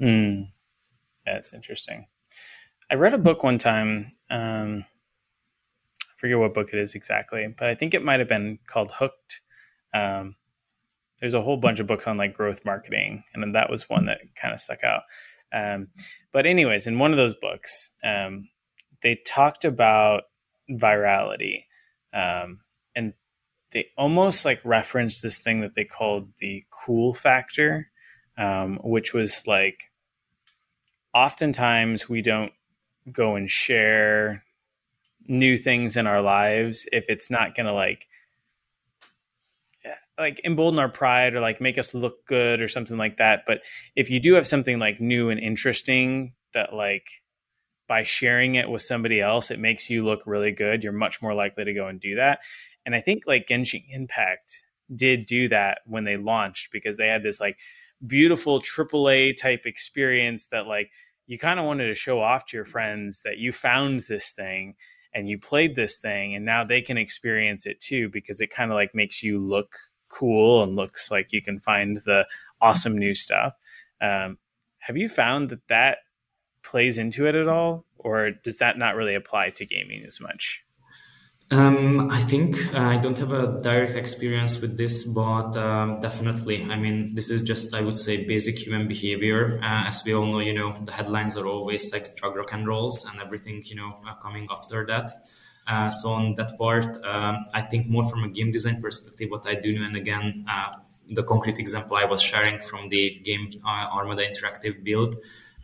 Mm. 0.00 0.48
That's 1.26 1.52
interesting. 1.52 2.06
I 2.90 2.94
read 2.94 3.14
a 3.14 3.18
book 3.18 3.44
one 3.44 3.58
time. 3.58 4.08
Um, 4.30 4.84
I 6.00 6.12
forget 6.16 6.38
what 6.38 6.54
book 6.54 6.70
it 6.72 6.78
is 6.78 6.94
exactly, 6.94 7.54
but 7.56 7.68
I 7.68 7.74
think 7.74 7.94
it 7.94 8.02
might 8.02 8.18
have 8.18 8.28
been 8.28 8.58
called 8.66 8.90
Hooked. 8.92 9.40
Um, 9.94 10.36
there's 11.20 11.34
a 11.34 11.42
whole 11.42 11.58
bunch 11.58 11.80
of 11.80 11.86
books 11.86 12.06
on 12.06 12.16
like 12.16 12.34
growth 12.34 12.64
marketing, 12.64 13.24
and 13.34 13.54
that 13.54 13.70
was 13.70 13.88
one 13.88 14.06
that 14.06 14.20
kind 14.34 14.54
of 14.54 14.60
stuck 14.60 14.82
out. 14.82 15.02
Um, 15.52 15.88
but 16.32 16.46
anyways, 16.46 16.86
in 16.86 16.98
one 16.98 17.10
of 17.10 17.16
those 17.16 17.34
books, 17.34 17.90
um, 18.02 18.48
they 19.02 19.20
talked 19.26 19.64
about 19.64 20.24
virality, 20.70 21.64
um, 22.12 22.60
and 22.94 23.14
they 23.72 23.88
almost 23.96 24.44
like 24.44 24.60
referenced 24.64 25.22
this 25.22 25.38
thing 25.38 25.60
that 25.60 25.74
they 25.74 25.84
called 25.84 26.28
the 26.38 26.64
cool 26.70 27.14
factor, 27.14 27.90
um, 28.36 28.78
which 28.82 29.14
was 29.14 29.46
like 29.46 29.90
oftentimes 31.14 32.08
we 32.08 32.22
don't 32.22 32.52
go 33.12 33.36
and 33.36 33.50
share 33.50 34.44
new 35.26 35.56
things 35.56 35.96
in 35.96 36.06
our 36.06 36.20
lives 36.20 36.88
if 36.92 37.04
it's 37.08 37.30
not 37.30 37.54
going 37.54 37.66
to 37.66 37.72
like 37.72 38.06
like 40.18 40.40
embolden 40.44 40.78
our 40.78 40.88
pride 40.88 41.34
or 41.34 41.40
like 41.40 41.60
make 41.60 41.78
us 41.78 41.94
look 41.94 42.26
good 42.26 42.60
or 42.60 42.68
something 42.68 42.98
like 42.98 43.16
that. 43.16 43.44
But 43.46 43.62
if 43.96 44.10
you 44.10 44.20
do 44.20 44.34
have 44.34 44.46
something 44.46 44.78
like 44.78 45.00
new 45.00 45.30
and 45.30 45.40
interesting 45.40 46.34
that 46.52 46.74
like 46.74 47.22
by 47.90 48.04
sharing 48.04 48.54
it 48.54 48.70
with 48.70 48.82
somebody 48.82 49.20
else, 49.20 49.50
it 49.50 49.58
makes 49.58 49.90
you 49.90 50.04
look 50.04 50.22
really 50.24 50.52
good, 50.52 50.84
you're 50.84 50.92
much 50.92 51.20
more 51.20 51.34
likely 51.34 51.64
to 51.64 51.74
go 51.74 51.88
and 51.88 52.00
do 52.00 52.14
that. 52.14 52.38
And 52.86 52.94
I 52.94 53.00
think 53.00 53.24
like 53.26 53.48
Genshin 53.48 53.84
Impact 53.90 54.62
did 54.94 55.26
do 55.26 55.48
that 55.48 55.80
when 55.86 56.04
they 56.04 56.16
launched 56.16 56.68
because 56.70 56.96
they 56.96 57.08
had 57.08 57.24
this 57.24 57.40
like 57.40 57.58
beautiful 58.06 58.60
AAA 58.60 59.36
type 59.36 59.66
experience 59.66 60.46
that 60.52 60.68
like 60.68 60.92
you 61.26 61.36
kind 61.36 61.58
of 61.58 61.66
wanted 61.66 61.88
to 61.88 61.94
show 61.96 62.20
off 62.20 62.46
to 62.46 62.56
your 62.56 62.64
friends 62.64 63.22
that 63.24 63.38
you 63.38 63.50
found 63.50 64.02
this 64.02 64.30
thing 64.30 64.76
and 65.12 65.28
you 65.28 65.36
played 65.36 65.74
this 65.74 65.98
thing 65.98 66.36
and 66.36 66.44
now 66.44 66.62
they 66.62 66.80
can 66.80 66.96
experience 66.96 67.66
it 67.66 67.80
too 67.80 68.08
because 68.08 68.40
it 68.40 68.50
kind 68.50 68.70
of 68.70 68.76
like 68.76 68.94
makes 68.94 69.20
you 69.20 69.40
look 69.40 69.74
cool 70.08 70.62
and 70.62 70.76
looks 70.76 71.10
like 71.10 71.32
you 71.32 71.42
can 71.42 71.58
find 71.58 71.98
the 72.06 72.24
awesome 72.60 72.96
new 72.96 73.16
stuff. 73.16 73.54
Um, 74.00 74.38
have 74.78 74.96
you 74.96 75.08
found 75.08 75.50
that 75.50 75.66
that 75.68 75.98
plays 76.62 76.98
into 76.98 77.26
it 77.26 77.34
at 77.34 77.48
all, 77.48 77.84
or 77.98 78.30
does 78.30 78.58
that 78.58 78.78
not 78.78 78.96
really 78.96 79.14
apply 79.14 79.50
to 79.50 79.66
gaming 79.66 80.04
as 80.04 80.20
much? 80.20 80.64
Um, 81.52 82.10
I 82.12 82.20
think 82.20 82.72
uh, 82.72 82.78
I 82.78 82.96
don't 82.96 83.18
have 83.18 83.32
a 83.32 83.60
direct 83.60 83.96
experience 83.96 84.60
with 84.60 84.78
this, 84.78 85.02
but 85.02 85.56
um, 85.56 86.00
definitely. 86.00 86.62
I 86.62 86.76
mean, 86.76 87.16
this 87.16 87.28
is 87.28 87.42
just, 87.42 87.74
I 87.74 87.80
would 87.80 87.96
say, 87.96 88.24
basic 88.24 88.56
human 88.56 88.86
behavior. 88.86 89.58
Uh, 89.60 89.88
as 89.88 90.04
we 90.04 90.14
all 90.14 90.26
know, 90.26 90.38
you 90.38 90.54
know, 90.54 90.72
the 90.84 90.92
headlines 90.92 91.36
are 91.36 91.46
always 91.46 91.90
sex, 91.90 92.14
drug, 92.14 92.36
rock 92.36 92.52
and 92.52 92.68
rolls, 92.68 93.04
and 93.04 93.18
everything, 93.20 93.64
you 93.66 93.74
know, 93.74 93.90
uh, 94.06 94.14
coming 94.22 94.46
after 94.48 94.86
that. 94.86 95.10
Uh, 95.66 95.90
so 95.90 96.10
on 96.10 96.34
that 96.34 96.56
part, 96.56 97.04
um, 97.04 97.44
I 97.52 97.62
think 97.62 97.88
more 97.88 98.08
from 98.08 98.22
a 98.22 98.28
game 98.28 98.52
design 98.52 98.80
perspective, 98.80 99.28
what 99.30 99.46
I 99.46 99.56
do 99.56 99.76
know, 99.76 99.84
and 99.84 99.96
again, 99.96 100.44
uh, 100.48 100.76
the 101.10 101.24
concrete 101.24 101.58
example 101.58 101.96
I 101.96 102.04
was 102.04 102.22
sharing 102.22 102.60
from 102.60 102.88
the 102.88 103.20
game 103.24 103.50
uh, 103.64 103.88
Armada 103.92 104.24
Interactive 104.24 104.84
build, 104.84 105.16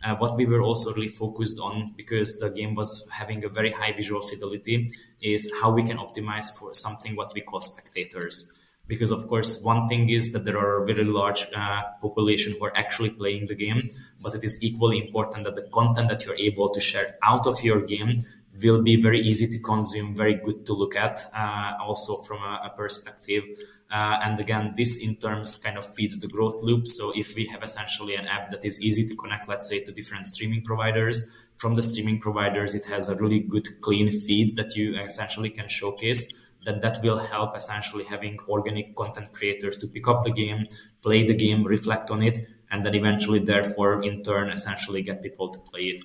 uh, 0.03 0.15
what 0.15 0.37
we 0.37 0.45
were 0.45 0.61
also 0.61 0.93
really 0.93 1.07
focused 1.07 1.59
on 1.59 1.93
because 1.95 2.37
the 2.39 2.49
game 2.49 2.75
was 2.75 3.07
having 3.11 3.43
a 3.43 3.49
very 3.49 3.71
high 3.71 3.91
visual 3.91 4.21
fidelity 4.21 4.89
is 5.21 5.51
how 5.61 5.73
we 5.73 5.83
can 5.83 5.97
optimize 5.97 6.55
for 6.57 6.73
something 6.73 7.15
what 7.15 7.33
we 7.33 7.41
call 7.41 7.61
spectators 7.61 8.53
because 8.87 9.11
of 9.11 9.27
course 9.27 9.61
one 9.61 9.87
thing 9.89 10.09
is 10.09 10.31
that 10.31 10.45
there 10.45 10.57
are 10.57 10.83
a 10.83 10.85
very 10.85 11.03
large 11.03 11.47
uh, 11.55 11.83
population 12.01 12.55
who 12.57 12.65
are 12.65 12.77
actually 12.77 13.09
playing 13.09 13.47
the 13.47 13.55
game 13.55 13.89
but 14.21 14.35
it 14.35 14.43
is 14.43 14.61
equally 14.61 14.99
important 14.99 15.43
that 15.43 15.55
the 15.55 15.67
content 15.73 16.07
that 16.09 16.25
you're 16.25 16.37
able 16.37 16.69
to 16.69 16.79
share 16.79 17.15
out 17.23 17.47
of 17.47 17.63
your 17.63 17.81
game 17.81 18.19
will 18.61 18.81
be 18.81 19.01
very 19.01 19.19
easy 19.19 19.47
to 19.47 19.59
consume, 19.59 20.11
very 20.11 20.35
good 20.35 20.65
to 20.65 20.73
look 20.73 20.95
at, 20.95 21.29
uh, 21.33 21.73
also 21.81 22.17
from 22.17 22.41
a, 22.41 22.61
a 22.65 22.69
perspective. 22.75 23.43
Uh, 23.89 24.19
and 24.23 24.39
again, 24.39 24.73
this 24.75 24.99
in 24.99 25.15
terms 25.15 25.57
kind 25.57 25.77
of 25.77 25.93
feeds 25.95 26.19
the 26.19 26.27
growth 26.27 26.61
loop. 26.61 26.87
So 26.87 27.11
if 27.15 27.35
we 27.35 27.45
have 27.47 27.63
essentially 27.63 28.15
an 28.15 28.27
app 28.27 28.51
that 28.51 28.65
is 28.65 28.81
easy 28.81 29.05
to 29.05 29.15
connect, 29.15 29.47
let's 29.47 29.69
say, 29.69 29.81
to 29.83 29.91
different 29.91 30.27
streaming 30.27 30.63
providers, 30.63 31.23
from 31.57 31.75
the 31.75 31.81
streaming 31.81 32.19
providers, 32.19 32.75
it 32.75 32.85
has 32.85 33.09
a 33.09 33.15
really 33.15 33.39
good, 33.39 33.81
clean 33.81 34.11
feed 34.11 34.55
that 34.57 34.75
you 34.75 34.95
essentially 34.95 35.49
can 35.49 35.67
showcase. 35.67 36.27
That 36.65 36.81
that 36.81 36.99
will 37.01 37.19
help 37.19 37.55
essentially 37.55 38.03
having 38.03 38.39
organic 38.49 38.93
content 38.95 39.31
creators 39.31 39.77
to 39.77 39.87
pick 39.87 40.07
up 40.07 40.23
the 40.23 40.31
game, 40.31 40.67
play 41.01 41.25
the 41.25 41.35
game, 41.35 41.63
reflect 41.63 42.11
on 42.11 42.21
it, 42.21 42.45
and 42.69 42.85
then 42.85 42.93
eventually, 42.93 43.39
therefore, 43.39 44.03
in 44.03 44.21
turn, 44.21 44.49
essentially 44.49 45.01
get 45.01 45.23
people 45.23 45.49
to 45.49 45.59
play 45.59 45.81
it. 45.81 46.03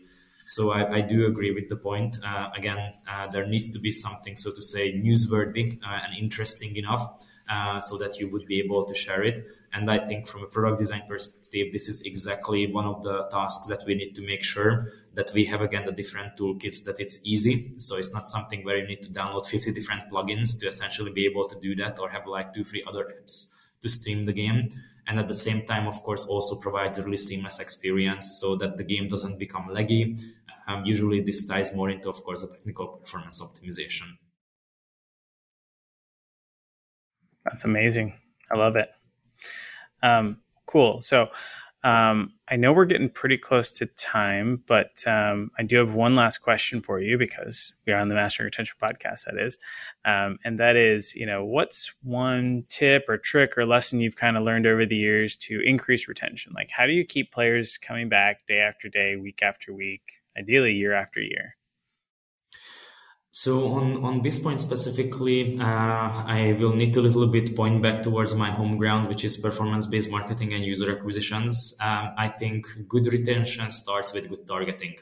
So 0.55 0.71
I, 0.71 0.99
I 0.99 1.01
do 1.01 1.27
agree 1.27 1.51
with 1.51 1.71
the 1.71 1.77
point. 1.77 2.19
Uh, 2.23 2.51
again, 2.55 2.93
uh, 3.09 3.27
there 3.29 3.47
needs 3.47 3.71
to 3.71 3.79
be 3.79 3.91
something, 3.91 4.37
so 4.37 4.53
to 4.53 4.61
say, 4.61 4.93
newsworthy 4.93 5.79
uh, 5.83 6.01
and 6.05 6.15
interesting 6.15 6.77
enough 6.77 7.25
uh, 7.51 7.81
so 7.81 7.97
that 7.97 8.21
you 8.21 8.31
would 8.31 8.45
be 8.45 8.61
able 8.61 8.85
to 8.85 8.95
share 8.95 9.23
it. 9.23 9.47
And 9.73 9.91
I 9.91 10.07
think 10.07 10.27
from 10.27 10.43
a 10.43 10.47
product 10.47 10.79
design 10.79 11.05
perspective, 11.09 11.73
this 11.73 11.89
is 11.89 12.03
exactly 12.03 12.71
one 12.71 12.85
of 12.85 13.03
the 13.03 13.27
tasks 13.33 13.67
that 13.69 13.85
we 13.87 13.95
need 13.95 14.13
to 14.17 14.21
make 14.21 14.45
sure 14.45 14.89
that 15.15 15.31
we 15.33 15.47
have 15.47 15.63
again 15.63 15.87
the 15.87 15.93
different 15.93 16.37
toolkits 16.37 16.85
that 16.85 17.01
it's 17.01 17.19
easy. 17.25 17.73
So 17.79 17.97
it's 17.97 18.13
not 18.13 18.27
something 18.27 18.63
where 18.63 18.77
you 18.77 18.87
need 18.87 19.03
to 19.05 19.11
download 19.11 19.47
50 19.47 19.73
different 19.73 20.11
plugins 20.11 20.61
to 20.61 20.69
essentially 20.69 21.13
be 21.13 21.25
able 21.25 21.49
to 21.49 21.59
do 21.61 21.75
that 21.77 21.99
or 21.99 22.11
have 22.11 22.27
like 22.27 22.53
two, 22.53 22.65
three 22.65 22.85
other 22.87 23.05
apps 23.19 23.53
to 23.81 23.89
stream 23.89 24.27
the 24.27 24.35
game 24.35 24.69
and 25.07 25.19
at 25.19 25.29
the 25.29 25.35
same 25.35 25.67
time 25.67 25.87
of 25.87 26.03
course 26.03 26.27
also 26.27 26.57
provides 26.57 26.99
a 26.99 27.03
really 27.03 27.17
seamless 27.17 27.59
experience 27.59 28.39
so 28.41 28.57
that 28.57 28.77
the 28.77 28.85
game 28.85 29.09
doesn't 29.09 29.39
become 29.39 29.69
laggy 29.69 30.21
um, 30.69 30.85
usually 30.85 31.21
this 31.21 31.47
ties 31.47 31.75
more 31.75 31.91
into 31.91 32.09
of 32.09 32.23
course 32.25 32.43
a 32.43 32.49
technical 32.51 32.89
performance 32.89 33.43
optimization. 33.43 34.09
That's 37.45 37.65
amazing. 37.65 38.15
I 38.51 38.57
love 38.57 38.77
it. 38.77 38.89
Um, 40.03 40.39
cool. 40.67 41.01
So 41.01 41.29
Um, 41.85 42.35
I 42.47 42.55
know 42.57 42.73
we're 42.73 42.85
getting 42.85 43.09
pretty 43.11 43.37
close 43.37 43.73
to 43.73 43.87
time, 43.87 44.63
but 44.69 45.03
um, 45.05 45.51
I 45.59 45.65
do 45.65 45.77
have 45.79 45.97
one 45.97 46.15
last 46.15 46.39
question 46.39 46.81
for 46.81 47.01
you 47.01 47.19
because 47.19 47.73
we 47.87 47.93
are 47.93 47.99
on 47.99 48.09
the 48.09 48.15
Mastering 48.15 48.45
Retention 48.45 48.77
podcast. 48.81 49.25
That 49.25 49.37
is, 49.37 49.59
um, 50.05 50.39
and 50.45 50.61
that 50.61 50.77
is, 50.77 51.17
you 51.17 51.27
know, 51.27 51.45
what's 51.45 51.93
one 52.05 52.63
tip 52.71 53.09
or 53.09 53.19
trick 53.19 53.59
or 53.59 53.67
lesson 53.67 53.99
you've 53.99 54.15
kind 54.15 54.37
of 54.37 54.45
learned 54.45 54.67
over 54.67 54.87
the 54.87 54.97
years 54.97 55.37
to 55.39 55.61
increase 55.65 56.07
retention? 56.07 56.53
Like, 56.55 56.71
how 56.71 56.87
do 56.87 56.93
you 56.93 57.05
keep 57.05 57.33
players 57.33 57.79
coming 57.79 58.09
back 58.09 58.47
day 58.47 58.61
after 58.61 58.89
day, 58.89 59.17
week 59.17 59.43
after 59.43 59.75
week, 59.75 60.22
ideally 60.37 60.73
year 60.73 60.95
after 60.95 61.21
year? 61.21 61.57
So 63.35 63.73
on, 63.73 64.05
on 64.05 64.21
this 64.21 64.39
point 64.39 64.61
specifically, 64.61 65.59
uh, 65.59 65.65
I 65.65 66.55
will 66.61 66.75
need 66.75 66.93
to 66.95 67.01
a 67.01 67.03
little 67.03 67.27
bit 67.27 67.57
point 67.57 67.83
back 67.83 68.03
towards 68.03 68.35
my 68.35 68.51
home 68.51 68.77
ground, 68.77 69.09
which 69.09 69.25
is 69.25 69.39
performance-based 69.39 70.11
marketing 70.11 70.53
and 70.53 70.63
user 70.63 70.93
acquisitions. 70.95 71.75
Um, 71.81 72.13
I 72.19 72.29
think 72.29 72.67
good 72.87 73.07
retention 73.07 73.71
starts 73.71 74.13
with 74.13 74.29
good 74.29 74.47
targeting. 74.47 74.97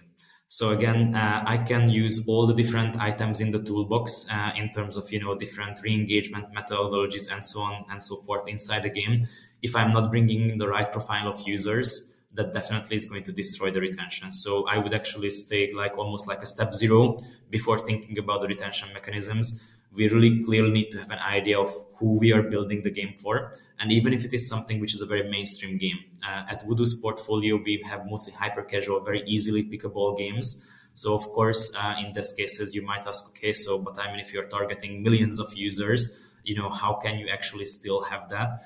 So 0.46 0.70
again, 0.70 1.14
uh, 1.14 1.42
I 1.44 1.58
can 1.58 1.90
use 1.90 2.26
all 2.28 2.46
the 2.46 2.54
different 2.54 3.00
items 3.00 3.40
in 3.40 3.50
the 3.50 3.62
toolbox 3.62 4.26
uh, 4.30 4.52
in 4.56 4.70
terms 4.70 4.96
of 4.96 5.10
you 5.12 5.20
know 5.20 5.36
different 5.36 5.80
re-engagement 5.82 6.52
methodologies 6.54 7.32
and 7.32 7.42
so 7.42 7.60
on 7.60 7.84
and 7.90 8.02
so 8.02 8.16
forth 8.22 8.48
inside 8.48 8.84
the 8.84 8.90
game. 8.90 9.22
If 9.60 9.74
I'm 9.74 9.90
not 9.90 10.10
bringing 10.10 10.58
the 10.58 10.68
right 10.68 10.90
profile 10.90 11.28
of 11.28 11.40
users, 11.46 12.09
that 12.34 12.52
definitely 12.52 12.96
is 12.96 13.06
going 13.06 13.24
to 13.24 13.32
destroy 13.32 13.70
the 13.70 13.80
retention. 13.80 14.30
So 14.30 14.66
I 14.68 14.78
would 14.78 14.94
actually 14.94 15.30
stay 15.30 15.72
like 15.72 15.98
almost 15.98 16.28
like 16.28 16.42
a 16.42 16.46
step 16.46 16.74
zero 16.74 17.18
before 17.50 17.78
thinking 17.78 18.18
about 18.18 18.42
the 18.42 18.48
retention 18.48 18.88
mechanisms. 18.92 19.76
We 19.92 20.08
really 20.08 20.44
clearly 20.44 20.70
need 20.70 20.90
to 20.92 20.98
have 20.98 21.10
an 21.10 21.18
idea 21.18 21.58
of 21.58 21.74
who 21.96 22.18
we 22.18 22.32
are 22.32 22.42
building 22.42 22.82
the 22.82 22.90
game 22.90 23.14
for. 23.14 23.52
And 23.80 23.90
even 23.90 24.12
if 24.12 24.24
it 24.24 24.32
is 24.32 24.48
something 24.48 24.80
which 24.80 24.94
is 24.94 25.02
a 25.02 25.06
very 25.06 25.28
mainstream 25.28 25.78
game, 25.78 25.98
uh, 26.22 26.44
at 26.48 26.64
Voodoo's 26.64 26.94
portfolio, 26.94 27.56
we 27.56 27.82
have 27.88 28.06
mostly 28.06 28.32
hyper 28.32 28.62
casual, 28.62 29.00
very 29.00 29.22
easily 29.26 29.64
pickable 29.64 30.16
games. 30.16 30.64
So 30.94 31.14
of 31.14 31.22
course, 31.32 31.72
uh, 31.76 31.96
in 31.98 32.12
these 32.12 32.32
cases, 32.32 32.74
you 32.74 32.82
might 32.82 33.06
ask, 33.06 33.28
okay, 33.30 33.52
so, 33.52 33.78
but 33.78 33.98
I 33.98 34.10
mean, 34.10 34.20
if 34.20 34.32
you're 34.32 34.46
targeting 34.46 35.02
millions 35.02 35.40
of 35.40 35.52
users, 35.56 36.24
you 36.44 36.54
know, 36.54 36.68
how 36.68 36.94
can 36.94 37.18
you 37.18 37.28
actually 37.28 37.64
still 37.64 38.02
have 38.02 38.28
that? 38.30 38.60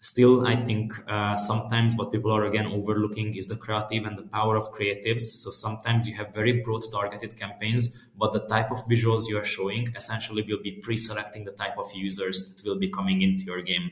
Still 0.00 0.46
i 0.46 0.56
think 0.56 0.92
uh, 1.08 1.36
sometimes 1.36 1.94
what 1.96 2.10
people 2.12 2.32
are 2.32 2.44
again 2.46 2.66
overlooking 2.66 3.36
is 3.36 3.46
the 3.48 3.56
creative 3.56 4.04
and 4.06 4.16
the 4.16 4.22
power 4.22 4.56
of 4.56 4.72
creatives. 4.72 5.22
So 5.42 5.50
sometimes 5.50 6.08
you 6.08 6.14
have 6.14 6.32
very 6.34 6.62
broad 6.62 6.82
targeted 6.90 7.36
campaigns 7.36 8.08
but 8.16 8.32
the 8.32 8.40
type 8.54 8.70
of 8.70 8.78
visuals 8.86 9.28
you 9.28 9.36
are 9.38 9.44
showing 9.44 9.92
essentially 9.94 10.42
will 10.48 10.62
be 10.62 10.72
pre-selecting 10.72 11.44
the 11.44 11.52
type 11.52 11.76
of 11.78 11.86
users 11.94 12.54
that 12.54 12.64
will 12.68 12.78
be 12.78 12.88
coming 12.88 13.20
into 13.22 13.44
your 13.44 13.60
game. 13.62 13.90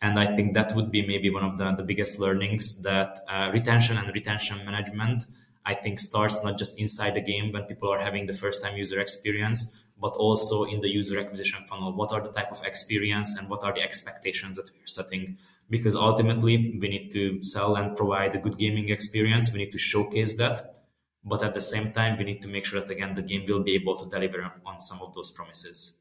And 0.00 0.18
i 0.18 0.26
think 0.34 0.54
that 0.54 0.74
would 0.76 0.90
be 0.90 1.02
maybe 1.06 1.30
one 1.30 1.44
of 1.44 1.58
the, 1.58 1.72
the 1.72 1.82
biggest 1.82 2.18
learnings 2.18 2.82
that 2.82 3.18
uh, 3.28 3.50
retention 3.52 3.96
and 3.96 4.08
retention 4.14 4.58
management 4.64 5.24
i 5.66 5.74
think 5.74 5.98
starts 5.98 6.36
not 6.44 6.56
just 6.58 6.78
inside 6.78 7.14
the 7.14 7.20
game 7.32 7.50
when 7.52 7.64
people 7.64 7.88
are 7.92 7.98
having 7.98 8.26
the 8.26 8.32
first 8.42 8.62
time 8.62 8.76
user 8.76 9.00
experience 9.00 9.60
but 10.00 10.14
also 10.14 10.64
in 10.64 10.80
the 10.80 10.88
user 10.88 11.18
acquisition 11.18 11.64
funnel. 11.68 11.92
What 11.92 12.12
are 12.12 12.20
the 12.20 12.32
type 12.32 12.52
of 12.52 12.62
experience 12.64 13.36
and 13.36 13.48
what 13.48 13.64
are 13.64 13.74
the 13.74 13.82
expectations 13.82 14.56
that 14.56 14.70
we're 14.74 14.86
setting? 14.86 15.38
Because 15.68 15.96
ultimately, 15.96 16.78
we 16.80 16.88
need 16.88 17.10
to 17.12 17.42
sell 17.42 17.76
and 17.76 17.96
provide 17.96 18.34
a 18.34 18.38
good 18.38 18.58
gaming 18.58 18.88
experience. 18.90 19.52
We 19.52 19.58
need 19.58 19.72
to 19.72 19.78
showcase 19.78 20.36
that. 20.36 20.76
But 21.24 21.42
at 21.42 21.52
the 21.52 21.60
same 21.60 21.92
time, 21.92 22.16
we 22.16 22.24
need 22.24 22.42
to 22.42 22.48
make 22.48 22.64
sure 22.64 22.80
that, 22.80 22.90
again, 22.90 23.14
the 23.14 23.22
game 23.22 23.44
will 23.46 23.62
be 23.62 23.74
able 23.74 23.96
to 23.96 24.08
deliver 24.08 24.50
on 24.64 24.80
some 24.80 25.02
of 25.02 25.12
those 25.14 25.30
promises. 25.30 25.98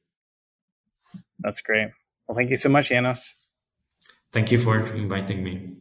That's 1.40 1.62
great. 1.62 1.90
Well, 2.28 2.36
thank 2.36 2.50
you 2.50 2.58
so 2.58 2.70
much, 2.70 2.90
Janos. 2.90 3.34
Thank 4.32 4.52
you 4.52 4.60
for 4.60 4.80
inviting 4.94 5.44
me. 5.44 5.78